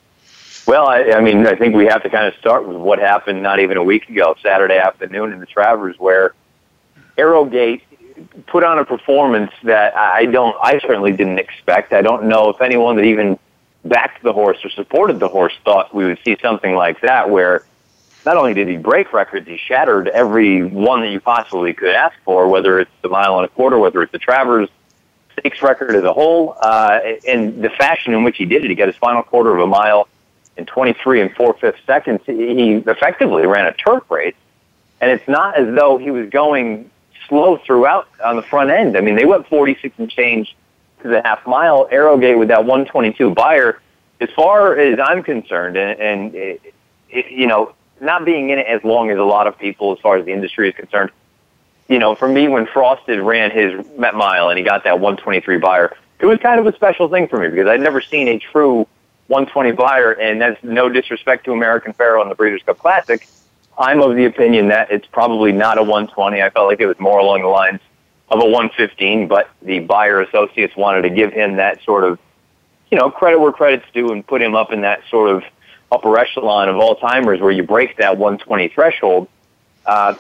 Well, 0.68 0.88
I, 0.88 1.04
I 1.12 1.22
mean, 1.22 1.48
I 1.48 1.56
think 1.56 1.76
we 1.76 1.86
have 1.86 2.04
to 2.04 2.10
kind 2.10 2.28
of 2.28 2.34
start 2.36 2.68
with 2.68 2.76
what 2.76 3.00
happened 3.00 3.42
not 3.42 3.60
even 3.60 3.78
a 3.78 3.84
week 3.84 4.10
ago, 4.10 4.36
Saturday 4.44 4.78
afternoon 4.78 5.32
in 5.32 5.40
the 5.40 5.46
Travers, 5.46 5.98
where 5.98 6.34
Arrogate 7.18 7.82
put 8.48 8.64
on 8.64 8.80
a 8.80 8.86
performance 8.86 9.52
that 9.64 9.96
I 9.96 10.26
don't, 10.26 10.56
I 10.62 10.80
certainly 10.80 11.12
didn't 11.12 11.40
expect. 11.40 11.94
I 11.94 12.02
don't 12.02 12.26
know 12.26 12.50
if 12.50 12.62
anyone 12.62 12.96
that 12.96 13.06
even 13.06 13.38
backed 13.86 14.24
the 14.24 14.34
horse 14.34 14.64
or 14.64 14.70
supported 14.70 15.20
the 15.20 15.28
horse 15.28 15.54
thought 15.64 15.94
we 15.94 16.06
would 16.06 16.20
see 16.26 16.38
something 16.42 16.76
like 16.76 17.02
that, 17.02 17.30
where 17.30 17.66
not 18.26 18.38
only 18.38 18.54
did 18.54 18.68
he 18.68 18.78
break 18.78 19.14
records, 19.14 19.48
he 19.48 19.58
shattered 19.58 20.08
every 20.10 20.64
one 20.64 21.02
that 21.02 21.10
you 21.10 21.20
possibly 21.20 21.74
could 21.74 21.96
ask 21.96 22.16
for, 22.26 22.48
whether 22.48 22.80
it's 22.80 22.92
the 23.02 23.10
mile 23.10 23.38
and 23.38 23.46
a 23.46 23.50
quarter, 23.50 23.78
whether 23.78 24.02
it's 24.02 24.12
the 24.12 24.20
Travers 24.20 24.70
stakes 25.40 25.62
record 25.62 25.96
as 25.96 26.04
a 26.04 26.12
whole, 26.12 26.58
uh, 26.62 27.00
and 27.28 27.64
the 27.64 27.70
fashion 27.70 28.14
in 28.14 28.24
which 28.24 28.38
he 28.38 28.46
did 28.46 28.66
it. 28.66 28.70
He 28.70 28.76
got 28.76 28.88
his 28.88 28.98
final 28.98 29.24
quarter 29.24 29.56
of 29.56 29.62
a 29.62 29.68
mile 29.68 30.08
in 30.58 30.66
23 30.66 31.22
and 31.22 31.36
4 31.36 31.54
fifths 31.54 31.80
seconds. 31.86 32.22
He 32.26 32.74
effectively 32.74 33.46
ran 33.46 33.68
a 33.68 33.74
turf 33.74 34.04
race, 34.10 34.36
and 35.00 35.12
it's 35.12 35.28
not 35.28 35.58
as 35.58 35.74
though 35.76 35.98
he 35.98 36.12
was 36.12 36.30
going 36.30 36.90
slow 37.28 37.58
throughout 37.58 38.08
on 38.24 38.36
the 38.36 38.42
front 38.42 38.70
end. 38.70 38.98
I 38.98 39.02
mean, 39.02 39.16
they 39.16 39.26
went 39.26 39.48
46 39.48 39.98
and 39.98 40.10
change 40.10 40.56
to 41.02 41.08
the 41.08 41.22
half 41.24 41.46
mile. 41.46 41.88
Arrogate 41.92 42.38
with 42.38 42.48
that 42.50 42.66
122 42.66 43.32
Beyer, 43.32 43.80
as 44.20 44.30
far 44.36 44.78
as 44.78 45.00
I'm 45.00 45.24
concerned, 45.24 45.78
and, 45.78 46.00
and 46.00 46.36
it, 46.36 46.74
it, 47.10 47.32
you 47.32 47.48
know, 47.48 47.74
not 48.00 48.26
being 48.26 48.50
in 48.50 48.60
it 48.60 48.68
as 48.68 48.84
long 48.84 49.10
as 49.10 49.18
a 49.18 49.24
lot 49.24 49.48
of 49.48 49.58
people, 49.58 49.94
as 49.94 50.00
far 50.00 50.18
as 50.18 50.26
the 50.26 50.34
industry 50.34 50.70
is 50.70 50.76
concerned. 50.76 51.12
You 51.88 52.00
know, 52.00 52.16
for 52.16 52.28
me, 52.28 52.48
when 52.48 52.66
Frosted 52.68 53.20
ran 53.20 53.52
his 53.52 53.86
Met 53.98 54.14
Mile 54.14 54.50
and 54.50 54.58
he 54.58 54.64
got 54.64 54.84
that 54.84 55.00
123 55.00 55.58
Beyer, 55.58 55.96
it 56.20 56.26
was 56.26 56.40
kind 56.40 56.60
of 56.60 56.68
a 56.68 56.76
special 56.76 57.08
thing 57.08 57.28
for 57.28 57.40
me 57.40 57.48
because 57.48 57.68
I'd 57.68 57.80
never 57.80 58.02
seen 58.02 58.28
a 58.28 58.40
true 58.40 58.88
120 59.28 59.72
Beyer, 59.74 60.12
and 60.12 60.42
that's 60.42 60.62
no 60.64 60.90
disrespect 60.90 61.46
to 61.46 61.52
American 61.52 61.94
Pharoah 61.94 62.24
and 62.24 62.32
the 62.32 62.36
Breeders' 62.36 62.64
Cup 62.64 62.78
Classic. 62.80 63.28
I'm 63.78 64.02
of 64.02 64.16
the 64.16 64.26
opinion 64.26 64.70
that 64.70 64.92
it's 64.92 65.08
probably 65.08 65.52
not 65.52 65.78
a 65.78 65.84
120. 65.84 66.42
I 66.42 66.50
felt 66.50 66.68
like 66.68 66.80
it 66.80 66.88
was 66.88 67.00
more 67.00 67.20
along 67.20 67.42
the 67.42 67.48
lines 67.48 67.80
of 68.30 68.40
a 68.42 68.46
115, 68.46 69.28
but 69.28 69.50
the 69.62 69.80
Beyer 69.80 70.22
associates 70.22 70.76
wanted 70.76 71.04
to 71.04 71.10
give 71.10 71.32
him 71.32 71.58
that 71.58 71.84
sort 71.84 72.04
of, 72.04 72.20
you 72.92 72.98
know, 72.98 73.12
credit 73.12 73.40
where 73.40 73.52
credit's 73.52 73.86
due 73.94 74.12
and 74.12 74.26
put 74.26 74.42
him 74.42 74.56
up 74.56 74.74
in 74.74 74.82
that 74.82 75.02
sort 75.10 75.30
of 75.30 75.44
upper 75.92 76.18
echelon 76.18 76.70
of 76.70 76.78
all 76.78 76.96
timers 76.96 77.40
where 77.40 77.52
you 77.52 77.64
break 77.64 77.98
that 77.98 78.18
120 78.18 78.68
threshold. 78.70 79.28
Uh, 79.86 80.16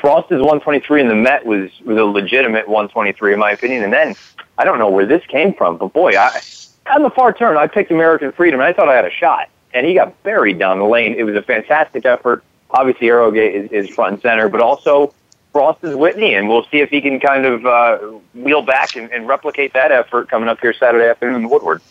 Frost's 0.00 0.30
123 0.30 1.02
in 1.02 1.08
the 1.08 1.14
Met 1.14 1.46
was, 1.46 1.70
was 1.84 1.96
a 1.96 2.04
legitimate 2.04 2.66
123 2.66 3.34
in 3.34 3.38
my 3.38 3.52
opinion. 3.52 3.84
And 3.84 3.92
then 3.92 4.16
I 4.58 4.64
don't 4.64 4.78
know 4.78 4.90
where 4.90 5.06
this 5.06 5.24
came 5.26 5.54
from, 5.54 5.76
but 5.76 5.92
boy, 5.92 6.12
I, 6.16 6.40
on 6.90 7.02
the 7.02 7.10
far 7.10 7.32
turn, 7.32 7.56
I 7.56 7.68
picked 7.68 7.92
American 7.92 8.32
Freedom 8.32 8.58
and 8.58 8.68
I 8.68 8.72
thought 8.72 8.88
I 8.88 8.96
had 8.96 9.04
a 9.04 9.10
shot. 9.10 9.48
And 9.74 9.86
he 9.86 9.94
got 9.94 10.22
buried 10.22 10.58
down 10.58 10.78
the 10.78 10.84
lane. 10.84 11.14
It 11.14 11.22
was 11.22 11.36
a 11.36 11.42
fantastic 11.42 12.04
effort. 12.04 12.42
Obviously, 12.72 13.08
Arrogate 13.08 13.54
is, 13.54 13.86
is 13.86 13.94
front 13.94 14.14
and 14.14 14.22
center, 14.22 14.48
but 14.48 14.60
also 14.60 15.14
Frosted's 15.52 15.94
Whitney, 15.94 16.34
and 16.34 16.48
we'll 16.48 16.64
see 16.64 16.78
if 16.78 16.88
he 16.88 17.00
can 17.00 17.20
kind 17.20 17.44
of 17.44 17.66
uh, 17.66 17.98
wheel 18.34 18.62
back 18.62 18.96
and, 18.96 19.10
and 19.12 19.28
replicate 19.28 19.74
that 19.74 19.92
effort 19.92 20.28
coming 20.28 20.48
up 20.48 20.60
here 20.60 20.72
Saturday 20.72 21.08
afternoon 21.08 21.42
in 21.42 21.50
Woodward. 21.50 21.82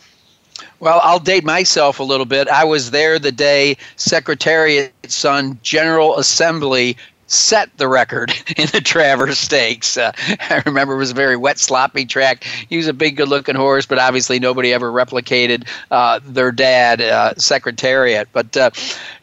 Well, 0.80 1.00
I'll 1.04 1.20
date 1.20 1.44
myself 1.44 2.00
a 2.00 2.04
little 2.04 2.26
bit. 2.26 2.48
I 2.48 2.64
was 2.64 2.92
there 2.92 3.20
the 3.20 3.32
day 3.32 3.78
Secretariat's 3.96 5.14
son 5.14 5.60
General 5.62 6.18
Assembly 6.18 6.98
set 7.32 7.76
the 7.78 7.88
record 7.88 8.32
in 8.58 8.68
the 8.68 8.82
Travers 8.82 9.38
Stakes. 9.38 9.98
Uh, 9.98 10.12
I 10.50 10.62
remember 10.66 10.94
it 10.94 10.98
was 10.98 11.12
a 11.12 11.16
very 11.16 11.38
wet, 11.38 11.60
sloppy 11.60 12.06
track. 12.06 12.44
He 12.44 12.78
was 12.78 12.88
a 12.88 12.94
big, 12.94 13.18
good-looking 13.18 13.56
horse, 13.56 13.86
but 13.86 14.00
obviously 14.00 14.40
nobody 14.40 14.74
ever 14.74 14.92
replicated 14.92 15.68
uh, 15.90 16.20
their 16.24 16.52
dad, 16.52 17.02
uh, 17.02 17.34
Secretariat. 17.36 18.30
But 18.32 18.56
uh, 18.58 18.72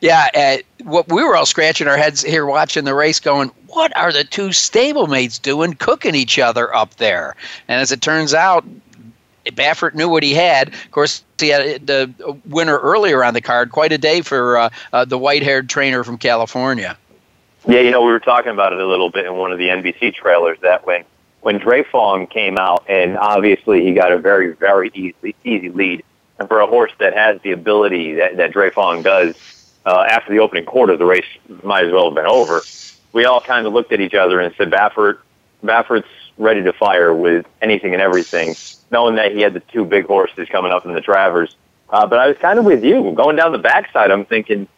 yeah, 0.01 0.29
uh, 0.35 0.57
what 0.85 1.11
we 1.11 1.23
were 1.23 1.37
all 1.37 1.47
scratching 1.47 1.89
our 1.89 1.97
heads 1.97 2.23
here 2.23 2.47
watching 2.47 2.85
the 2.85 2.95
race, 2.95 3.21
going, 3.21 3.51
"What 3.67 3.97
are 3.97 4.13
the 4.13 4.25
two 4.25 4.49
stablemates 4.49 5.41
doing, 5.41 5.75
cooking 5.75 6.15
each 6.15 6.39
other 6.39 6.75
up 6.75 6.95
there?" 6.97 7.37
And 7.67 7.81
as 7.81 7.93
it 7.93 8.01
turns 8.01 8.35
out, 8.35 8.65
Baffert 9.47 9.95
knew 9.95 10.09
what 10.09 10.23
he 10.23 10.35
had. 10.35 10.69
Of 10.69 10.91
course, 10.91 11.25
he 11.39 11.49
had 11.49 11.87
the 11.87 12.13
winner 12.47 12.79
earlier 12.79 13.25
on 13.25 13.35
the 13.35 13.41
card. 13.41 13.71
Quite 13.71 13.93
a 13.93 13.99
day 13.99 14.21
for 14.21 14.57
uh, 14.57 14.71
uh, 14.93 15.05
the 15.05 15.19
white-haired 15.19 15.69
trainer 15.69 16.05
from 16.05 16.19
California. 16.19 16.97
Yeah, 17.69 17.81
you 17.81 17.91
know, 17.91 18.01
we 18.01 18.11
were 18.13 18.19
talking 18.19 18.51
about 18.51 18.73
it 18.73 18.81
a 18.81 18.87
little 18.87 19.11
bit 19.11 19.27
in 19.27 19.37
one 19.37 19.53
of 19.53 19.59
the 19.59 19.69
NBC 19.69 20.15
trailers 20.15 20.59
that 20.63 20.87
when 20.87 21.05
when 21.43 21.61
Drefong 21.61 22.29
came 22.31 22.57
out, 22.57 22.85
and 22.89 23.17
obviously 23.19 23.85
he 23.85 23.93
got 23.93 24.11
a 24.11 24.19
very 24.19 24.55
very 24.55 24.91
easy 24.95 25.35
easy 25.45 25.69
lead, 25.69 26.03
and 26.39 26.49
for 26.49 26.61
a 26.61 26.67
horse 26.67 26.93
that 26.99 27.13
has 27.13 27.39
the 27.43 27.53
ability 27.53 28.15
that 28.15 28.39
that 28.39 28.53
Drefong 28.53 29.05
does, 29.05 29.37
uh, 29.85 30.07
after 30.09 30.33
the 30.33 30.39
opening 30.39 30.65
quarter, 30.65 30.97
the 30.97 31.05
race 31.05 31.27
might 31.63 31.85
as 31.85 31.93
well 31.93 32.07
have 32.07 32.15
been 32.15 32.27
over. 32.27 32.63
We 33.13 33.27
all 33.27 33.41
kind 33.41 33.67
of 33.67 33.75
looked 33.75 33.93
at 33.93 34.01
each 34.01 34.15
other 34.15 34.41
and 34.41 34.55
said, 34.57 34.71
Baffert, 34.71 35.19
Baffert's 35.63 36.09
ready 36.39 36.63
to 36.63 36.73
fire 36.73 37.15
with 37.15 37.47
anything 37.61 37.93
and 37.93 38.01
everything, 38.01 38.55
knowing 38.91 39.17
that 39.17 39.33
he 39.33 39.41
had 39.41 39.53
the 39.53 39.61
two 39.61 39.85
big 39.85 40.07
horses 40.07 40.49
coming 40.49 40.73
up 40.73 40.87
in 40.87 40.95
the 40.95 41.01
Travers. 41.03 41.55
Uh, 41.91 42.07
but 42.07 42.19
I 42.19 42.29
was 42.29 42.39
kind 42.39 42.59
of 42.59 42.65
with 42.65 42.83
you. 42.83 43.13
Going 43.13 43.37
down 43.37 43.53
the 43.53 43.59
backside, 43.59 44.11
I'm 44.11 44.25
thinking, 44.25 44.69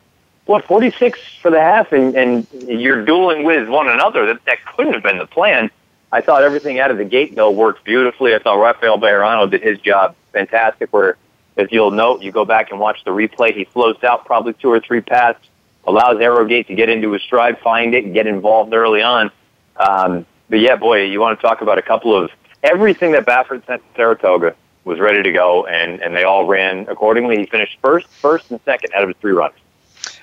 what, 0.47 0.65
46 0.65 1.19
for 1.41 1.51
the 1.51 1.61
half, 1.61 1.93
and, 1.93 2.15
and 2.17 2.47
you're 2.67 3.05
dueling 3.05 3.45
with 3.45 3.69
one 3.69 3.89
another. 3.89 4.27
That, 4.27 4.45
that 4.47 4.59
couldn't 4.65 4.95
have 4.95 5.03
been 5.03 5.19
the 5.19 5.27
plan. 5.27 5.71
I 6.13 6.21
thought 6.21 6.43
everything 6.43 6.81
out 6.81 6.91
of 6.91 6.99
the 6.99 7.05
gate, 7.05 7.37
though, 7.37 7.51
worked 7.51 7.85
beautifully. 7.85 8.35
I 8.35 8.41
thought 8.41 8.61
Rafael 8.61 8.99
Bejarano 8.99 9.49
did 9.49 9.63
his 9.63 9.79
job 9.79 10.17
fantastic, 10.33 10.93
where, 10.93 11.17
as 11.57 11.69
you'll 11.71 11.93
note, 11.93 12.23
you 12.23 12.33
go 12.33 12.45
back 12.45 12.71
and 12.71 12.81
watch 12.81 13.05
the 13.05 13.11
replay, 13.11 13.55
he 13.55 13.65
floats 13.65 14.03
out 14.03 14.25
probably 14.25 14.55
two 14.55 14.71
or 14.71 14.81
three 14.81 15.01
paths, 15.01 15.39
allows 15.85 16.21
Arrogate 16.21 16.67
to 16.69 16.75
get 16.75 16.89
into 16.89 17.13
his 17.13 17.23
stride, 17.23 17.59
find 17.61 17.95
it, 17.95 18.05
and 18.05 18.15
get 18.15 18.27
involved 18.27 18.73
early 18.75 19.03
on. 19.03 19.31
Um, 19.77 20.27
but 20.49 20.59
yeah, 20.59 20.77
boy, 20.77 21.05
you 21.05 21.21
want 21.21 21.39
to 21.39 21.47
talk 21.47 21.61
about 21.61 21.79
a 21.79 21.83
couple 21.83 22.15
of 22.15 22.31
everything 22.63 23.13
that 23.13 23.25
Baffert 23.25 23.65
sent 23.67 23.83
to 23.83 23.97
Saratoga 23.97 24.55
was 24.85 24.99
ready 24.99 25.23
to 25.23 25.33
go, 25.33 25.67
and, 25.67 26.03
and 26.03 26.15
they 26.17 26.25
all 26.25 26.47
ran 26.47 26.89
accordingly. 26.89 27.39
He 27.39 27.47
finished 27.47 27.79
first, 27.81 28.09
first, 28.09 28.51
and 28.51 28.61
second 28.65 28.93
out 28.95 29.03
of 29.03 29.09
his 29.09 29.17
three 29.21 29.33
runs. 29.33 29.55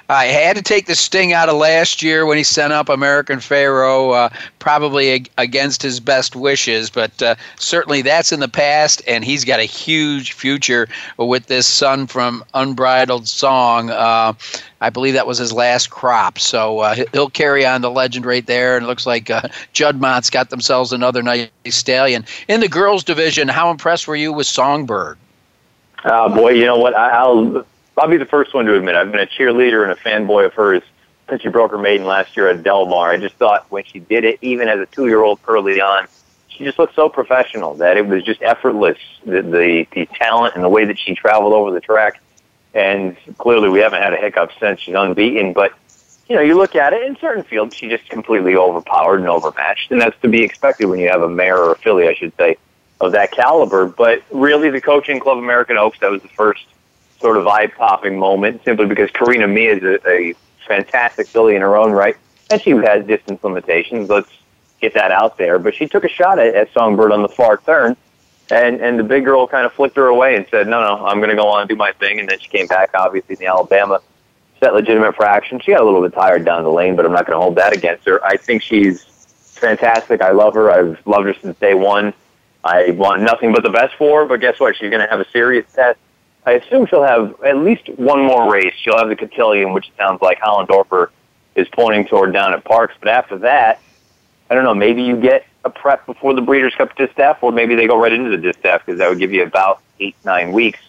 I 0.10 0.26
had 0.26 0.56
to 0.56 0.62
take 0.62 0.86
the 0.86 0.96
sting 0.96 1.34
out 1.34 1.50
of 1.50 1.58
last 1.58 2.02
year 2.02 2.26
when 2.26 2.38
he 2.38 2.44
sent 2.44 2.72
up 2.72 2.88
American 2.88 3.42
Pharoah, 3.42 4.12
uh, 4.12 4.30
probably 4.60 5.12
ag- 5.12 5.30
against 5.38 5.82
his 5.82 6.00
best 6.00 6.36
wishes, 6.36 6.90
but 6.90 7.22
uh, 7.22 7.36
certainly 7.58 8.02
that's 8.02 8.32
in 8.32 8.40
the 8.40 8.48
past, 8.48 9.02
and 9.06 9.26
he's 9.26 9.44
got 9.44 9.60
a 9.60 9.66
huge 9.66 10.32
future 10.32 10.88
with 11.18 11.48
this 11.48 11.68
son 11.68 12.08
from 12.08 12.44
Unbridled 12.54 13.28
Song. 13.28 13.90
Uh, 13.90 14.34
I 14.80 14.90
believe 14.90 15.14
that 15.16 15.28
was 15.28 15.40
his 15.40 15.52
last 15.52 15.90
crop, 15.90 16.40
so 16.40 16.80
uh, 16.80 16.96
he'll 17.12 17.30
carry 17.30 17.66
on 17.66 17.82
the 17.82 17.92
legend 17.92 18.26
right 18.26 18.46
there. 18.46 18.78
And 18.78 18.86
it 18.86 18.88
looks 18.88 19.06
like 19.06 19.30
uh, 19.30 19.42
Juddmonte's 19.74 20.30
got 20.30 20.50
themselves 20.52 20.94
another 20.94 21.22
nice 21.22 21.50
stallion. 21.70 22.24
In 22.48 22.62
the 22.62 22.70
girls' 22.70 23.04
division, 23.04 23.50
how 23.50 23.72
impressed 23.72 24.08
were 24.08 24.16
you 24.16 24.32
with 24.32 24.48
Songbird? 24.48 25.18
Uh, 26.06 26.30
boy, 26.30 26.52
you 26.52 26.66
know 26.66 26.78
what? 26.78 26.96
I, 26.96 27.10
I'll 27.10 27.66
I'll 27.98 28.08
be 28.08 28.18
the 28.18 28.26
first 28.26 28.54
one 28.54 28.66
to 28.66 28.76
admit 28.76 28.96
I've 28.96 29.12
been 29.12 29.22
a 29.22 29.26
cheerleader 29.26 29.84
and 29.84 29.92
a 29.92 29.96
fanboy 29.96 30.46
of 30.46 30.54
hers 30.54 30.84
since 31.28 31.42
she 31.42 31.50
broke 31.50 31.72
her 31.72 31.78
maiden 31.78 32.06
last 32.06 32.38
year 32.38 32.48
at 32.48 32.64
Del 32.64 32.86
Mar. 32.86 33.10
I 33.10 33.18
just 33.18 33.36
thought 33.36 33.66
when 33.70 33.84
she 33.86 34.00
did 34.00 34.24
it, 34.24 34.38
even 34.42 34.68
as 34.68 34.80
a 34.80 34.86
two-year-old 34.86 35.40
early 35.48 35.82
on, 35.82 36.08
she 36.48 36.64
just 36.64 36.78
looked 36.78 36.96
so 36.96 37.10
professional 37.10 37.76
that 37.76 37.98
it 37.98 38.06
was 38.06 38.24
just 38.24 38.42
effortless. 38.42 38.98
The, 39.26 39.42
the 39.42 39.88
the 39.92 40.06
talent 40.06 40.56
and 40.56 40.64
the 40.64 40.70
way 40.70 40.86
that 40.86 40.98
she 40.98 41.16
traveled 41.16 41.54
over 41.54 41.72
the 41.72 41.82
track, 41.82 42.22
and 42.74 43.18
clearly 43.38 43.70
we 43.70 43.80
haven't 43.80 44.02
had 44.02 44.14
a 44.14 44.18
hiccup 44.18 44.52
since 44.60 44.80
she's 44.80 44.96
unbeaten. 44.96 45.54
But 45.54 45.74
you 46.30 46.36
know, 46.36 46.42
you 46.42 46.56
look 46.56 46.76
at 46.76 46.94
it 46.94 47.04
in 47.04 47.18
certain 47.18 47.44
fields, 47.44 47.76
she 47.76 47.90
just 47.90 48.08
completely 48.10 48.56
overpowered 48.56 49.20
and 49.20 49.28
overmatched, 49.28 49.92
and 49.92 50.00
that's 50.02 50.20
to 50.22 50.28
be 50.28 50.44
expected 50.44 50.86
when 50.86 51.00
you 51.00 51.10
have 51.10 51.22
a 51.24 51.30
mare 51.30 51.58
or 51.58 51.74
a 51.74 51.78
filly, 51.78 52.08
I 52.08 52.14
should 52.14 52.36
say, 52.38 52.58
of 53.02 53.12
that 53.14 53.32
caliber. 53.32 53.86
But 53.88 54.24
really, 54.32 54.70
the 54.70 54.82
coaching 54.82 55.20
Club 55.20 55.40
American 55.40 55.78
Oaks 55.78 56.00
that 56.00 56.12
was 56.12 56.22
the 56.22 56.30
first 56.30 56.66
sort 57.20 57.38
of 57.38 57.48
eye-popping 57.48 58.18
moment 58.18 58.64
simply 58.64 58.86
because 58.86 59.10
Carina 59.12 59.48
Mia 59.48 59.76
is 59.76 59.84
a, 59.84 60.10
a 60.10 60.34
fantastic 60.68 61.28
filly 61.28 61.56
in 61.56 61.62
her 61.62 61.76
own 61.76 61.92
right, 61.92 62.16
and 62.50 62.62
she 62.62 62.72
has 62.72 63.06
distance 63.06 63.44
limitations. 63.44 64.10
Let's 64.10 64.32
get 64.82 64.94
that 64.94 65.12
out 65.12 65.38
there. 65.38 65.60
But 65.60 65.76
she 65.76 65.88
took 65.88 66.04
a 66.04 66.10
shot 66.10 66.40
at, 66.40 66.56
at 66.56 66.74
Songbird 66.74 67.12
on 67.12 67.22
the 67.22 67.30
far 67.30 67.58
turn, 67.58 67.98
and 68.52 68.82
and 68.82 69.00
the 69.00 69.04
big 69.04 69.26
girl 69.26 69.48
kind 69.48 69.66
of 69.66 69.74
flicked 69.74 69.96
her 69.98 70.08
away 70.08 70.36
and 70.36 70.46
said, 70.50 70.68
"No, 70.68 70.82
no, 70.82 71.06
I'm 71.06 71.18
going 71.18 71.30
to 71.30 71.36
go 71.36 71.48
on 71.48 71.62
and 71.62 71.70
do 71.70 71.76
my 71.76 71.92
thing." 71.94 72.20
And 72.20 72.30
then 72.30 72.40
she 72.40 72.50
came 72.50 72.68
back, 72.68 72.92
obviously, 72.94 73.34
in 73.34 73.40
the 73.40 73.48
Alabama 73.48 74.00
set 74.60 74.74
legitimate 74.74 75.16
fraction. 75.16 75.60
She 75.60 75.72
got 75.72 75.82
a 75.82 75.86
little 75.86 76.02
bit 76.02 76.14
tired 76.14 76.46
down 76.46 76.64
the 76.64 76.72
lane, 76.72 76.96
but 76.96 77.06
I'm 77.06 77.12
not 77.12 77.26
going 77.26 77.38
to 77.38 77.42
hold 77.42 77.56
that 77.56 77.76
against 77.76 78.06
her. 78.06 78.24
I 78.24 78.38
think 78.38 78.62
she's 78.62 79.04
fantastic. 79.04 80.22
I 80.22 80.32
love 80.32 80.54
her. 80.56 80.72
I've 80.72 81.06
loved 81.06 81.28
her 81.28 81.36
since 81.42 81.58
day 81.60 81.74
one. 81.74 82.14
I 82.64 82.92
want 82.92 83.22
nothing 83.22 83.54
but 83.54 83.64
the 83.64 83.70
best 83.70 83.96
for 83.96 84.22
her, 84.22 84.26
but 84.28 84.42
guess 84.42 84.60
what? 84.60 84.76
She's 84.76 84.90
going 84.90 85.02
to 85.02 85.10
have 85.10 85.20
a 85.20 85.30
serious 85.30 85.72
test. 85.74 86.00
I 86.48 86.54
assume 86.54 86.86
she'll 86.86 87.04
have 87.04 87.36
at 87.44 87.58
least 87.58 87.90
one 87.90 88.26
more 88.26 88.50
race. 88.50 88.74
She'll 88.78 88.98
have 88.98 89.10
the 89.10 89.18
Cotillion, 89.18 89.74
which 89.74 89.92
sounds 89.98 90.22
like 90.22 90.40
Hollendorfer 90.40 91.10
is 91.56 91.68
pointing 91.68 92.06
toward 92.08 92.32
down 92.32 92.54
at 92.54 92.64
Parks. 92.64 92.96
But 93.02 93.10
after 93.10 93.38
that, 93.40 93.82
I 94.50 94.56
don't 94.56 94.64
know, 94.64 94.74
maybe 94.74 95.04
you 95.04 95.18
get 95.18 95.46
a 95.66 95.70
prep 95.70 96.06
before 96.06 96.34
the 96.34 96.42
Breeders' 96.42 96.74
Cup 96.74 96.96
Distaff, 96.96 97.44
or 97.44 97.52
maybe 97.52 97.76
they 97.76 97.86
go 97.86 98.00
right 98.00 98.14
into 98.14 98.30
the 98.30 98.38
Distaff 98.38 98.86
because 98.86 98.98
that 99.00 99.10
would 99.10 99.20
give 99.20 99.34
you 99.34 99.44
about 99.44 99.82
eight, 100.00 100.16
nine 100.24 100.54
weeks. 100.54 100.80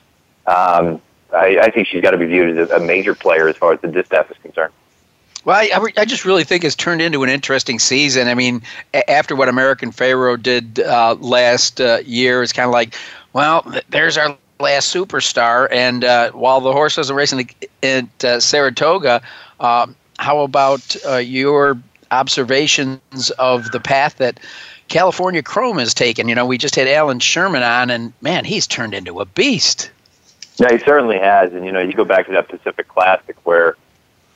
Um, 0.46 1.02
I, 1.34 1.58
I 1.60 1.70
think 1.72 1.88
she's 1.88 2.02
got 2.02 2.12
to 2.12 2.18
be 2.18 2.26
viewed 2.26 2.56
as 2.56 2.70
a 2.70 2.78
major 2.78 3.16
player 3.16 3.48
as 3.48 3.56
far 3.56 3.72
as 3.72 3.80
the 3.80 3.88
Distaff 3.88 4.30
is 4.30 4.36
concerned. 4.38 4.72
Well, 5.44 5.56
I, 5.56 5.90
I 5.96 6.04
just 6.04 6.24
really 6.24 6.44
think 6.44 6.62
it's 6.62 6.76
turned 6.76 7.02
into 7.02 7.24
an 7.24 7.30
interesting 7.30 7.80
season. 7.80 8.28
I 8.28 8.34
mean, 8.34 8.62
after 9.08 9.34
what 9.34 9.48
American 9.48 9.90
Pharoah 9.90 10.38
did 10.38 10.78
uh, 10.78 11.16
last 11.18 11.80
uh, 11.80 11.98
year, 12.04 12.44
it's 12.44 12.52
kind 12.52 12.66
of 12.66 12.72
like, 12.72 12.94
well, 13.32 13.66
there's 13.88 14.16
our 14.16 14.36
last 14.60 14.94
superstar. 14.94 15.68
And 15.70 16.04
uh, 16.04 16.30
while 16.32 16.60
the 16.60 16.72
horse 16.72 16.96
wasn't 16.96 17.16
racing 17.16 17.50
at 17.82 18.24
uh, 18.24 18.40
Saratoga, 18.40 19.22
um, 19.60 19.94
how 20.18 20.40
about 20.40 20.96
uh, 21.06 21.16
your 21.16 21.78
observations 22.10 23.30
of 23.38 23.70
the 23.70 23.80
path 23.80 24.16
that 24.16 24.40
California 24.88 25.42
Chrome 25.42 25.78
has 25.78 25.94
taken? 25.94 26.28
You 26.28 26.34
know, 26.34 26.46
we 26.46 26.58
just 26.58 26.74
had 26.74 26.88
Alan 26.88 27.20
Sherman 27.20 27.62
on, 27.62 27.90
and 27.90 28.12
man, 28.20 28.44
he's 28.44 28.66
turned 28.66 28.94
into 28.94 29.20
a 29.20 29.26
beast. 29.26 29.90
Yeah, 30.56 30.72
he 30.72 30.78
certainly 30.78 31.18
has. 31.18 31.52
And, 31.52 31.64
you 31.64 31.72
know, 31.72 31.80
you 31.80 31.92
go 31.92 32.04
back 32.04 32.26
to 32.26 32.32
that 32.32 32.48
Pacific 32.48 32.88
Classic 32.88 33.36
where 33.44 33.76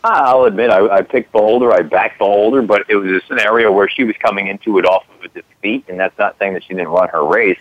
I'll 0.05 0.45
admit 0.45 0.71
I, 0.71 0.99
I 0.99 1.03
picked 1.03 1.33
Beholder, 1.33 1.73
I 1.73 1.83
backed 1.83 2.19
Beholder, 2.19 2.63
but 2.63 2.87
it 2.89 2.97
was 2.97 3.11
a 3.11 3.27
scenario 3.27 3.71
where 3.71 3.89
she 3.89 4.05
was 4.05 4.17
coming 4.17 4.49
into 4.49 4.79
it 4.79 4.85
off 4.85 5.05
of 5.17 5.25
a 5.25 5.29
defeat, 5.29 5.85
and 5.89 5.99
that's 5.99 6.17
not 6.19 6.39
saying 6.39 6.55
that 6.55 6.65
she 6.65 6.75
didn't 6.75 6.89
run 6.89 7.09
her 7.09 7.25
race. 7.25 7.59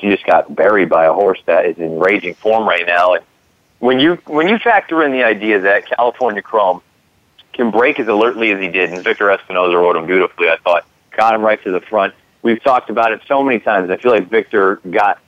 She 0.00 0.08
just 0.08 0.24
got 0.24 0.54
buried 0.54 0.88
by 0.88 1.04
a 1.04 1.12
horse 1.12 1.40
that 1.46 1.66
is 1.66 1.76
in 1.78 1.98
raging 1.98 2.34
form 2.34 2.66
right 2.66 2.86
now. 2.86 3.14
And 3.14 3.24
when 3.78 4.00
you 4.00 4.16
when 4.26 4.48
you 4.48 4.58
factor 4.58 5.02
in 5.02 5.12
the 5.12 5.24
idea 5.24 5.60
that 5.60 5.86
California 5.86 6.42
Chrome 6.42 6.80
can 7.52 7.70
break 7.70 8.00
as 8.00 8.08
alertly 8.08 8.52
as 8.52 8.60
he 8.60 8.68
did, 8.68 8.90
and 8.90 9.02
Victor 9.04 9.26
Espinoza 9.26 9.74
rode 9.74 9.96
him 9.96 10.06
beautifully, 10.06 10.48
I 10.48 10.56
thought 10.64 10.86
got 11.16 11.34
him 11.34 11.42
right 11.42 11.62
to 11.64 11.70
the 11.70 11.80
front. 11.80 12.14
We've 12.42 12.62
talked 12.62 12.88
about 12.88 13.12
it 13.12 13.20
so 13.26 13.42
many 13.42 13.60
times. 13.60 13.90
I 13.90 13.96
feel 13.96 14.12
like 14.12 14.30
Victor 14.30 14.76
got 14.90 15.18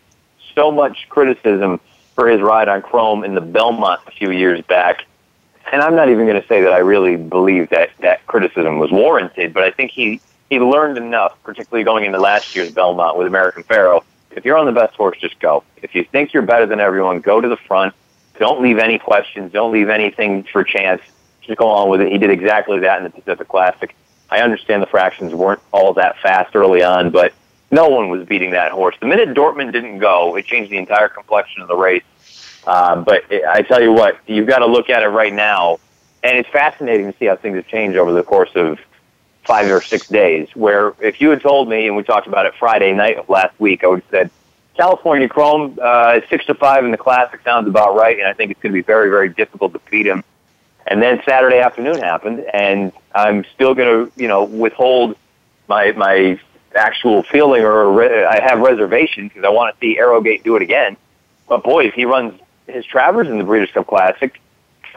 so 0.54 0.70
much 0.70 1.06
criticism 1.08 1.80
for 2.14 2.28
his 2.28 2.40
ride 2.40 2.68
on 2.68 2.82
Chrome 2.82 3.24
in 3.24 3.34
the 3.34 3.40
Belmont 3.40 4.00
a 4.06 4.10
few 4.10 4.30
years 4.30 4.60
back. 4.62 5.04
And 5.70 5.82
I'm 5.82 5.94
not 5.94 6.08
even 6.08 6.26
going 6.26 6.40
to 6.40 6.46
say 6.48 6.62
that 6.62 6.72
I 6.72 6.78
really 6.78 7.16
believe 7.16 7.70
that 7.70 7.90
that 8.00 8.26
criticism 8.26 8.78
was 8.78 8.90
warranted, 8.90 9.54
but 9.54 9.62
I 9.62 9.70
think 9.70 9.90
he, 9.90 10.20
he 10.50 10.58
learned 10.58 10.98
enough, 10.98 11.36
particularly 11.44 11.84
going 11.84 12.04
into 12.04 12.18
last 12.18 12.54
year's 12.54 12.70
Belmont 12.70 13.16
with 13.16 13.26
American 13.26 13.62
Pharoah. 13.62 14.02
If 14.36 14.44
you're 14.44 14.56
on 14.56 14.66
the 14.66 14.72
best 14.72 14.94
horse, 14.94 15.18
just 15.18 15.38
go. 15.40 15.64
If 15.82 15.94
you 15.94 16.04
think 16.04 16.32
you're 16.32 16.42
better 16.42 16.66
than 16.66 16.80
everyone, 16.80 17.20
go 17.20 17.40
to 17.40 17.48
the 17.48 17.56
front. 17.56 17.94
Don't 18.38 18.62
leave 18.62 18.78
any 18.78 18.98
questions. 18.98 19.52
Don't 19.52 19.72
leave 19.72 19.88
anything 19.88 20.44
for 20.44 20.64
chance. 20.64 21.02
Just 21.42 21.58
go 21.58 21.68
on 21.68 21.88
with 21.88 22.00
it. 22.00 22.10
He 22.10 22.18
did 22.18 22.30
exactly 22.30 22.80
that 22.80 22.98
in 22.98 23.04
the 23.04 23.10
Pacific 23.10 23.48
Classic. 23.48 23.94
I 24.30 24.40
understand 24.40 24.82
the 24.82 24.86
fractions 24.86 25.34
weren't 25.34 25.60
all 25.72 25.92
that 25.94 26.18
fast 26.20 26.56
early 26.56 26.82
on, 26.82 27.10
but 27.10 27.34
no 27.70 27.88
one 27.88 28.08
was 28.08 28.26
beating 28.26 28.52
that 28.52 28.72
horse. 28.72 28.96
The 29.00 29.06
minute 29.06 29.34
Dortmund 29.34 29.72
didn't 29.72 29.98
go, 29.98 30.36
it 30.36 30.46
changed 30.46 30.70
the 30.70 30.78
entire 30.78 31.08
complexion 31.08 31.62
of 31.62 31.68
the 31.68 31.76
race. 31.76 32.04
Uh, 32.66 32.96
but 32.96 33.24
it, 33.30 33.44
I 33.44 33.62
tell 33.62 33.82
you 33.82 33.92
what, 33.92 34.18
you've 34.26 34.46
got 34.46 34.60
to 34.60 34.66
look 34.66 34.88
at 34.88 35.02
it 35.02 35.08
right 35.08 35.32
now, 35.32 35.80
and 36.22 36.38
it's 36.38 36.48
fascinating 36.48 37.12
to 37.12 37.18
see 37.18 37.26
how 37.26 37.36
things 37.36 37.56
have 37.56 37.66
changed 37.66 37.98
over 37.98 38.12
the 38.12 38.22
course 38.22 38.50
of 38.54 38.78
five 39.44 39.70
or 39.70 39.82
six 39.82 40.08
days. 40.08 40.48
Where 40.54 40.94
if 41.00 41.20
you 41.20 41.30
had 41.30 41.40
told 41.42 41.68
me, 41.68 41.86
and 41.86 41.96
we 41.96 42.02
talked 42.02 42.26
about 42.26 42.46
it 42.46 42.54
Friday 42.58 42.92
night 42.92 43.18
of 43.18 43.28
last 43.28 43.58
week, 43.58 43.84
I 43.84 43.88
would 43.88 44.00
have 44.00 44.10
said 44.10 44.30
California 44.76 45.28
Chrome 45.28 45.78
uh, 45.82 46.20
six 46.28 46.46
to 46.46 46.54
five 46.54 46.84
in 46.84 46.90
the 46.90 46.96
Classic 46.96 47.40
sounds 47.42 47.68
about 47.68 47.94
right, 47.94 48.18
and 48.18 48.26
I 48.26 48.32
think 48.32 48.50
it's 48.50 48.60
going 48.60 48.72
to 48.72 48.78
be 48.78 48.82
very, 48.82 49.10
very 49.10 49.28
difficult 49.28 49.72
to 49.74 49.80
beat 49.90 50.06
him. 50.06 50.24
And 50.86 51.00
then 51.00 51.22
Saturday 51.24 51.58
afternoon 51.58 51.98
happened, 51.98 52.44
and 52.52 52.92
I'm 53.14 53.44
still 53.54 53.74
going 53.74 54.06
to, 54.06 54.20
you 54.20 54.28
know, 54.28 54.44
withhold 54.44 55.16
my 55.68 55.92
my 55.92 56.40
actual 56.74 57.22
feeling 57.22 57.62
or 57.62 57.92
re- 57.92 58.24
I 58.24 58.40
have 58.40 58.60
reservation 58.60 59.28
because 59.28 59.44
I 59.44 59.50
want 59.50 59.74
to 59.74 59.80
see 59.80 59.98
Arrogate 59.98 60.42
do 60.42 60.56
it 60.56 60.62
again. 60.62 60.96
But 61.48 61.62
boy, 61.62 61.84
if 61.84 61.94
he 61.94 62.04
runs 62.04 62.40
his 62.66 62.84
Travers 62.86 63.28
in 63.28 63.38
the 63.38 63.44
Breeders' 63.44 63.70
Cup 63.72 63.86
Classic, 63.86 64.40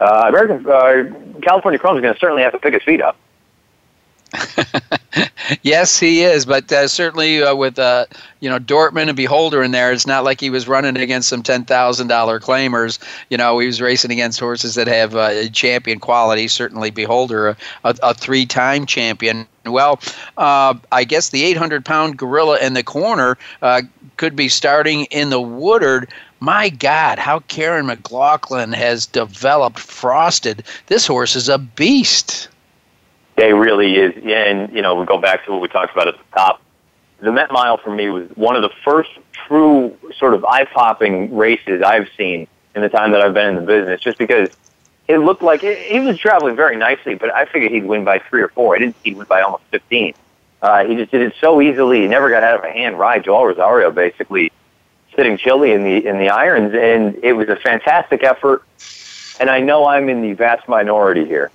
uh, 0.00 0.24
American 0.28 0.66
uh, 0.66 1.40
California 1.42 1.78
Chrome 1.78 1.96
is 1.96 2.02
going 2.02 2.14
to 2.14 2.20
certainly 2.20 2.42
have 2.42 2.52
to 2.52 2.58
pick 2.58 2.74
his 2.74 2.82
feet 2.82 3.02
up. 3.02 3.16
yes, 5.62 5.98
he 5.98 6.22
is, 6.22 6.46
but 6.46 6.70
uh, 6.72 6.88
certainly 6.88 7.42
uh, 7.42 7.54
with 7.54 7.78
uh, 7.78 8.06
you 8.40 8.50
know 8.50 8.58
Dortmund 8.58 9.08
and 9.08 9.16
Beholder 9.16 9.62
in 9.62 9.70
there, 9.70 9.92
it's 9.92 10.06
not 10.06 10.24
like 10.24 10.40
he 10.40 10.50
was 10.50 10.68
running 10.68 10.96
against 10.96 11.28
some 11.28 11.42
ten 11.42 11.64
thousand 11.64 12.08
dollar 12.08 12.40
claimers. 12.40 12.98
You 13.30 13.36
know, 13.36 13.58
he 13.58 13.66
was 13.66 13.80
racing 13.80 14.10
against 14.10 14.40
horses 14.40 14.74
that 14.74 14.88
have 14.88 15.14
uh, 15.14 15.48
champion 15.50 16.00
quality. 16.00 16.48
Certainly, 16.48 16.90
Beholder, 16.90 17.48
a, 17.48 17.56
a, 17.84 18.14
three 18.14 18.46
time 18.46 18.86
champion. 18.86 19.46
Well, 19.64 20.00
uh, 20.36 20.74
I 20.92 21.04
guess 21.04 21.30
the 21.30 21.44
800 21.44 21.84
pound 21.84 22.16
gorilla 22.18 22.58
in 22.58 22.74
the 22.74 22.84
corner 22.84 23.36
uh, 23.62 23.82
could 24.16 24.36
be 24.36 24.48
starting 24.48 25.06
in 25.06 25.30
the 25.30 25.40
Woodward. 25.40 26.08
My 26.38 26.68
God, 26.68 27.18
how 27.18 27.40
Kiaran 27.40 27.86
McLaughlin 27.86 28.72
has 28.72 29.06
developed 29.06 29.78
Frosted. 29.78 30.64
This 30.86 31.06
horse 31.06 31.34
is 31.34 31.48
a 31.48 31.58
beast. 31.58 32.48
It 33.36 33.54
really 33.54 33.96
is. 33.96 34.14
And, 34.24 34.72
you 34.72 34.82
know, 34.82 34.94
we 34.94 35.06
go 35.06 35.18
back 35.18 35.44
to 35.44 35.52
what 35.52 35.60
we 35.60 35.68
talked 35.68 35.92
about 35.92 36.08
at 36.08 36.16
the 36.16 36.24
top. 36.36 36.62
The 37.20 37.32
Met 37.32 37.50
Mile 37.50 37.76
for 37.78 37.94
me 37.94 38.08
was 38.08 38.28
one 38.34 38.56
of 38.56 38.62
the 38.62 38.70
first 38.84 39.10
true 39.32 39.96
sort 40.18 40.34
of 40.34 40.44
eye 40.44 40.64
popping 40.64 41.34
races 41.34 41.82
I've 41.82 42.08
seen 42.16 42.46
in 42.74 42.82
the 42.82 42.88
time 42.88 43.12
that 43.12 43.20
I've 43.20 43.34
been 43.34 43.48
in 43.48 43.56
the 43.56 43.66
business, 43.66 44.00
just 44.00 44.18
because 44.18 44.50
it 45.08 45.18
looked 45.18 45.42
like 45.42 45.62
it, 45.64 45.78
he 45.78 46.00
was 46.00 46.18
traveling 46.18 46.56
very 46.56 46.76
nicely, 46.76 47.14
but 47.14 47.32
I 47.32 47.46
figured 47.46 47.72
he'd 47.72 47.86
win 47.86 48.04
by 48.04 48.18
three 48.18 48.42
or 48.42 48.48
four. 48.48 48.76
I 48.76 48.80
didn't 48.80 48.96
he'd 49.02 49.16
win 49.16 49.26
by 49.26 49.40
almost 49.42 49.64
15. 49.70 50.14
Uh, 50.60 50.84
he 50.84 50.96
just 50.96 51.10
did 51.10 51.22
it 51.22 51.34
so 51.40 51.60
easily. 51.60 52.02
He 52.02 52.08
never 52.08 52.28
got 52.28 52.42
out 52.42 52.58
of 52.58 52.64
a 52.64 52.72
hand 52.72 52.98
ride. 52.98 53.24
Joel 53.24 53.46
Rosario 53.46 53.90
basically 53.90 54.52
sitting 55.14 55.38
chilly 55.38 55.72
in 55.72 55.84
the 55.84 56.06
in 56.06 56.18
the 56.18 56.28
irons, 56.28 56.74
and 56.74 57.22
it 57.22 57.32
was 57.32 57.48
a 57.48 57.56
fantastic 57.56 58.24
effort. 58.24 58.62
And 59.38 59.50
I 59.50 59.60
know 59.60 59.86
I'm 59.86 60.08
in 60.08 60.22
the 60.22 60.32
vast 60.32 60.68
minority 60.68 61.24
here. 61.24 61.50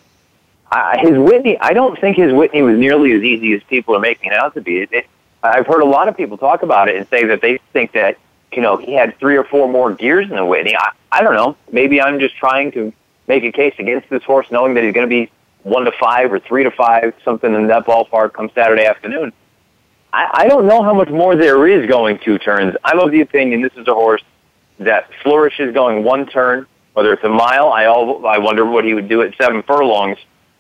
His 0.99 1.17
Whitney, 1.17 1.57
I 1.59 1.74
don't 1.74 1.99
think 1.99 2.17
his 2.17 2.32
Whitney 2.32 2.61
was 2.61 2.78
nearly 2.78 3.11
as 3.11 3.22
easy 3.22 3.53
as 3.53 3.63
people 3.63 3.95
are 3.95 3.99
making 3.99 4.32
it 4.32 4.38
out 4.38 4.53
to 4.53 4.61
be. 4.61 4.80
It, 4.80 4.89
it, 4.91 5.07
I've 5.43 5.67
heard 5.67 5.82
a 5.82 5.86
lot 5.86 6.07
of 6.07 6.15
people 6.15 6.38
talk 6.38 6.63
about 6.63 6.88
it 6.88 6.95
and 6.95 7.07
say 7.09 7.26
that 7.26 7.41
they 7.41 7.59
think 7.74 7.91
that 7.93 8.17
you 8.53 8.61
know 8.61 8.78
he 8.78 8.93
had 8.93 9.17
three 9.19 9.36
or 9.36 9.43
four 9.43 9.67
more 9.69 9.93
gears 9.93 10.30
in 10.30 10.36
the 10.36 10.45
Whitney. 10.45 10.76
I, 10.76 10.91
I 11.11 11.24
don't 11.24 11.34
know. 11.34 11.57
Maybe 11.72 12.01
I'm 12.01 12.19
just 12.19 12.36
trying 12.38 12.72
to 12.74 12.93
make 13.28 13.43
a 13.43 13.51
case 13.51 13.76
against 13.80 14.09
this 14.09 14.24
horse, 14.24 14.47
knowing 14.51 14.76
that 14.76 14.84
he's 14.84 14.93
going 14.93 15.07
to 15.07 15.09
be 15.09 15.30
one 15.63 15.86
to 15.86 15.91
five 15.99 16.32
or 16.32 16.39
three 16.39 16.63
to 16.63 16.72
five, 16.72 17.13
something 17.24 17.53
in 17.53 17.67
that 17.67 17.86
ballpark 17.86 18.34
come 18.34 18.49
Saturday 18.55 18.86
afternoon. 18.86 19.34
I, 20.13 20.30
I 20.34 20.47
don't 20.47 20.67
know 20.67 20.84
how 20.84 20.93
much 20.93 21.09
more 21.09 21.36
there 21.36 21.67
is 21.67 21.88
going 21.88 22.19
two 22.19 22.38
turns. 22.38 22.76
I'm 22.84 22.99
of 22.99 23.11
the 23.11 23.22
opinion 23.22 23.61
this 23.61 23.74
is 23.76 23.88
a 23.88 23.93
horse 23.93 24.24
that 24.80 25.09
flourishes 25.22 25.74
going 25.74 26.03
one 26.03 26.26
turn, 26.26 26.65
whether 26.93 27.13
it's 27.13 27.24
a 27.24 27.30
mile. 27.30 27.69
I 27.69 27.86
all 27.86 28.26
I 28.26 28.38
wonder 28.38 28.65
what 28.65 28.86
he 28.86 28.93
would 28.93 29.09
do 29.09 29.22
at 29.22 29.36
seven 29.38 29.63
furlongs. 29.63 30.17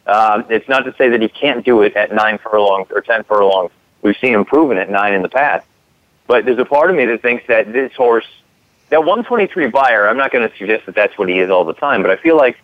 Um, 0.07 0.45
it's 0.49 0.67
not 0.67 0.85
to 0.85 0.95
say 0.97 1.09
that 1.09 1.21
he 1.21 1.29
can't 1.29 1.63
do 1.63 1.81
it 1.81 1.95
at 1.95 2.13
nine 2.13 2.37
furlongs 2.37 2.87
or 2.91 3.01
ten 3.01 3.23
furlongs. 3.23 3.71
We've 4.01 4.17
seen 4.17 4.33
him 4.33 4.45
proven 4.45 4.77
at 4.77 4.89
nine 4.89 5.13
in 5.13 5.21
the 5.21 5.29
past. 5.29 5.65
But 6.27 6.45
there's 6.45 6.59
a 6.59 6.65
part 6.65 6.89
of 6.89 6.95
me 6.95 7.05
that 7.05 7.21
thinks 7.21 7.45
that 7.47 7.71
this 7.71 7.93
horse, 7.93 8.25
that 8.89 8.99
123 8.99 9.67
Beyer, 9.67 10.07
I'm 10.07 10.17
not 10.17 10.31
going 10.31 10.49
to 10.49 10.57
suggest 10.57 10.85
that 10.85 10.95
that's 10.95 11.17
what 11.17 11.29
he 11.29 11.39
is 11.39 11.49
all 11.49 11.65
the 11.65 11.73
time, 11.73 12.01
but 12.01 12.09
I 12.09 12.15
feel 12.15 12.37
like 12.37 12.57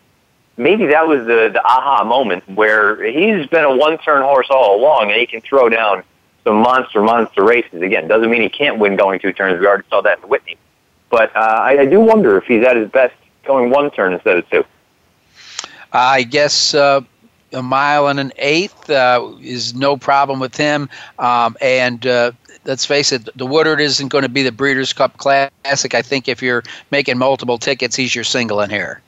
maybe 0.56 0.88
that 0.88 1.08
was 1.08 1.26
the, 1.26 1.50
the 1.52 1.62
aha 1.64 2.04
moment 2.04 2.48
where 2.50 3.04
he's 3.04 3.46
been 3.48 3.66
a 3.66 3.76
one-turn 3.76 4.24
horse 4.24 4.48
all 4.50 4.80
along 4.80 5.12
and 5.12 5.20
he 5.20 5.28
can 5.28 5.42
throw 5.42 5.70
down 5.70 6.04
some 6.44 6.56
monster, 6.58 7.02
monster 7.02 7.44
races. 7.44 7.82
Again, 7.82 8.08
doesn't 8.08 8.30
mean 8.30 8.42
he 8.42 8.50
can't 8.50 8.80
win 8.80 8.96
going 8.96 9.20
two 9.20 9.34
turns. 9.34 9.60
We 9.60 9.68
already 9.68 9.84
saw 9.90 10.02
that 10.02 10.24
in 10.24 10.30
Whitney. 10.30 10.58
But 11.10 11.36
uh, 11.36 11.40
I, 11.40 11.80
I 11.80 11.86
do 11.86 12.00
wonder 12.00 12.38
if 12.38 12.46
he's 12.46 12.66
at 12.66 12.76
his 12.76 12.90
best 12.90 13.16
going 13.44 13.70
one 13.70 13.92
turn 13.92 14.14
instead 14.14 14.38
of 14.38 14.50
two. 14.50 14.66
I 15.94 16.24
guess 16.24 16.74
uh, 16.74 17.02
a 17.54 17.62
mile 17.62 18.08
and 18.08 18.20
an 18.20 18.32
eighth 18.38 18.90
uh, 18.90 19.34
is 19.42 19.74
no 19.74 19.98
problem 19.98 20.40
with 20.40 20.56
him. 20.56 20.90
Um, 21.20 21.58
and 21.62 22.06
uh, 22.06 22.32
let's 22.66 22.86
face 22.86 23.12
it, 23.12 23.30
the 23.38 23.46
Woodward 23.46 23.82
isn't 23.82 24.10
going 24.10 24.24
to 24.24 24.30
be 24.30 24.44
the 24.44 24.52
Breeders' 24.52 24.94
Cup 24.94 25.18
Classic. 25.18 25.94
I 25.94 26.02
think 26.02 26.28
if 26.28 26.42
you're 26.42 26.64
making 26.92 27.18
multiple 27.18 27.58
tickets, 27.58 27.96
he's 27.96 28.14
your 28.14 28.24
single 28.24 28.62
in 28.62 28.70
here. 28.70 29.02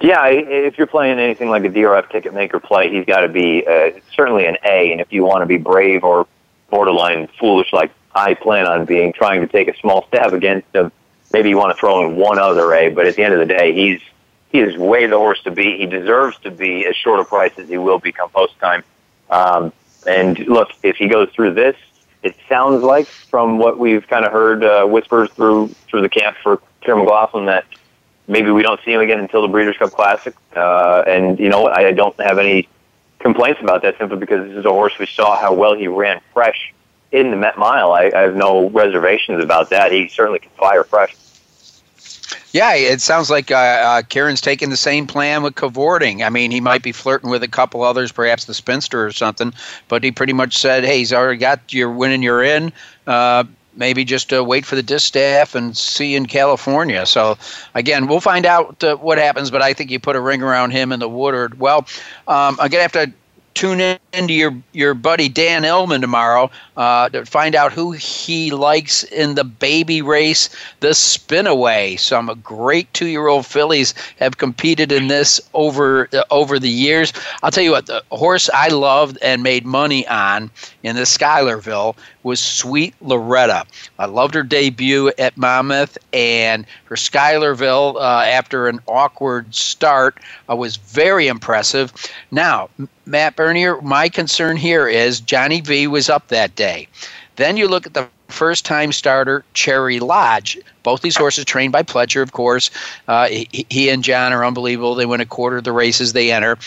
Yeah, 0.00 0.26
if 0.26 0.76
you're 0.76 0.86
playing 0.86 1.18
anything 1.18 1.48
like 1.48 1.64
a 1.64 1.70
DRF 1.70 2.10
ticket 2.10 2.34
maker 2.34 2.60
play, 2.60 2.90
he's 2.90 3.06
got 3.06 3.20
to 3.20 3.28
be 3.28 3.66
uh, 3.66 3.92
certainly 4.14 4.46
an 4.46 4.56
A. 4.64 4.92
And 4.92 5.00
if 5.00 5.10
you 5.10 5.24
want 5.24 5.40
to 5.40 5.46
be 5.46 5.56
brave 5.56 6.04
or 6.04 6.26
borderline 6.70 7.28
foolish, 7.38 7.72
like 7.72 7.90
I 8.14 8.34
plan 8.34 8.66
on 8.66 8.84
being, 8.84 9.14
trying 9.14 9.40
to 9.40 9.46
take 9.46 9.68
a 9.68 9.76
small 9.78 10.06
stab 10.08 10.34
against 10.34 10.68
him, 10.74 10.92
maybe 11.32 11.48
you 11.48 11.56
want 11.56 11.74
to 11.74 11.80
throw 11.80 12.06
in 12.06 12.16
one 12.16 12.38
other 12.38 12.74
A. 12.74 12.90
But 12.90 13.06
at 13.06 13.16
the 13.16 13.22
end 13.22 13.32
of 13.32 13.40
the 13.40 13.46
day, 13.46 13.72
he's 13.72 14.00
he 14.50 14.60
is 14.60 14.76
way 14.76 15.06
the 15.06 15.18
horse 15.18 15.42
to 15.42 15.50
beat. 15.50 15.80
He 15.80 15.86
deserves 15.86 16.38
to 16.40 16.50
be 16.50 16.86
as 16.86 16.96
short 16.96 17.20
a 17.20 17.24
price 17.24 17.52
as 17.58 17.68
he 17.68 17.78
will 17.78 17.98
be 17.98 18.12
come 18.12 18.30
post 18.30 18.58
time. 18.58 18.84
Um, 19.30 19.72
And 20.06 20.38
look, 20.46 20.68
if 20.82 20.96
he 20.96 21.08
goes 21.08 21.28
through 21.34 21.54
this, 21.54 21.76
it 22.22 22.36
sounds 22.48 22.82
like 22.82 23.06
from 23.06 23.58
what 23.58 23.78
we've 23.78 24.06
kind 24.06 24.24
of 24.24 24.32
heard 24.32 24.64
uh, 24.64 24.86
whispers 24.86 25.30
through 25.30 25.68
through 25.88 26.02
the 26.02 26.08
camp 26.08 26.36
for 26.42 26.60
Kiaran 26.82 26.98
McLaughlin 27.00 27.46
that 27.46 27.64
maybe 28.28 28.50
we 28.50 28.62
don't 28.62 28.80
see 28.84 28.92
him 28.92 29.00
again 29.00 29.18
until 29.18 29.42
the 29.42 29.48
Breeders' 29.48 29.76
Cup 29.76 29.90
Classic. 29.90 30.34
Uh, 30.54 31.02
and 31.06 31.38
you 31.38 31.48
know? 31.48 31.66
I 31.66 31.92
don't 31.92 32.18
have 32.20 32.38
any 32.38 32.68
complaints 33.18 33.60
about 33.60 33.82
that 33.82 33.98
simply 33.98 34.18
because 34.18 34.48
this 34.48 34.56
is 34.58 34.64
a 34.64 34.70
horse 34.70 34.96
we 34.98 35.06
saw 35.06 35.36
how 35.36 35.52
well 35.52 35.74
he 35.74 35.88
ran 35.88 36.20
fresh 36.32 36.72
in 37.12 37.30
the 37.30 37.36
Met 37.36 37.58
Mile. 37.58 37.92
I, 37.92 38.10
I 38.14 38.20
have 38.22 38.36
no 38.36 38.68
reservations 38.70 39.42
about 39.42 39.70
that. 39.70 39.90
He 39.92 40.08
certainly 40.08 40.38
can 40.38 40.50
fire 40.52 40.84
fresh. 40.84 41.16
Yeah, 42.56 42.72
it 42.74 43.02
sounds 43.02 43.28
like 43.28 43.50
uh, 43.50 43.54
uh, 43.54 44.02
Kiaran's 44.02 44.40
taking 44.40 44.70
the 44.70 44.78
same 44.78 45.06
plan 45.06 45.42
with 45.42 45.56
cavorting. 45.56 46.22
I 46.22 46.30
mean, 46.30 46.50
he 46.50 46.62
might 46.62 46.82
be 46.82 46.90
flirting 46.90 47.28
with 47.28 47.42
a 47.42 47.48
couple 47.48 47.82
others, 47.82 48.10
perhaps 48.10 48.46
the 48.46 48.54
spinster 48.54 49.04
or 49.04 49.12
something, 49.12 49.52
but 49.88 50.02
he 50.02 50.10
pretty 50.10 50.32
much 50.32 50.56
said, 50.56 50.82
"Hey, 50.82 51.00
he's 51.00 51.12
already 51.12 51.36
got 51.36 51.74
your 51.74 51.90
winning, 51.90 52.22
you're 52.22 52.42
in. 52.42 52.72
Uh, 53.06 53.44
maybe 53.74 54.06
just 54.06 54.32
uh, 54.32 54.42
wait 54.42 54.64
for 54.64 54.74
the 54.74 54.82
distaff 54.82 55.54
and 55.54 55.76
see 55.76 56.14
in 56.16 56.24
California." 56.24 57.04
So, 57.04 57.36
again, 57.74 58.06
we'll 58.06 58.22
find 58.22 58.46
out 58.46 58.82
uh, 58.82 58.96
what 58.96 59.18
happens, 59.18 59.50
but 59.50 59.60
I 59.60 59.74
think 59.74 59.90
you 59.90 60.00
put 60.00 60.16
a 60.16 60.20
ring 60.20 60.42
around 60.42 60.70
him 60.70 60.92
in 60.92 61.00
the 61.00 61.10
Woodward. 61.10 61.60
Well, 61.60 61.80
um, 62.26 62.56
I'm 62.58 62.70
gonna 62.70 62.80
have 62.80 62.92
to 62.92 63.12
tune 63.56 63.80
in 63.80 64.28
to 64.28 64.34
your 64.34 64.54
your 64.72 64.92
buddy 64.92 65.30
Dan 65.30 65.62
Illman 65.62 66.02
tomorrow 66.02 66.50
uh, 66.76 67.08
to 67.08 67.24
find 67.24 67.54
out 67.54 67.72
who 67.72 67.92
he 67.92 68.50
likes 68.50 69.02
in 69.04 69.34
the 69.34 69.44
baby 69.44 70.02
race, 70.02 70.50
the 70.80 70.90
Spinaway. 70.90 71.98
Some 71.98 72.38
great 72.44 72.92
two 72.92 73.06
year 73.06 73.28
old 73.28 73.46
fillies 73.46 73.94
have 74.20 74.36
competed 74.36 74.92
in 74.92 75.08
this 75.08 75.40
over 75.54 76.08
uh, 76.12 76.22
over 76.30 76.58
the 76.58 76.68
years. 76.68 77.14
I'll 77.42 77.50
tell 77.50 77.64
you 77.64 77.70
what, 77.70 77.86
the 77.86 78.04
horse 78.10 78.50
I 78.52 78.68
loved 78.68 79.16
and 79.22 79.42
made 79.42 79.64
money 79.64 80.06
on 80.06 80.50
in 80.82 80.94
the 80.94 81.06
Schuylerville 81.06 81.96
was 82.24 82.40
Sweet 82.40 82.94
Loretta. 83.00 83.64
I 83.98 84.04
loved 84.04 84.34
her 84.34 84.42
debut 84.42 85.12
at 85.18 85.36
Monmouth 85.38 85.96
and 86.12 86.66
her 86.84 86.96
Schuylerville 86.96 87.96
uh, 87.96 88.24
after 88.26 88.68
an 88.68 88.80
awkward 88.86 89.54
start 89.54 90.18
uh, 90.50 90.56
was 90.56 90.76
very 90.76 91.26
impressive. 91.28 91.92
Now, 92.30 92.68
Matt 93.06 93.36
Bernier, 93.36 93.80
my 93.82 94.08
concern 94.08 94.56
here 94.56 94.88
is 94.88 95.20
Johnny 95.20 95.60
V 95.60 95.86
was 95.86 96.10
up 96.10 96.28
that 96.28 96.56
day. 96.56 96.88
Then 97.36 97.56
you 97.56 97.68
look 97.68 97.86
at 97.86 97.94
the 97.94 98.08
first 98.28 98.64
time 98.64 98.90
starter, 98.92 99.44
Cherry 99.54 100.00
Lodge. 100.00 100.58
Both 100.82 101.02
these 101.02 101.16
horses 101.16 101.44
trained 101.44 101.72
by 101.72 101.84
Pletcher, 101.84 102.20
of 102.20 102.32
course. 102.32 102.70
Uh, 103.06 103.28
he, 103.28 103.66
he 103.70 103.88
and 103.88 104.02
John 104.02 104.32
are 104.32 104.44
unbelievable. 104.44 104.96
They 104.96 105.06
win 105.06 105.20
a 105.20 105.26
quarter 105.26 105.58
of 105.58 105.64
the 105.64 105.72
races 105.72 106.12
they 106.12 106.32
enter 106.32 106.58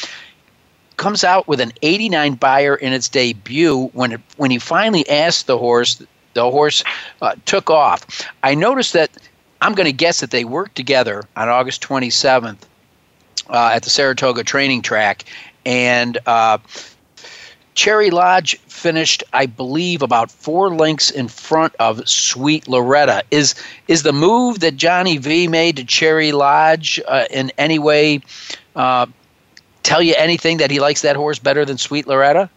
comes 1.00 1.24
out 1.24 1.48
with 1.48 1.62
an 1.62 1.72
89 1.82 2.36
Beyer 2.36 2.76
in 2.76 2.92
its 2.92 3.08
debut 3.08 3.90
when 3.94 4.12
it, 4.12 4.22
when 4.36 4.52
he 4.52 4.60
finally 4.60 5.10
asked 5.10 5.48
the 5.48 5.58
horse 5.58 6.04
the 6.34 6.52
horse 6.52 6.84
uh, 7.22 7.36
took 7.46 7.70
off 7.70 8.30
i 8.44 8.54
noticed 8.54 8.92
that 8.94 9.10
i'm 9.62 9.74
going 9.74 9.86
to 9.86 9.94
guess 9.94 10.20
that 10.20 10.32
they 10.32 10.44
worked 10.44 10.76
together 10.76 11.24
on 11.38 11.48
august 11.48 11.82
27th 11.82 12.58
uh, 13.50 13.72
at 13.74 13.84
the 13.84 13.90
saratoga 13.90 14.44
training 14.44 14.82
track 14.82 15.24
and 15.70 16.18
uh, 16.26 16.58
cherry 17.76 18.10
lodge 18.10 18.58
finished 18.62 19.24
i 19.32 19.46
believe 19.46 20.02
about 20.02 20.32
four 20.32 20.74
lengths 20.74 21.12
in 21.12 21.28
front 21.28 21.74
of 21.80 22.08
sweet 22.10 22.68
loretta 22.68 23.24
is 23.32 23.56
is 23.88 24.04
the 24.04 24.14
move 24.14 24.60
that 24.60 24.76
johnny 24.76 25.18
v 25.18 25.48
made 25.48 25.78
to 25.78 25.86
cherry 25.86 26.32
lodge 26.32 27.00
uh, 27.08 27.26
in 27.30 27.52
any 27.58 27.78
way 27.78 28.22
uh, 28.76 29.06
tell 29.84 30.02
you 30.02 30.14
anything 30.18 30.58
that 30.58 30.72
he 30.72 30.80
likes 30.80 31.02
that 31.02 31.16
horse 31.16 31.40
better 31.40 31.66
than 31.66 31.78
Sweet 31.78 32.08
Loretta? 32.08 32.50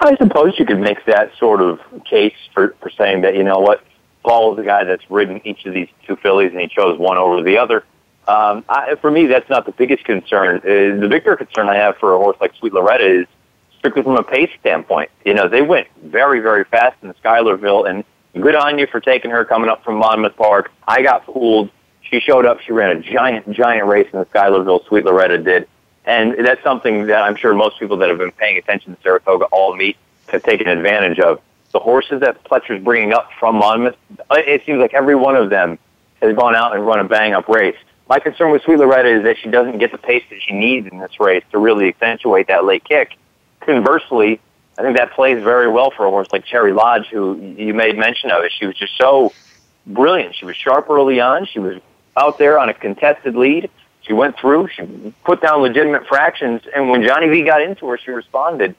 I 0.00 0.16
suppose 0.16 0.58
you 0.58 0.66
could 0.66 0.80
make 0.80 1.04
that 1.06 1.32
sort 1.38 1.60
of 1.60 1.80
case 2.04 2.34
for, 2.52 2.74
for 2.80 2.90
saying 2.90 3.22
that, 3.22 3.34
you 3.36 3.42
know 3.42 3.58
what, 3.58 3.82
Paul 4.22 4.52
is 4.52 4.56
the 4.58 4.64
guy 4.64 4.84
that's 4.84 5.10
ridden 5.10 5.40
each 5.44 5.64
of 5.66 5.74
these 5.74 5.88
two 6.06 6.16
fillies 6.16 6.52
and 6.52 6.60
he 6.60 6.68
chose 6.68 6.98
one 6.98 7.16
over 7.16 7.42
the 7.42 7.58
other. 7.58 7.84
Um, 8.28 8.64
I, 8.68 8.94
for 9.00 9.10
me, 9.10 9.26
that's 9.26 9.48
not 9.50 9.66
the 9.66 9.72
biggest 9.72 10.04
concern. 10.04 10.58
Uh, 10.58 11.00
the 11.00 11.08
bigger 11.10 11.36
concern 11.36 11.68
I 11.68 11.74
have 11.74 11.96
for 11.96 12.14
a 12.14 12.18
horse 12.18 12.36
like 12.40 12.54
Sweet 12.54 12.72
Loretta 12.72 13.04
is 13.04 13.26
strictly 13.78 14.02
from 14.02 14.16
a 14.16 14.22
pace 14.22 14.50
standpoint. 14.60 15.10
You 15.24 15.34
know, 15.34 15.48
they 15.48 15.62
went 15.62 15.88
very, 16.04 16.40
very 16.40 16.64
fast 16.64 16.96
in 17.02 17.12
Schuylerville, 17.14 17.84
and 17.84 18.04
good 18.40 18.54
on 18.54 18.78
you 18.78 18.86
for 18.86 19.00
taking 19.00 19.30
her 19.32 19.44
coming 19.44 19.68
up 19.68 19.82
from 19.82 19.96
Monmouth 19.96 20.36
Park. 20.36 20.70
I 20.86 21.02
got 21.02 21.26
fooled. 21.26 21.70
She 22.02 22.20
showed 22.20 22.46
up. 22.46 22.60
She 22.60 22.72
ran 22.72 22.96
a 22.96 23.00
giant, 23.00 23.50
giant 23.50 23.86
race 23.86 24.08
in 24.12 24.20
the 24.20 24.26
Schuylerville. 24.26 24.84
Sweet 24.86 25.04
Loretta 25.04 25.38
did. 25.38 25.66
And 26.04 26.46
that's 26.46 26.62
something 26.62 27.06
that 27.06 27.22
I'm 27.22 27.36
sure 27.36 27.54
most 27.54 27.78
people 27.78 27.96
that 27.98 28.08
have 28.08 28.18
been 28.18 28.32
paying 28.32 28.56
attention 28.58 28.94
to 28.94 29.02
Saratoga 29.02 29.46
all 29.46 29.74
meet 29.74 29.96
have 30.28 30.42
taken 30.42 30.68
advantage 30.68 31.18
of. 31.20 31.40
The 31.72 31.78
horses 31.78 32.20
that 32.20 32.44
Pletcher's 32.44 32.82
bringing 32.84 33.12
up 33.12 33.30
from 33.38 33.56
Monmouth, 33.56 33.96
it 34.30 34.62
seems 34.66 34.78
like 34.78 34.94
every 34.94 35.14
one 35.14 35.36
of 35.36 35.48
them 35.48 35.78
has 36.20 36.36
gone 36.36 36.54
out 36.54 36.74
and 36.74 36.86
run 36.86 37.00
a 37.00 37.04
bang 37.04 37.32
up 37.32 37.48
race. 37.48 37.76
My 38.12 38.18
concern 38.18 38.50
with 38.50 38.60
Sweet 38.64 38.78
Loretta 38.78 39.08
is 39.08 39.22
that 39.22 39.38
she 39.38 39.48
doesn't 39.48 39.78
get 39.78 39.90
the 39.90 39.96
pace 39.96 40.22
that 40.28 40.42
she 40.42 40.52
needs 40.52 40.86
in 40.86 40.98
this 40.98 41.18
race 41.18 41.42
to 41.50 41.56
really 41.56 41.88
accentuate 41.88 42.48
that 42.48 42.66
late 42.66 42.84
kick. 42.84 43.16
Conversely, 43.60 44.38
I 44.76 44.82
think 44.82 44.98
that 44.98 45.12
plays 45.12 45.42
very 45.42 45.66
well 45.66 45.90
for 45.90 46.04
a 46.04 46.10
horse 46.10 46.28
like 46.30 46.44
Cherry 46.44 46.74
Lodge, 46.74 47.06
who 47.06 47.54
you 47.56 47.72
made 47.72 47.96
mention 47.96 48.30
of. 48.30 48.44
She 48.50 48.66
was 48.66 48.76
just 48.76 48.98
so 48.98 49.32
brilliant. 49.86 50.34
She 50.34 50.44
was 50.44 50.56
sharp 50.56 50.90
early 50.90 51.20
on. 51.20 51.46
She 51.46 51.58
was 51.58 51.80
out 52.14 52.36
there 52.36 52.58
on 52.58 52.68
a 52.68 52.74
contested 52.74 53.34
lead. 53.34 53.70
She 54.02 54.12
went 54.12 54.38
through, 54.38 54.68
she 54.68 55.14
put 55.24 55.40
down 55.40 55.62
legitimate 55.62 56.06
fractions, 56.06 56.60
and 56.76 56.90
when 56.90 57.02
Johnny 57.02 57.30
V 57.30 57.44
got 57.44 57.62
into 57.62 57.88
her, 57.88 57.96
she 57.96 58.10
responded. 58.10 58.74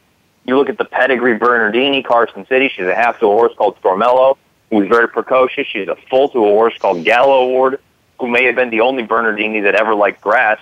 You 0.46 0.58
look 0.58 0.70
at 0.70 0.78
the 0.78 0.86
pedigree 0.86 1.40
Bernardini, 1.40 2.04
Carson 2.04 2.46
City, 2.46 2.70
she's 2.70 2.86
a 2.86 2.94
half 2.94 3.20
to 3.22 3.26
a 3.26 3.30
horse 3.30 3.54
called 3.58 3.82
Stormello, 3.82 4.38
who's 4.70 4.88
very 4.88 5.10
precocious. 5.10 5.66
She's 5.66 5.88
a 5.88 5.96
full 6.08 6.30
to 6.30 6.38
a 6.38 6.50
horse 6.50 6.78
called 6.78 7.04
Gala 7.04 7.46
Award, 7.46 7.80
who 8.24 8.30
may 8.30 8.46
have 8.46 8.56
been 8.56 8.70
the 8.70 8.80
only 8.80 9.04
Bernardini 9.04 9.60
that 9.60 9.76
ever 9.76 9.94
liked 9.94 10.22
grass. 10.22 10.58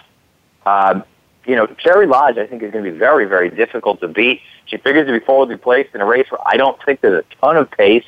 Uh, 0.66 1.02
you 1.46 1.56
know, 1.56 1.68
Cherry 1.68 2.08
Lodge, 2.08 2.40
I 2.40 2.48
think, 2.48 2.64
is 2.64 2.72
going 2.72 2.84
to 2.84 2.92
be 2.92 2.98
very, 2.98 3.26
very 3.26 3.52
difficult 3.52 4.00
to 4.02 4.08
beat. 4.08 4.42
She 4.66 4.78
figures 4.78 5.06
to 5.06 5.14
be 5.14 5.24
forwardly 5.24 5.58
placed 5.58 5.94
in 5.94 6.02
a 6.02 6.06
race 6.06 6.26
where 6.32 6.42
I 6.44 6.58
don't 6.58 6.82
think 6.84 7.02
there's 7.02 7.24
a 7.24 7.36
ton 7.36 7.58
of 7.58 7.70
pace, 7.70 8.06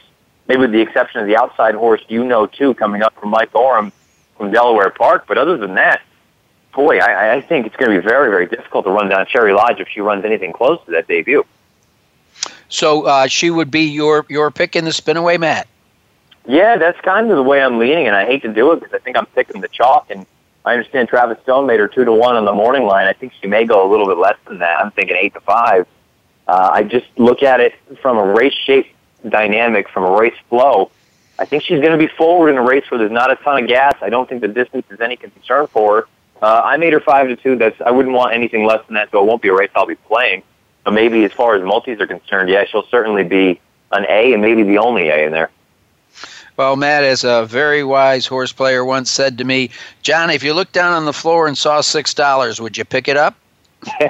maybe 0.48 0.62
with 0.62 0.72
the 0.72 0.82
exception 0.82 1.22
of 1.22 1.28
the 1.28 1.38
outside 1.38 1.76
horse 1.76 2.02
you 2.08 2.24
know, 2.24 2.48
too, 2.48 2.74
coming 2.74 3.04
up 3.04 3.14
from 3.20 3.30
Mike 3.30 3.54
Oram 3.54 3.92
from 4.38 4.52
Delaware 4.52 4.90
Park. 4.90 5.26
But 5.28 5.38
other 5.38 5.56
than 5.56 5.76
that, 5.76 6.02
boy, 6.74 6.98
I, 6.98 7.36
I 7.36 7.42
think 7.42 7.68
it's 7.68 7.76
going 7.76 7.92
to 7.92 8.02
be 8.02 8.04
very, 8.04 8.32
very 8.32 8.48
difficult 8.48 8.86
to 8.86 8.92
run 8.92 9.08
down 9.08 9.28
Cherry 9.28 9.54
Lodge 9.54 9.80
if 9.80 9.88
she 9.88 10.02
runs 10.02 10.26
anything 10.26 10.52
close 10.52 10.84
to 10.86 10.92
that 10.94 11.08
debut. 11.08 11.46
So 12.70 13.04
uh, 13.04 13.28
she 13.28 13.52
would 13.52 13.70
be 13.70 13.82
your 13.82 14.26
your 14.30 14.50
pick 14.50 14.76
in 14.76 14.84
the 14.84 14.90
spinaway, 14.90 15.40
Matt. 15.40 15.68
Yeah, 16.46 16.78
that's 16.78 17.00
kind 17.02 17.30
of 17.32 17.38
the 17.38 17.44
way 17.44 17.62
I'm 17.62 17.80
leaning, 17.80 18.08
and 18.08 18.16
I 18.16 18.26
hate 18.26 18.42
to 18.42 18.54
do 18.54 18.74
it 18.74 18.82
because 18.82 18.94
I 18.94 19.00
think 19.00 19.18
I'm 19.18 19.26
picking 19.28 19.62
the 19.62 19.70
chalk. 19.70 20.08
And 20.10 20.26
I 20.66 20.74
understand 20.74 21.08
Travis 21.08 21.42
Stone 21.44 21.68
made 21.68 21.80
her 21.80 21.88
two 21.88 22.04
to 22.06 22.12
one 22.12 22.36
on 22.36 22.46
the 22.46 22.54
morning 22.54 22.84
line. 22.84 23.08
I 23.08 23.14
think 23.14 23.34
she 23.42 23.48
may 23.48 23.66
go 23.66 23.88
a 23.88 23.90
little 23.90 24.08
bit 24.08 24.18
less 24.18 24.38
than 24.48 24.60
that. 24.60 24.80
I'm 24.80 24.92
thinking 24.92 25.16
eight 25.18 25.34
to 25.36 25.42
five. 25.42 25.88
Uh, 26.48 26.70
I 26.74 26.84
just 26.84 27.08
look 27.18 27.44
at 27.44 27.62
it 27.62 27.74
from 28.02 28.18
a 28.18 28.26
race 28.26 28.54
shape 28.54 28.88
dynamic, 29.28 29.88
from 29.90 30.04
a 30.04 30.12
race 30.12 30.36
flow. 30.50 30.92
I 31.40 31.46
think 31.46 31.64
she's 31.64 31.80
going 31.80 31.98
to 31.98 31.98
be 31.98 32.08
forward 32.08 32.50
in 32.50 32.58
a 32.58 32.62
race 32.62 32.90
where 32.92 32.98
there's 32.98 33.12
not 33.12 33.32
a 33.32 33.36
ton 33.38 33.64
of 33.64 33.68
gas. 33.68 33.96
I 34.02 34.10
don't 34.10 34.28
think 34.28 34.42
the 34.42 34.48
distance 34.48 34.86
is 34.92 35.00
any 35.00 35.16
concern 35.16 35.68
for 35.68 36.02
her. 36.02 36.08
Uh, 36.42 36.62
I 36.64 36.76
made 36.76 36.92
her 36.92 37.00
five 37.00 37.30
to 37.30 37.38
two. 37.38 37.56
That's 37.56 37.80
I 37.82 37.92
wouldn't 37.92 38.14
want 38.14 38.34
anything 38.34 38.66
less 38.66 38.86
than 38.86 38.96
that, 38.96 39.10
so 39.12 39.24
it 39.24 39.26
won't 39.26 39.42
be 39.42 39.48
a 39.48 39.54
race 39.54 39.72
I'll 39.76 39.86
be 39.86 39.96
playing. 39.96 40.44
But 40.84 40.92
maybe 40.92 41.24
as 41.24 41.32
far 41.32 41.56
as 41.56 41.64
multis 41.64 42.02
are 42.02 42.08
concerned, 42.08 42.50
yeah, 42.50 42.66
she'll 42.66 42.86
certainly 42.88 43.24
be 43.24 43.62
an 43.94 44.06
A 44.10 44.34
and 44.34 44.42
maybe 44.42 44.64
the 44.64 44.80
only 44.80 45.08
A 45.08 45.26
in 45.26 45.32
there. 45.32 45.50
Well, 46.56 46.76
Matt, 46.76 47.04
as 47.04 47.24
a 47.24 47.46
very 47.46 47.84
wise 47.84 48.28
horse 48.28 48.52
player 48.52 48.86
once 48.86 49.10
said 49.10 49.38
to 49.40 49.44
me, 49.44 49.72
John, 50.04 50.30
if 50.30 50.44
you 50.44 50.54
looked 50.54 50.74
down 50.74 50.94
on 50.94 51.06
the 51.06 51.14
floor 51.14 51.48
and 51.48 51.58
saw 51.58 51.82
six 51.82 52.14
dollars, 52.14 52.62
would 52.62 52.78
you 52.78 52.86
pick 52.86 53.08
it 53.08 53.18
up? 53.18 53.36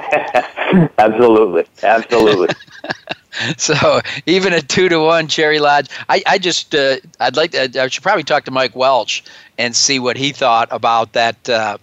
absolutely, 0.98 1.64
absolutely. 1.82 2.54
so 3.56 4.00
even 4.26 4.52
at 4.52 4.68
two 4.68 4.88
to 4.88 5.00
one, 5.00 5.26
Cherry 5.26 5.58
Lodge. 5.58 5.88
I, 6.08 6.22
I 6.26 6.38
just 6.38 6.74
uh, 6.74 6.96
I'd 7.18 7.36
like 7.36 7.52
to, 7.52 7.82
I 7.82 7.88
should 7.88 8.02
probably 8.02 8.24
talk 8.24 8.44
to 8.44 8.50
Mike 8.50 8.76
Welch 8.76 9.24
and 9.58 9.74
see 9.74 9.98
what 9.98 10.16
he 10.16 10.32
thought 10.32 10.68
about 10.70 11.12
that. 11.14 11.48
Uh, 11.48 11.78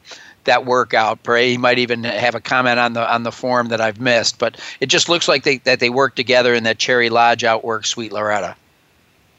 that 0.46 0.66
workout. 0.66 1.22
Pray 1.22 1.52
he 1.52 1.58
might 1.58 1.78
even 1.78 2.04
have 2.04 2.34
a 2.34 2.40
comment 2.40 2.80
on 2.80 2.94
the 2.94 3.14
on 3.14 3.22
the 3.22 3.32
form 3.32 3.68
that 3.68 3.80
I've 3.80 4.00
missed. 4.00 4.40
But 4.40 4.60
it 4.80 4.88
just 4.88 5.08
looks 5.08 5.28
like 5.28 5.44
they 5.44 5.58
that 5.60 5.80
they 5.80 5.92
work 5.92 6.16
together 6.16 6.56
and 6.56 6.66
that 6.66 6.80
Cherry 6.80 7.12
Lodge 7.12 7.44
outworks 7.44 7.90
Sweet 7.90 8.12
Loretta. 8.12 8.56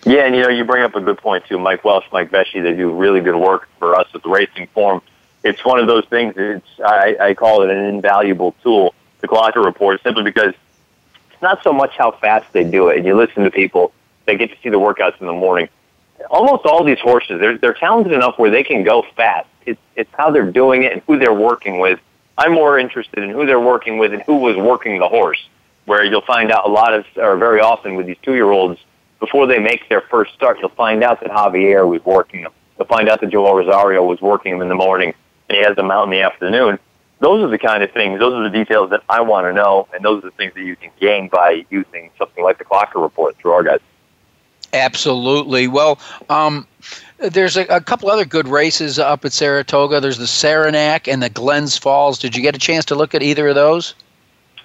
Yeah, 0.05 0.25
and 0.25 0.35
you 0.35 0.43
know 0.43 0.49
you 0.49 0.65
bring 0.65 0.83
up 0.83 0.95
a 0.95 1.01
good 1.01 1.19
point 1.19 1.47
too. 1.47 1.59
Mike 1.59 1.85
Welsh, 1.85 2.05
Mike 2.13 2.31
Vesci, 2.31 2.63
they 2.63 2.75
do 2.75 2.93
really 2.93 3.21
good 3.21 3.37
work 3.37 3.69
for 3.79 3.95
us 3.95 4.13
with 4.13 4.23
the 4.23 4.29
racing 4.29 4.67
form. 4.69 5.01
It's 5.45 5.65
one 5.65 5.79
of 5.79 5.87
those 5.87 6.05
things. 6.07 6.35
It's 6.37 6.67
I, 6.85 7.17
I 7.21 7.35
call 7.35 7.63
it 7.63 7.71
an 7.71 7.79
invaluable 7.79 8.55
tool, 8.63 8.95
the 9.21 9.29
Clocker 9.29 9.65
Report, 9.65 10.03
simply 10.03 10.25
because 10.25 10.55
it's 11.33 11.43
not 11.43 11.63
so 11.63 11.73
much 11.73 11.97
how 11.97 12.13
fast 12.13 12.53
they 12.53 12.65
do 12.65 12.89
it. 12.89 12.99
And 12.99 13.07
you 13.07 13.17
listen 13.17 13.45
to 13.45 13.51
people, 13.51 13.93
they 14.27 14.37
get 14.37 14.51
to 14.51 14.57
see 14.63 14.69
the 14.69 14.81
workouts 14.81 15.21
in 15.21 15.27
the 15.27 15.33
morning. 15.33 15.69
Almost 16.31 16.67
all 16.67 16.85
these 16.85 17.01
horses, 17.01 17.41
they're 17.41 17.59
they're 17.59 17.75
talented 17.75 18.13
enough 18.13 18.39
where 18.39 18.51
they 18.51 18.65
can 18.65 18.83
go 18.85 19.05
fast 19.17 19.49
it's 19.67 19.81
it's 19.97 20.11
how 20.15 20.31
they're 20.31 20.51
doing 20.51 20.83
it 20.83 20.93
and 20.93 21.03
who 21.07 21.19
they're 21.19 21.33
working 21.33 21.79
with. 21.79 22.01
I'm 22.39 22.53
more 22.53 22.79
interested 22.79 23.23
in 23.23 23.31
who 23.31 23.47
they're 23.47 23.61
working 23.61 23.99
with 23.99 24.13
and 24.13 24.23
who 24.23 24.37
was 24.37 24.57
working 24.57 24.99
the 24.99 25.09
horse. 25.09 25.49
where 25.85 26.05
you'll 26.05 26.21
find 26.23 26.53
out 26.53 26.65
a 26.65 26.69
lot 26.69 26.95
of, 26.95 27.05
or 27.17 27.37
very 27.37 27.61
often 27.61 27.97
with 27.97 28.07
these 28.07 28.17
two-year-olds, 28.23 28.79
before 29.23 29.47
they 29.47 29.61
make 29.61 29.89
their 29.89 30.01
first 30.01 30.35
start, 30.35 30.59
you'll 30.59 30.69
find 30.71 31.05
out 31.05 31.21
that 31.21 31.31
Javier 31.31 31.89
was 31.89 32.05
working 32.05 32.43
them. 32.43 32.51
You'll 32.77 32.89
find 32.89 33.09
out 33.09 33.21
that 33.21 33.31
Joel 33.31 33.55
Rosario 33.55 34.05
was 34.05 34.21
working 34.21 34.51
them 34.51 34.63
in 34.63 34.69
the 34.69 34.75
morning, 34.75 35.15
and 35.49 35.57
he 35.57 35.63
has 35.63 35.77
them 35.77 35.93
out 35.93 36.03
in 36.03 36.11
the 36.11 36.23
afternoon. 36.23 36.77
Those 37.21 37.45
are 37.45 37.49
the 37.49 37.57
kind 37.57 37.85
of 37.85 37.93
things, 37.93 38.19
those 38.19 38.35
are 38.35 38.43
the 38.43 38.51
details 38.51 38.91
that 38.91 39.05
I 39.09 39.21
want 39.21 39.47
to 39.47 39.53
know, 39.53 39.87
and 39.95 40.05
those 40.05 40.25
are 40.25 40.31
the 40.31 40.33
things 40.33 40.55
that 40.55 40.65
you 40.65 40.75
can 40.75 40.91
gain 40.99 41.29
by 41.29 41.65
using 41.71 42.11
something 42.19 42.43
like 42.43 42.59
the 42.59 42.65
Clocker 42.65 43.01
Report 43.01 43.37
through 43.37 43.53
our 43.53 43.63
guys. 43.63 43.79
Absolutely. 44.73 45.69
Well, 45.69 46.01
um, 46.29 46.67
there's 47.19 47.57
a, 47.57 47.65
a, 47.67 47.81
couple 47.81 48.11
other 48.11 48.25
good 48.25 48.49
races 48.49 48.99
up 48.99 49.25
at 49.25 49.33
Saratoga. 49.33 50.01
There's 50.01 50.19
the 50.19 50.27
Saranac 50.27 51.07
and 51.07 51.23
the 51.23 51.29
Glens 51.29 51.79
Falls. 51.79 52.19
Did 52.19 52.35
you 52.35 52.43
get 52.43 52.57
a 52.57 52.59
chance 52.59 52.85
to 52.87 52.97
look 52.97 53.15
at 53.15 53.23
either 53.23 53.47
of 53.47 53.55
those? 53.55 53.95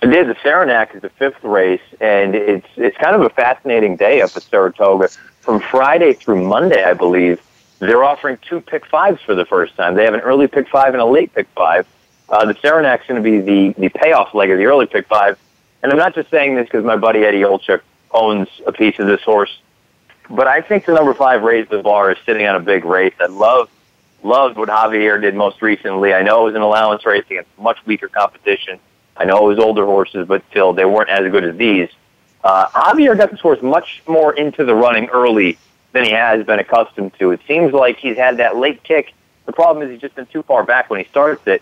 I. 0.02 0.24
The 0.24 0.38
Saranac 0.44 0.96
is 0.96 1.02
the 1.02 1.10
fifth 1.10 1.44
race, 1.44 1.82
and 2.00 2.36
it's 2.36 2.68
it's 2.76 2.98
kind 2.98 3.16
of 3.16 3.22
a 3.22 3.30
fascinating 3.30 3.96
day 3.96 4.22
up 4.22 4.36
at 4.36 4.44
Saratoga. 4.44 5.10
From 5.42 5.62
Friday 5.62 6.14
through 6.14 6.46
Monday, 6.46 6.84
I 6.84 6.94
believe, 6.94 7.42
they're 7.80 8.04
offering 8.04 8.38
two 8.48 8.60
pick 8.60 8.86
fives 8.86 9.22
for 9.22 9.34
the 9.34 9.46
first 9.46 9.76
time. 9.76 9.96
They 9.96 10.04
have 10.04 10.14
an 10.14 10.20
early 10.20 10.48
pick 10.48 10.68
five 10.68 10.94
and 10.94 11.02
a 11.02 11.06
late 11.06 11.34
pick 11.34 11.48
five. 11.56 11.88
Uh, 12.30 12.46
the 12.46 12.54
Saranac's 12.56 13.08
going 13.08 13.22
to 13.22 13.30
be 13.30 13.40
the, 13.40 13.80
the 13.80 13.90
payoff 13.90 14.34
leg 14.34 14.52
of 14.52 14.58
the 14.58 14.66
early 14.66 14.86
pick 14.86 15.08
five. 15.08 15.40
And 15.82 15.92
I'm 15.92 15.98
not 15.98 16.14
just 16.14 16.30
saying 16.30 16.56
this 16.56 16.66
because 16.66 16.84
my 16.84 16.98
buddy 16.98 17.24
Eddie 17.24 17.42
Olczyk 17.42 17.82
owns 18.12 18.50
a 18.66 18.72
piece 18.72 19.00
of 19.00 19.08
this 19.08 19.22
horse, 19.22 19.60
but 20.30 20.48
I 20.48 20.62
think 20.62 20.86
the 20.86 20.94
number 20.94 21.14
five 21.14 21.44
Raise 21.44 21.70
the 21.70 21.82
Bar 21.82 22.12
is 22.12 22.18
sitting 22.26 22.46
on 22.46 22.56
a 22.56 22.60
big 22.60 22.84
race. 22.84 23.14
I 23.20 23.28
love 23.28 23.70
loved 24.24 24.58
what 24.58 24.68
Javier 24.68 25.22
did 25.22 25.36
most 25.36 25.62
recently. 25.62 26.14
I 26.14 26.24
know 26.24 26.42
it 26.42 26.46
was 26.46 26.56
an 26.56 26.62
allowance 26.62 27.06
race 27.06 27.24
against 27.28 27.50
much 27.58 27.78
weaker 27.86 28.10
competition. 28.10 28.80
I 29.18 29.26
know 29.26 29.38
it 29.46 29.56
was 29.56 29.60
older 29.60 29.86
horses, 29.86 30.28
but 30.28 30.44
still, 30.50 30.74
they 30.74 30.86
weren't 30.86 31.10
as 31.10 31.30
good 31.32 31.44
as 31.44 31.58
these. 31.58 31.90
Uh, 32.44 32.68
Javier 32.68 33.18
got 33.18 33.32
this 33.32 33.40
horse 33.40 33.62
much 33.62 34.04
more 34.08 34.34
into 34.34 34.64
the 34.64 34.76
running 34.76 35.10
early 35.10 35.58
than 35.92 36.06
he 36.06 36.12
has 36.12 36.46
been 36.46 36.60
accustomed 36.60 37.14
to. 37.20 37.32
It 37.32 37.42
seems 37.48 37.74
like 37.74 37.98
he's 37.98 38.18
had 38.18 38.38
that 38.38 38.56
late 38.58 38.84
kick. 38.84 39.14
The 39.46 39.54
problem 39.54 39.84
is 39.84 39.92
he's 39.92 40.02
just 40.02 40.16
been 40.16 40.28
too 40.28 40.44
far 40.44 40.64
back 40.64 40.90
when 40.90 41.00
he 41.00 41.10
starts 41.10 41.46
it. 41.48 41.62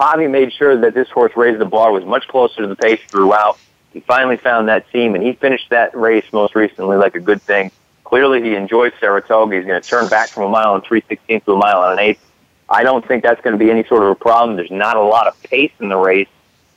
Javi 0.00 0.30
made 0.30 0.52
sure 0.52 0.76
that 0.80 0.94
this 0.94 1.08
horse 1.08 1.32
raised 1.36 1.60
the 1.60 1.66
bar 1.66 1.92
was 1.92 2.04
much 2.04 2.26
closer 2.28 2.62
to 2.62 2.66
the 2.66 2.76
pace 2.76 3.00
throughout. 3.08 3.58
He 3.92 4.00
finally 4.00 4.36
found 4.36 4.68
that 4.68 4.86
seam, 4.92 5.14
and 5.14 5.24
he 5.24 5.32
finished 5.32 5.70
that 5.70 5.96
race 5.96 6.24
most 6.32 6.54
recently 6.54 6.96
like 6.96 7.14
a 7.14 7.20
good 7.20 7.42
thing. 7.42 7.70
Clearly, 8.04 8.42
he 8.42 8.54
enjoys 8.54 8.92
Saratoga. 9.00 9.56
He's 9.56 9.66
going 9.66 9.80
to 9.80 9.88
turn 9.88 10.08
back 10.08 10.30
from 10.30 10.44
a 10.44 10.48
mile 10.48 10.74
and 10.74 10.84
three 10.84 11.02
sixteenths 11.08 11.46
to 11.46 11.52
a 11.52 11.56
mile 11.56 11.82
and 11.84 11.98
an 11.98 11.98
eighth. 11.98 12.24
I 12.68 12.82
don't 12.82 13.06
think 13.06 13.22
that's 13.22 13.40
going 13.40 13.58
to 13.58 13.62
be 13.62 13.70
any 13.70 13.84
sort 13.84 14.02
of 14.02 14.10
a 14.10 14.14
problem. 14.14 14.56
There's 14.56 14.70
not 14.70 14.96
a 14.96 15.02
lot 15.02 15.26
of 15.26 15.42
pace 15.42 15.72
in 15.80 15.88
the 15.88 15.96
race. 15.96 16.28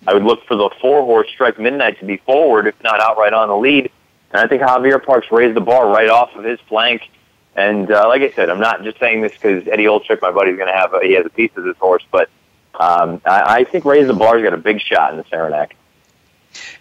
I 0.08 0.14
would 0.14 0.24
look 0.24 0.46
for 0.46 0.56
the 0.56 0.70
four 0.82 1.04
horse 1.04 1.30
Strike 1.30 1.60
Midnight 1.60 2.00
to 2.00 2.06
be 2.06 2.18
forward, 2.18 2.68
if 2.68 2.82
not 2.84 3.00
outright 3.00 3.34
on 3.34 3.50
the 3.50 3.58
lead. 3.58 3.92
And 4.32 4.42
I 4.42 4.48
think 4.48 4.62
Javier 4.62 5.04
Parks 5.04 5.32
raised 5.32 5.56
the 5.56 5.62
bar 5.62 5.88
right 5.88 6.10
off 6.10 6.36
of 6.36 6.44
his 6.44 6.60
flank. 6.62 7.10
And 7.56 7.92
uh, 7.92 8.08
like 8.08 8.22
I 8.22 8.32
said, 8.32 8.50
I'm 8.50 8.60
not 8.60 8.84
just 8.84 8.98
saying 9.00 9.22
this 9.22 9.34
because 9.34 9.68
Eddie 9.68 9.86
Olczyk, 9.86 10.22
my 10.22 10.32
buddy, 10.32 10.52
is 10.52 10.58
going 10.58 10.72
to 10.72 10.78
have 10.78 10.94
a, 10.94 11.00
he 11.04 11.14
has 11.14 11.26
a 11.26 11.30
piece 11.30 11.52
of 11.58 11.66
this 11.66 11.78
horse, 11.78 12.04
but 12.10 12.30
um, 12.80 13.22
I, 13.26 13.58
I 13.58 13.64
think 13.66 13.84
Raise 13.84 14.08
the 14.08 14.14
Bar's 14.14 14.42
got 14.42 14.54
a 14.54 14.58
big 14.58 14.80
shot 14.80 15.12
in 15.12 15.18
the 15.18 15.26
Saranac. 15.30 15.76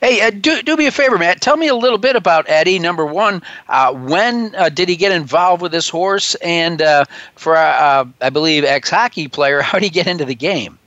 Hey, 0.00 0.20
uh, 0.20 0.30
do, 0.30 0.62
do 0.62 0.76
me 0.76 0.86
a 0.86 0.90
favor, 0.90 1.18
Matt. 1.18 1.40
Tell 1.40 1.56
me 1.56 1.68
a 1.68 1.74
little 1.74 1.98
bit 1.98 2.16
about 2.16 2.48
Eddie. 2.48 2.78
Number 2.78 3.06
one, 3.06 3.42
uh, 3.68 3.92
when 3.92 4.54
uh, 4.54 4.68
did 4.68 4.88
he 4.88 4.96
get 4.96 5.12
involved 5.12 5.62
with 5.62 5.72
this 5.72 5.88
horse? 5.88 6.34
And 6.36 6.80
uh, 6.82 7.04
for, 7.36 7.56
uh, 7.56 8.06
I 8.20 8.30
believe, 8.30 8.64
ex 8.64 8.90
hockey 8.90 9.28
player, 9.28 9.60
how 9.62 9.78
did 9.78 9.84
he 9.84 9.90
get 9.90 10.06
into 10.06 10.24
the 10.24 10.34
game? 10.34 10.78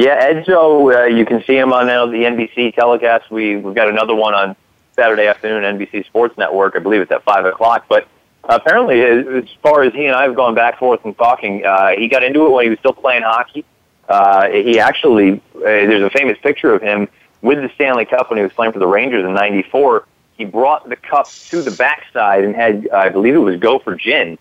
Yeah, 0.00 0.32
Edzo, 0.32 0.94
uh, 0.94 1.04
you 1.14 1.26
can 1.26 1.44
see 1.44 1.58
him 1.58 1.74
on 1.74 1.90
uh, 1.90 2.06
the 2.06 2.24
NBC 2.24 2.74
telecast. 2.74 3.30
We, 3.30 3.58
we've 3.58 3.74
got 3.74 3.86
another 3.86 4.14
one 4.14 4.32
on 4.32 4.56
Saturday 4.96 5.26
afternoon, 5.26 5.62
NBC 5.78 6.06
Sports 6.06 6.38
Network. 6.38 6.74
I 6.74 6.78
believe 6.78 7.02
it's 7.02 7.12
at 7.12 7.22
5 7.22 7.44
o'clock. 7.44 7.84
But 7.86 8.08
apparently, 8.44 9.02
as 9.02 9.44
far 9.62 9.82
as 9.82 9.92
he 9.92 10.06
and 10.06 10.16
I 10.16 10.22
have 10.22 10.34
gone 10.34 10.54
back 10.54 10.72
and 10.72 10.78
forth 10.78 11.04
and 11.04 11.14
talking, 11.18 11.66
uh, 11.66 11.88
he 11.98 12.08
got 12.08 12.24
into 12.24 12.46
it 12.46 12.50
when 12.50 12.64
he 12.64 12.70
was 12.70 12.78
still 12.78 12.94
playing 12.94 13.24
hockey. 13.24 13.62
Uh, 14.08 14.48
he 14.48 14.80
actually, 14.80 15.34
uh, 15.56 15.60
there's 15.64 16.02
a 16.02 16.08
famous 16.08 16.38
picture 16.38 16.72
of 16.72 16.80
him 16.80 17.06
with 17.42 17.58
the 17.58 17.68
Stanley 17.74 18.06
Cup 18.06 18.30
when 18.30 18.38
he 18.38 18.42
was 18.42 18.54
playing 18.54 18.72
for 18.72 18.78
the 18.78 18.86
Rangers 18.86 19.26
in 19.26 19.34
'94. 19.34 20.06
He 20.38 20.46
brought 20.46 20.88
the 20.88 20.96
cup 20.96 21.28
to 21.50 21.60
the 21.60 21.72
backside 21.72 22.44
and 22.44 22.56
had, 22.56 22.88
I 22.88 23.10
believe 23.10 23.34
it 23.34 23.40
was 23.40 23.60
Go 23.60 23.78
for 23.78 23.96
Gin, 23.96 24.38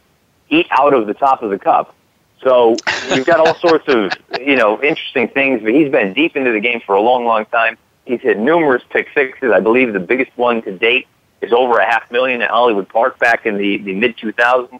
eat 0.47 0.67
out 0.71 0.93
of 0.93 1.05
the 1.05 1.13
top 1.13 1.43
of 1.43 1.49
the 1.49 1.59
cup. 1.59 1.93
So 2.43 2.75
you've 3.13 3.25
got 3.25 3.39
all 3.39 3.55
sorts 3.55 3.87
of, 3.87 4.11
you 4.39 4.55
know, 4.55 4.81
interesting 4.81 5.27
things. 5.27 5.61
But 5.61 5.73
he's 5.73 5.91
been 5.91 6.13
deep 6.13 6.35
into 6.35 6.51
the 6.51 6.59
game 6.59 6.81
for 6.85 6.95
a 6.95 7.01
long, 7.01 7.25
long 7.25 7.45
time. 7.45 7.77
He's 8.05 8.21
hit 8.21 8.37
numerous 8.37 8.83
pick 8.89 9.07
sixes. 9.13 9.51
I 9.51 9.59
believe 9.59 9.93
the 9.93 9.99
biggest 9.99 10.31
one 10.35 10.61
to 10.63 10.77
date 10.77 11.07
is 11.41 11.53
over 11.53 11.79
a 11.79 11.85
half 11.85 12.09
million 12.11 12.41
at 12.41 12.49
Hollywood 12.49 12.89
Park 12.89 13.19
back 13.19 13.45
in 13.45 13.57
the, 13.57 13.77
the 13.77 13.93
mid 13.93 14.17
2000s. 14.17 14.79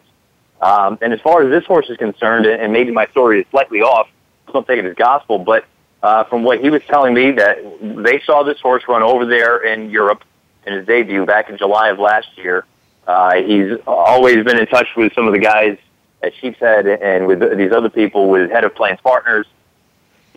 Um, 0.60 0.98
and 1.00 1.12
as 1.12 1.20
far 1.20 1.42
as 1.42 1.50
this 1.50 1.64
horse 1.64 1.88
is 1.88 1.96
concerned, 1.96 2.46
and 2.46 2.72
maybe 2.72 2.90
my 2.90 3.06
story 3.06 3.40
is 3.40 3.46
slightly 3.50 3.80
off, 3.80 4.08
don't 4.52 4.66
take 4.66 4.78
it 4.78 4.84
as 4.84 4.94
gospel, 4.94 5.38
but 5.38 5.64
uh, 6.02 6.24
from 6.24 6.42
what 6.42 6.60
he 6.60 6.70
was 6.70 6.82
telling 6.86 7.14
me, 7.14 7.30
that 7.32 7.58
they 7.80 8.20
saw 8.20 8.42
this 8.42 8.60
horse 8.60 8.82
run 8.88 9.02
over 9.02 9.24
there 9.24 9.64
in 9.64 9.90
Europe 9.90 10.22
in 10.66 10.74
his 10.74 10.86
debut 10.86 11.24
back 11.24 11.48
in 11.48 11.56
July 11.56 11.88
of 11.88 11.98
last 11.98 12.28
year. 12.36 12.66
Uh, 13.06 13.36
he's 13.36 13.72
always 13.86 14.44
been 14.44 14.58
in 14.58 14.66
touch 14.66 14.88
with 14.96 15.12
some 15.14 15.26
of 15.26 15.32
the 15.32 15.38
guys 15.38 15.78
at 16.22 16.32
Sheepshead 16.40 16.86
and 16.86 17.26
with 17.26 17.40
these 17.56 17.72
other 17.72 17.88
people 17.88 18.28
with 18.28 18.50
Head 18.50 18.64
of 18.64 18.74
Plains 18.74 19.00
Partners. 19.02 19.46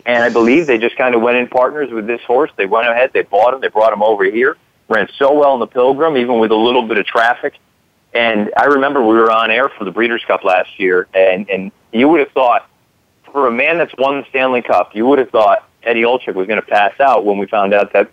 And 0.06 0.22
I 0.22 0.28
believe 0.28 0.66
they 0.66 0.78
just 0.78 0.96
kind 0.96 1.14
of 1.14 1.22
went 1.22 1.38
in 1.38 1.48
partners 1.48 1.90
with 1.90 2.06
this 2.06 2.20
horse. 2.22 2.50
They 2.56 2.66
went 2.66 2.88
ahead, 2.88 3.10
they 3.12 3.22
bought 3.22 3.54
him, 3.54 3.60
they 3.60 3.68
brought 3.68 3.92
him 3.92 4.02
over 4.02 4.24
here, 4.24 4.56
ran 4.88 5.08
so 5.18 5.32
well 5.32 5.54
in 5.54 5.60
the 5.60 5.66
Pilgrim, 5.66 6.16
even 6.16 6.38
with 6.38 6.50
a 6.50 6.56
little 6.56 6.86
bit 6.86 6.98
of 6.98 7.06
traffic. 7.06 7.54
And 8.12 8.52
I 8.56 8.64
remember 8.66 9.02
we 9.02 9.14
were 9.14 9.30
on 9.30 9.50
air 9.50 9.68
for 9.68 9.84
the 9.84 9.90
Breeders' 9.90 10.22
Cup 10.26 10.44
last 10.44 10.78
year, 10.78 11.08
and, 11.14 11.48
and 11.48 11.72
you 11.92 12.08
would 12.08 12.20
have 12.20 12.30
thought 12.32 12.68
for 13.32 13.48
a 13.48 13.50
man 13.50 13.78
that's 13.78 13.94
won 13.98 14.20
the 14.20 14.26
Stanley 14.28 14.62
Cup, 14.62 14.94
you 14.94 15.06
would 15.06 15.18
have 15.18 15.30
thought 15.30 15.68
Eddie 15.82 16.02
Olczyk 16.02 16.34
was 16.34 16.46
going 16.46 16.60
to 16.60 16.66
pass 16.66 16.98
out 17.00 17.24
when 17.24 17.38
we 17.38 17.46
found 17.46 17.74
out 17.74 17.92
that 17.92 18.10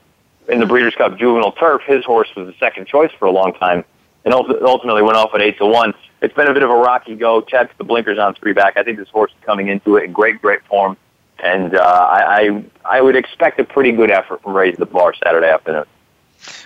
in 0.50 0.60
the 0.60 0.66
Breeders' 0.66 0.96
Cup 0.96 1.18
Juvenile 1.18 1.52
Turf, 1.52 1.84
his 1.86 2.04
horse 2.04 2.28
was 2.36 2.48
the 2.48 2.56
second 2.60 2.88
choice 2.88 3.12
for 3.20 3.26
a 3.26 3.32
long 3.32 3.54
time, 3.54 3.86
and 4.26 4.34
ultimately 4.34 5.02
went 5.02 5.18
off 5.18 5.34
at 5.34 5.42
eight 5.42 5.58
to 5.58 5.66
one. 5.66 5.94
It's 6.22 6.34
been 6.34 6.48
a 6.48 6.54
bit 6.54 6.64
of 6.64 6.70
a 6.70 6.76
rocky 6.76 7.16
go. 7.16 7.42
Chad 7.42 7.70
the 7.78 7.84
blinkers 7.84 8.20
on 8.20 8.36
three 8.36 8.54
back. 8.54 8.78
I 8.78 8.84
think 8.84 8.98
this 8.98 9.10
horse 9.10 9.32
is 9.32 9.44
coming 9.44 9.68
into 9.68 9.98
it 9.98 10.04
in 10.04 10.12
great, 10.12 10.42
great 10.42 10.64
form, 10.66 10.98
and 11.40 11.76
uh, 11.76 11.80
I, 11.80 12.64
I 12.86 12.98
I 12.98 13.02
would 13.02 13.16
expect 13.16 13.60
a 13.60 13.64
pretty 13.64 13.92
good 13.92 14.12
effort 14.12 14.42
from 14.44 14.54
Raise 14.54 14.78
the 14.78 14.86
Bar 14.86 15.14
Saturday 15.24 15.50
afternoon. 15.50 15.86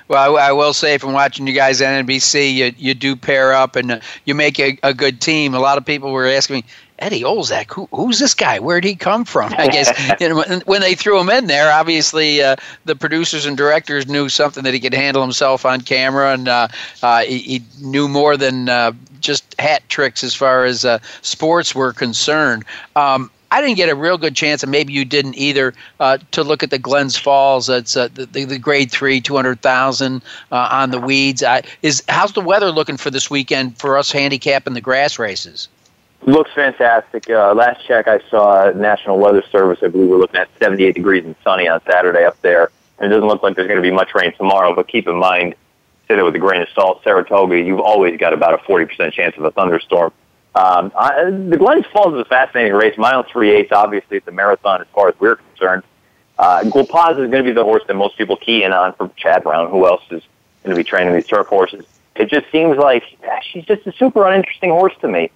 Well, 0.07 0.37
I, 0.37 0.49
I, 0.49 0.51
will 0.51 0.73
say 0.73 0.97
from 0.97 1.13
watching 1.13 1.47
you 1.47 1.53
guys 1.53 1.81
on 1.81 2.05
NBC, 2.05 2.53
you, 2.53 2.73
you 2.77 2.93
do 2.93 3.15
pair 3.15 3.53
up 3.53 3.75
and 3.75 3.91
uh, 3.91 3.99
you 4.23 4.35
make 4.35 4.59
a, 4.59 4.77
a, 4.83 4.93
good 4.93 5.19
team. 5.19 5.53
A 5.53 5.59
lot 5.59 5.77
of 5.77 5.85
people 5.85 6.11
were 6.11 6.27
asking 6.27 6.57
me, 6.57 6.65
Eddie 6.99 7.23
Olczyk, 7.23 7.71
who, 7.73 7.89
who's 7.91 8.19
this 8.19 8.33
guy? 8.33 8.59
Where'd 8.59 8.85
he 8.85 8.95
come 8.95 9.25
from? 9.25 9.53
I 9.57 9.67
guess 9.67 9.91
you 10.21 10.29
know, 10.29 10.35
when, 10.37 10.61
when, 10.61 10.81
they 10.81 10.95
threw 10.95 11.19
him 11.19 11.29
in 11.29 11.47
there, 11.47 11.71
obviously 11.71 12.41
uh, 12.41 12.55
the 12.85 12.95
producers 12.95 13.45
and 13.45 13.57
directors 13.57 14.07
knew 14.07 14.29
something 14.29 14.63
that 14.63 14.73
he 14.73 14.79
could 14.79 14.93
handle 14.93 15.21
himself 15.21 15.65
on 15.65 15.81
camera, 15.81 16.33
and 16.33 16.47
uh, 16.47 16.67
uh, 17.03 17.23
he, 17.23 17.39
he, 17.39 17.63
knew 17.81 18.07
more 18.07 18.37
than 18.37 18.69
uh, 18.69 18.93
just 19.19 19.59
hat 19.59 19.87
tricks 19.89 20.23
as 20.23 20.33
far 20.33 20.63
as 20.63 20.85
uh, 20.85 20.99
sports 21.21 21.75
were 21.75 21.91
concerned. 21.91 22.63
Um, 22.95 23.29
I 23.51 23.61
didn't 23.61 23.75
get 23.75 23.89
a 23.89 23.95
real 23.95 24.17
good 24.17 24.35
chance, 24.35 24.63
and 24.63 24.71
maybe 24.71 24.93
you 24.93 25.05
didn't 25.05 25.35
either, 25.35 25.73
uh, 25.99 26.17
to 26.31 26.43
look 26.43 26.63
at 26.63 26.71
the 26.71 26.79
Glens 26.79 27.17
Falls. 27.17 27.67
That's 27.67 27.95
uh, 27.95 28.07
the, 28.13 28.25
the, 28.25 28.57
grade 28.57 28.91
three, 28.91 29.21
two 29.21 29.35
hundred 29.35 29.61
thousand 29.61 30.23
uh, 30.51 30.69
on 30.71 30.91
the 30.91 30.99
weeds. 30.99 31.43
is 31.81 32.03
how's 32.09 32.33
the 32.33 32.41
weather 32.41 32.71
looking 32.71 32.97
for 32.97 33.11
this 33.11 33.29
weekend 33.29 33.77
for 33.77 33.97
us 33.97 34.11
handicapping 34.11 34.73
the 34.73 34.81
grass 34.81 35.19
races? 35.19 35.67
Looks 36.25 36.51
fantastic. 36.53 37.29
Uh, 37.29 37.53
last 37.53 37.85
check 37.85 38.07
I 38.07 38.19
saw 38.31 38.71
National 38.71 39.19
Weather 39.19 39.43
Service, 39.51 39.79
I 39.83 39.89
believe 39.89 40.09
we're 40.09 40.17
looking 40.17 40.39
at 40.39 40.49
78 40.59 40.95
degrees 40.95 41.23
and 41.23 41.35
sunny 41.43 41.67
on 41.67 41.81
Saturday 41.85 42.25
up 42.25 42.41
there. 42.41 42.71
And 42.97 43.11
it 43.11 43.15
doesn't 43.15 43.27
look 43.27 43.43
like 43.43 43.55
there's 43.55 43.67
going 43.67 43.81
to 43.81 43.87
be 43.87 43.91
much 43.91 44.15
rain 44.15 44.33
tomorrow, 44.35 44.73
but 44.73 44.87
keep 44.87 45.07
in 45.07 45.17
mind, 45.17 45.53
say 46.07 46.15
that 46.15 46.25
with 46.25 46.35
a 46.35 46.39
grain 46.39 46.63
of 46.63 46.69
salt, 46.69 47.03
Saratoga, 47.03 47.59
you've 47.59 47.79
always 47.79 48.17
got 48.19 48.33
about 48.33 48.55
a 48.55 48.57
40% 48.57 49.13
chance 49.13 49.37
of 49.37 49.43
a 49.43 49.51
thunderstorm. 49.51 50.11
Um, 50.55 50.91
I, 50.97 51.25
the 51.25 51.57
Glens 51.57 51.85
Falls 51.93 52.15
is 52.15 52.21
a 52.21 52.25
fascinating 52.25 52.73
race. 52.73 52.97
Mile 52.97 53.23
three 53.23 53.51
eighths, 53.51 53.73
obviously, 53.73 54.17
it's 54.17 54.27
a 54.27 54.31
marathon 54.31 54.81
as 54.81 54.87
far 54.95 55.09
as 55.09 55.15
we're 55.19 55.35
concerned. 55.35 55.83
Uh, 56.39 56.63
Guapaza 56.63 57.23
is 57.23 57.29
going 57.29 57.43
to 57.43 57.43
be 57.43 57.51
the 57.51 57.63
horse 57.63 57.83
that 57.87 57.93
most 57.93 58.17
people 58.17 58.37
key 58.37 58.63
in 58.63 58.71
on 58.71 58.93
for 58.93 59.11
Chad 59.17 59.43
Brown. 59.43 59.69
Who 59.69 59.85
else 59.85 60.01
is 60.09 60.23
going 60.63 60.75
to 60.75 60.81
be 60.81 60.83
training 60.83 61.13
these 61.13 61.27
turf 61.27 61.47
horses? 61.47 61.85
It 62.15 62.29
just 62.29 62.49
seems 62.51 62.77
like 62.77 63.03
she's 63.43 63.65
just 63.65 63.85
a 63.85 63.91
super 63.91 64.25
uninteresting 64.25 64.69
horse 64.71 64.93
to 65.01 65.07
me. 65.09 65.29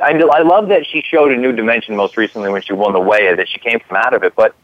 I, 0.00 0.12
I 0.12 0.42
love 0.42 0.68
that 0.68 0.86
she 0.86 1.02
showed 1.02 1.32
a 1.32 1.36
new 1.36 1.52
dimension 1.52 1.96
most 1.96 2.16
recently 2.16 2.50
when 2.50 2.62
she 2.62 2.72
won 2.72 2.92
the 2.92 3.00
Waya, 3.00 3.36
that 3.36 3.48
she 3.48 3.58
came 3.58 3.80
from 3.80 3.96
out 3.96 4.14
of 4.14 4.22
it. 4.22 4.34
But 4.34 4.54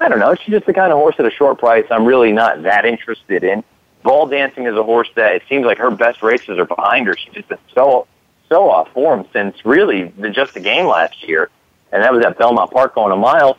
I 0.00 0.08
don't 0.08 0.18
know. 0.18 0.34
She's 0.34 0.54
just 0.54 0.66
the 0.66 0.74
kind 0.74 0.92
of 0.92 0.98
horse 0.98 1.16
at 1.18 1.24
a 1.24 1.30
short 1.30 1.58
price 1.58 1.86
I'm 1.90 2.04
really 2.04 2.32
not 2.32 2.62
that 2.64 2.84
interested 2.84 3.44
in. 3.44 3.64
Ball 4.02 4.26
dancing 4.26 4.66
is 4.66 4.74
a 4.74 4.82
horse 4.82 5.08
that 5.16 5.34
it 5.34 5.42
seems 5.48 5.64
like 5.64 5.78
her 5.78 5.90
best 5.90 6.22
races 6.22 6.58
are 6.58 6.66
behind 6.66 7.06
her. 7.06 7.16
She's 7.16 7.32
just 7.32 7.48
been 7.48 7.58
so 7.74 8.06
so 8.48 8.70
off 8.70 8.92
form 8.92 9.26
since 9.32 9.64
really 9.64 10.04
the, 10.04 10.30
just 10.30 10.54
the 10.54 10.60
game 10.60 10.86
last 10.86 11.26
year, 11.26 11.50
and 11.90 12.02
that 12.02 12.12
was 12.12 12.24
at 12.24 12.38
Belmont 12.38 12.70
Park 12.70 12.94
going 12.94 13.12
a 13.12 13.16
mile. 13.16 13.58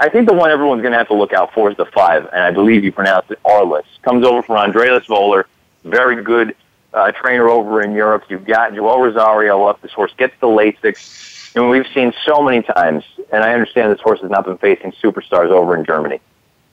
I 0.00 0.08
think 0.08 0.28
the 0.28 0.34
one 0.34 0.50
everyone's 0.50 0.82
going 0.82 0.92
to 0.92 0.98
have 0.98 1.08
to 1.08 1.14
look 1.14 1.32
out 1.32 1.52
for 1.52 1.70
is 1.70 1.76
the 1.76 1.84
five, 1.86 2.24
and 2.32 2.42
I 2.42 2.50
believe 2.50 2.82
you 2.82 2.90
pronounce 2.90 3.30
it 3.30 3.38
Arliss. 3.44 3.84
Comes 4.02 4.24
over 4.24 4.42
from 4.42 4.56
Andreas 4.56 5.06
Wöhler, 5.06 5.44
very 5.84 6.22
good 6.22 6.56
uh, 6.98 7.12
trainer 7.12 7.48
over 7.48 7.82
in 7.82 7.92
Europe. 7.92 8.24
You've 8.28 8.44
got 8.44 8.74
Joel 8.74 9.00
Rosario 9.00 9.64
up. 9.64 9.80
This 9.80 9.92
horse 9.92 10.12
gets 10.16 10.34
the 10.40 10.48
Lasix, 10.48 11.54
and 11.54 11.70
we've 11.70 11.86
seen 11.94 12.12
so 12.24 12.42
many 12.42 12.62
times. 12.62 13.04
And 13.32 13.44
I 13.44 13.54
understand 13.54 13.92
this 13.92 14.00
horse 14.00 14.20
has 14.20 14.30
not 14.30 14.44
been 14.44 14.58
facing 14.58 14.92
superstars 14.92 15.50
over 15.50 15.76
in 15.76 15.84
Germany, 15.84 16.20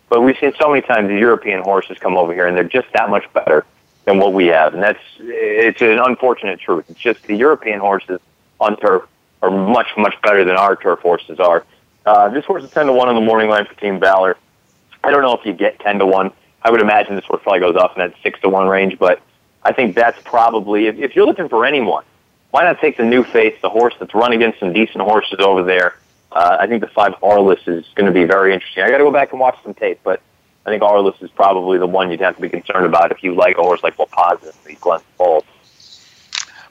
but 0.09 0.21
we've 0.21 0.37
seen 0.37 0.53
so 0.59 0.69
many 0.69 0.81
times 0.81 1.09
the 1.09 1.19
European 1.19 1.61
horses 1.61 1.97
come 1.99 2.17
over 2.17 2.33
here, 2.33 2.47
and 2.47 2.57
they're 2.57 2.63
just 2.63 2.87
that 2.93 3.09
much 3.09 3.31
better 3.33 3.65
than 4.05 4.19
what 4.19 4.33
we 4.33 4.47
have. 4.47 4.73
And 4.73 4.81
that's 4.81 4.99
it's 5.19 5.81
an 5.81 5.99
unfortunate 5.99 6.59
truth. 6.59 6.85
It's 6.89 6.99
just 6.99 7.23
the 7.23 7.35
European 7.35 7.79
horses 7.79 8.19
on 8.59 8.77
turf 8.77 9.03
are 9.41 9.51
much 9.51 9.87
much 9.97 10.15
better 10.23 10.43
than 10.43 10.55
our 10.55 10.75
turf 10.75 10.99
horses 11.01 11.39
are. 11.39 11.65
Uh, 12.05 12.29
this 12.29 12.45
horse 12.45 12.63
is 12.63 12.69
10 12.69 12.85
to 12.85 12.93
1 12.93 13.09
on 13.09 13.15
the 13.15 13.21
morning 13.21 13.49
line 13.49 13.65
for 13.65 13.73
Team 13.75 13.99
Valor. 13.99 14.37
I 15.03 15.09
don't 15.09 15.23
know 15.23 15.35
if 15.35 15.45
you 15.45 15.53
get 15.53 15.79
10 15.79 15.99
to 15.99 16.05
1. 16.05 16.31
I 16.61 16.71
would 16.71 16.81
imagine 16.81 17.15
this 17.15 17.25
horse 17.25 17.41
probably 17.43 17.59
goes 17.59 17.75
off 17.75 17.95
in 17.95 17.99
that 17.99 18.13
6 18.21 18.41
to 18.41 18.49
1 18.49 18.67
range, 18.67 18.99
but 18.99 19.21
I 19.65 19.73
think 19.73 19.95
that's 19.95 20.21
probably, 20.23 20.85
if, 20.85 20.97
if 20.99 21.15
you're 21.15 21.25
looking 21.25 21.49
for 21.49 21.65
anyone, 21.65 22.05
why 22.51 22.63
not 22.63 22.79
take 22.79 22.97
the 22.97 23.03
new 23.03 23.23
face, 23.23 23.59
the 23.61 23.69
horse 23.69 23.95
that's 23.99 24.13
run 24.13 24.31
against 24.31 24.59
some 24.59 24.71
decent 24.71 25.01
horses 25.01 25.39
over 25.39 25.63
there? 25.63 25.97
Uh, 26.31 26.57
I 26.59 26.67
think 26.67 26.81
the 26.81 26.87
5 26.87 27.15
Arliss 27.23 27.67
is 27.67 27.85
going 27.95 28.05
to 28.05 28.11
be 28.11 28.25
very 28.25 28.53
interesting. 28.53 28.83
I 28.83 28.91
got 28.91 28.99
to 28.99 29.03
go 29.03 29.11
back 29.11 29.31
and 29.31 29.39
watch 29.39 29.57
some 29.63 29.73
tape, 29.73 29.99
but 30.03 30.21
I 30.65 30.69
think 30.69 30.83
Arliss 30.83 31.21
is 31.23 31.31
probably 31.31 31.79
the 31.79 31.87
one 31.87 32.11
you'd 32.11 32.21
have 32.21 32.35
to 32.35 32.41
be 32.41 32.49
concerned 32.49 32.85
about 32.85 33.11
if 33.11 33.23
you 33.23 33.33
like 33.33 33.57
a 33.57 33.63
horse 33.63 33.81
like 33.81 33.97
Wapazin, 33.97 34.53
the 34.63 34.75
Glen 34.75 35.01
Falls. 35.17 35.43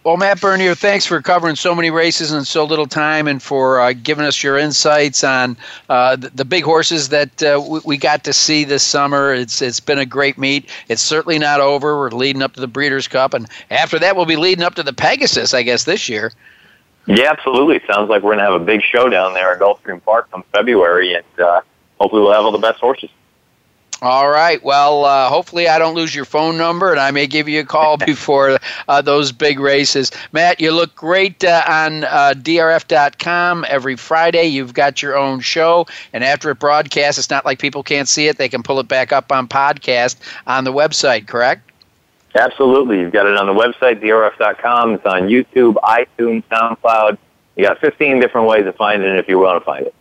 Well, 0.04 0.18
Matt 0.18 0.38
Bernier, 0.38 0.74
thanks 0.74 1.06
for 1.06 1.22
covering 1.22 1.56
so 1.56 1.74
many 1.74 1.90
races 1.90 2.30
in 2.30 2.44
so 2.44 2.64
little 2.64 2.86
time 2.86 3.26
and 3.26 3.42
for 3.42 3.80
uh, 3.80 3.94
giving 3.94 4.26
us 4.26 4.42
your 4.42 4.58
insights 4.58 5.24
on 5.24 5.56
uh, 5.88 6.16
the, 6.16 6.28
the, 6.28 6.44
big 6.44 6.62
horses 6.62 7.08
that 7.08 7.42
uh, 7.42 7.58
we, 7.66 7.80
we, 7.86 7.96
got 7.96 8.22
to 8.24 8.34
see 8.34 8.64
this 8.64 8.82
summer. 8.82 9.32
It's 9.32 9.62
It's 9.62 9.80
been 9.80 9.98
a 9.98 10.04
great 10.04 10.36
meet. 10.36 10.68
It's 10.90 11.00
certainly 11.00 11.38
not 11.38 11.60
over. 11.60 11.96
We're 11.96 12.10
leading 12.10 12.42
up 12.42 12.52
to 12.52 12.60
the 12.60 12.66
Breeders' 12.66 13.08
Cup, 13.08 13.32
and 13.32 13.48
after 13.70 13.98
that, 13.98 14.14
we'll 14.14 14.26
be 14.26 14.36
leading 14.36 14.62
up 14.62 14.74
to 14.74 14.82
the 14.82 14.92
Pegasus, 14.92 15.54
I 15.54 15.62
guess, 15.62 15.84
this 15.84 16.06
year. 16.06 16.32
Yeah, 17.06 17.30
absolutely. 17.30 17.80
Sounds 17.86 18.10
like 18.10 18.22
we're 18.22 18.34
going 18.34 18.44
to 18.44 18.52
have 18.52 18.60
a 18.60 18.64
big 18.64 18.82
show 18.82 19.08
down 19.08 19.32
there 19.32 19.54
at 19.54 19.58
Gulfstream 19.58 20.04
Park 20.04 20.30
come 20.30 20.44
February, 20.52 21.14
and 21.14 21.40
uh, 21.40 21.62
hopefully 21.98 22.20
we'll 22.20 22.32
have 22.32 22.44
all 22.44 22.52
the 22.52 22.58
best 22.58 22.78
horses. 22.78 23.08
All 24.04 24.28
right. 24.28 24.62
Well, 24.62 25.06
uh, 25.06 25.30
hopefully 25.30 25.66
I 25.66 25.78
don't 25.78 25.94
lose 25.94 26.14
your 26.14 26.26
phone 26.26 26.58
number, 26.58 26.90
and 26.90 27.00
I 27.00 27.10
may 27.10 27.26
give 27.26 27.48
you 27.48 27.60
a 27.60 27.64
call 27.64 27.96
before 28.06 28.58
uh, 28.86 29.00
those 29.00 29.32
big 29.32 29.58
races. 29.58 30.12
Matt, 30.30 30.60
you 30.60 30.72
look 30.72 30.94
great 30.94 31.42
uh, 31.42 31.62
on 31.66 32.04
uh, 32.04 32.34
DRF.com 32.36 33.64
every 33.66 33.96
Friday. 33.96 34.44
You've 34.44 34.74
got 34.74 35.00
your 35.00 35.16
own 35.16 35.40
show, 35.40 35.86
and 36.12 36.22
after 36.22 36.50
it 36.50 36.58
broadcasts, 36.58 37.18
it's 37.18 37.30
not 37.30 37.46
like 37.46 37.58
people 37.58 37.82
can't 37.82 38.06
see 38.06 38.28
it; 38.28 38.36
they 38.36 38.50
can 38.50 38.62
pull 38.62 38.78
it 38.78 38.88
back 38.88 39.10
up 39.10 39.32
on 39.32 39.48
podcast 39.48 40.16
on 40.46 40.64
the 40.64 40.72
website. 40.72 41.26
Correct? 41.26 41.72
Absolutely. 42.34 43.00
You've 43.00 43.12
got 43.12 43.24
it 43.24 43.38
on 43.38 43.46
the 43.46 43.54
website, 43.54 44.02
DRF.com. 44.02 44.92
It's 44.96 45.06
on 45.06 45.28
YouTube, 45.28 45.76
iTunes, 45.76 46.44
SoundCloud. 46.50 47.16
You 47.56 47.64
got 47.64 47.80
15 47.80 48.20
different 48.20 48.48
ways 48.48 48.64
to 48.64 48.74
find 48.74 49.02
it 49.02 49.18
if 49.18 49.28
you 49.28 49.38
want 49.38 49.62
to 49.62 49.64
find 49.64 49.86
it. 49.86 49.94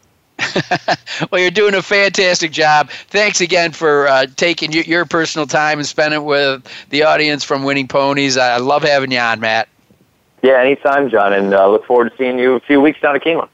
well, 1.31 1.41
you're 1.41 1.51
doing 1.51 1.73
a 1.73 1.81
fantastic 1.81 2.51
job. 2.51 2.89
Thanks 2.89 3.41
again 3.41 3.71
for 3.71 4.07
uh, 4.07 4.25
taking 4.35 4.71
your, 4.71 4.83
your, 4.83 5.05
personal 5.05 5.47
time 5.47 5.79
and 5.79 5.87
spending 5.87 6.21
it 6.21 6.23
with 6.23 6.67
the 6.89 7.03
audience 7.03 7.43
from 7.43 7.63
Winning 7.63 7.87
Ponies. 7.87 8.37
I 8.37 8.57
love 8.57 8.83
having 8.83 9.11
you 9.11 9.19
on, 9.19 9.39
Matt. 9.39 9.67
Yeah, 10.41 10.59
anytime, 10.59 11.09
John, 11.09 11.33
and 11.33 11.53
uh, 11.53 11.69
look 11.69 11.85
forward 11.85 12.11
to 12.11 12.17
seeing 12.17 12.37
you 12.37 12.53
a 12.53 12.59
few 12.59 12.81
weeks 12.81 12.99
down 12.99 13.15
at 13.15 13.23
Keeneland. 13.23 13.49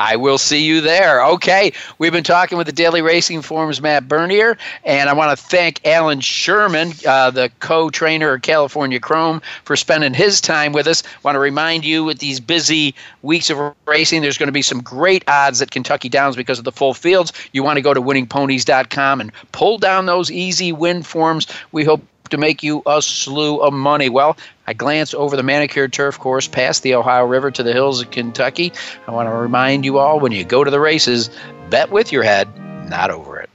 I 0.00 0.16
will 0.16 0.38
see 0.38 0.64
you 0.64 0.80
there. 0.80 1.22
Okay, 1.26 1.74
we've 1.98 2.10
been 2.10 2.24
talking 2.24 2.56
with 2.56 2.66
the 2.66 2.72
Daily 2.72 3.02
Racing 3.02 3.42
Form's 3.42 3.82
Matt 3.82 4.08
Bernier, 4.08 4.56
and 4.82 5.10
I 5.10 5.12
want 5.12 5.38
to 5.38 5.44
thank 5.44 5.86
Alan 5.86 6.20
Sherman, 6.20 6.94
uh, 7.06 7.30
the 7.30 7.50
co-trainer 7.60 8.32
of 8.32 8.40
California 8.40 8.98
Chrome, 8.98 9.42
for 9.64 9.76
spending 9.76 10.14
his 10.14 10.40
time 10.40 10.72
with 10.72 10.86
us. 10.86 11.02
Want 11.22 11.34
to 11.34 11.38
remind 11.38 11.84
you, 11.84 12.02
with 12.02 12.18
these 12.18 12.40
busy 12.40 12.94
weeks 13.20 13.50
of 13.50 13.74
racing, 13.86 14.22
there's 14.22 14.38
going 14.38 14.46
to 14.48 14.52
be 14.52 14.62
some 14.62 14.80
great 14.80 15.22
odds 15.28 15.60
at 15.60 15.70
Kentucky 15.70 16.08
Downs 16.08 16.34
because 16.34 16.58
of 16.58 16.64
the 16.64 16.72
full 16.72 16.94
fields. 16.94 17.34
You 17.52 17.62
want 17.62 17.76
to 17.76 17.82
go 17.82 17.92
to 17.92 18.00
winningponies.com 18.00 19.20
and 19.20 19.30
pull 19.52 19.76
down 19.76 20.06
those 20.06 20.30
easy 20.30 20.72
win 20.72 21.02
forms. 21.02 21.46
We 21.72 21.84
hope 21.84 22.02
to 22.30 22.38
make 22.38 22.62
you 22.62 22.82
a 22.86 23.02
slew 23.02 23.58
of 23.58 23.72
money. 23.72 24.08
Well, 24.08 24.36
I 24.66 24.72
glance 24.72 25.14
over 25.14 25.36
the 25.36 25.42
manicured 25.42 25.92
turf 25.92 26.18
course 26.18 26.48
past 26.48 26.82
the 26.82 26.94
Ohio 26.94 27.24
River 27.24 27.50
to 27.50 27.62
the 27.62 27.72
hills 27.72 28.00
of 28.00 28.10
Kentucky. 28.10 28.72
I 29.06 29.10
want 29.10 29.28
to 29.28 29.34
remind 29.34 29.84
you 29.84 29.98
all 29.98 30.20
when 30.20 30.32
you 30.32 30.44
go 30.44 30.64
to 30.64 30.70
the 30.70 30.80
races, 30.80 31.30
bet 31.68 31.90
with 31.90 32.12
your 32.12 32.22
head, 32.22 32.48
not 32.88 33.10
over 33.10 33.40
it. 33.40 33.50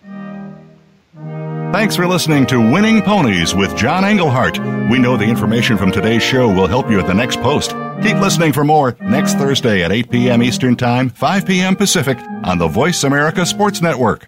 Thanks 1.74 1.98
for 1.98 2.08
listening 2.08 2.46
to 2.48 2.72
Winning 2.72 3.02
Ponies 3.02 3.54
with 3.54 3.76
John 3.76 4.06
Englehart. 4.06 4.60
We 4.90 4.98
know 4.98 5.18
the 5.18 5.26
information 5.26 5.78
from 5.78 5.92
today's 5.92 6.24
show 6.24 6.48
will 6.48 6.68
help 6.68 6.90
you 6.90 7.00
at 7.02 7.08
the 7.08 7.14
next 7.14 7.42
post. 7.42 7.72
Keep 8.02 8.22
listening 8.22 8.54
for 8.54 8.64
more 8.64 8.96
next 9.02 9.34
Thursday 9.34 9.84
at 9.84 9.92
8 9.92 10.10
p.m. 10.10 10.42
Eastern 10.42 10.78
Time, 10.78 11.10
5 11.10 11.46
p.m. 11.46 11.76
Pacific 11.76 12.18
on 12.46 12.60
the 12.60 12.68
Voice 12.68 13.04
America 13.04 13.46
Sports 13.46 13.82
Network. 13.82 14.28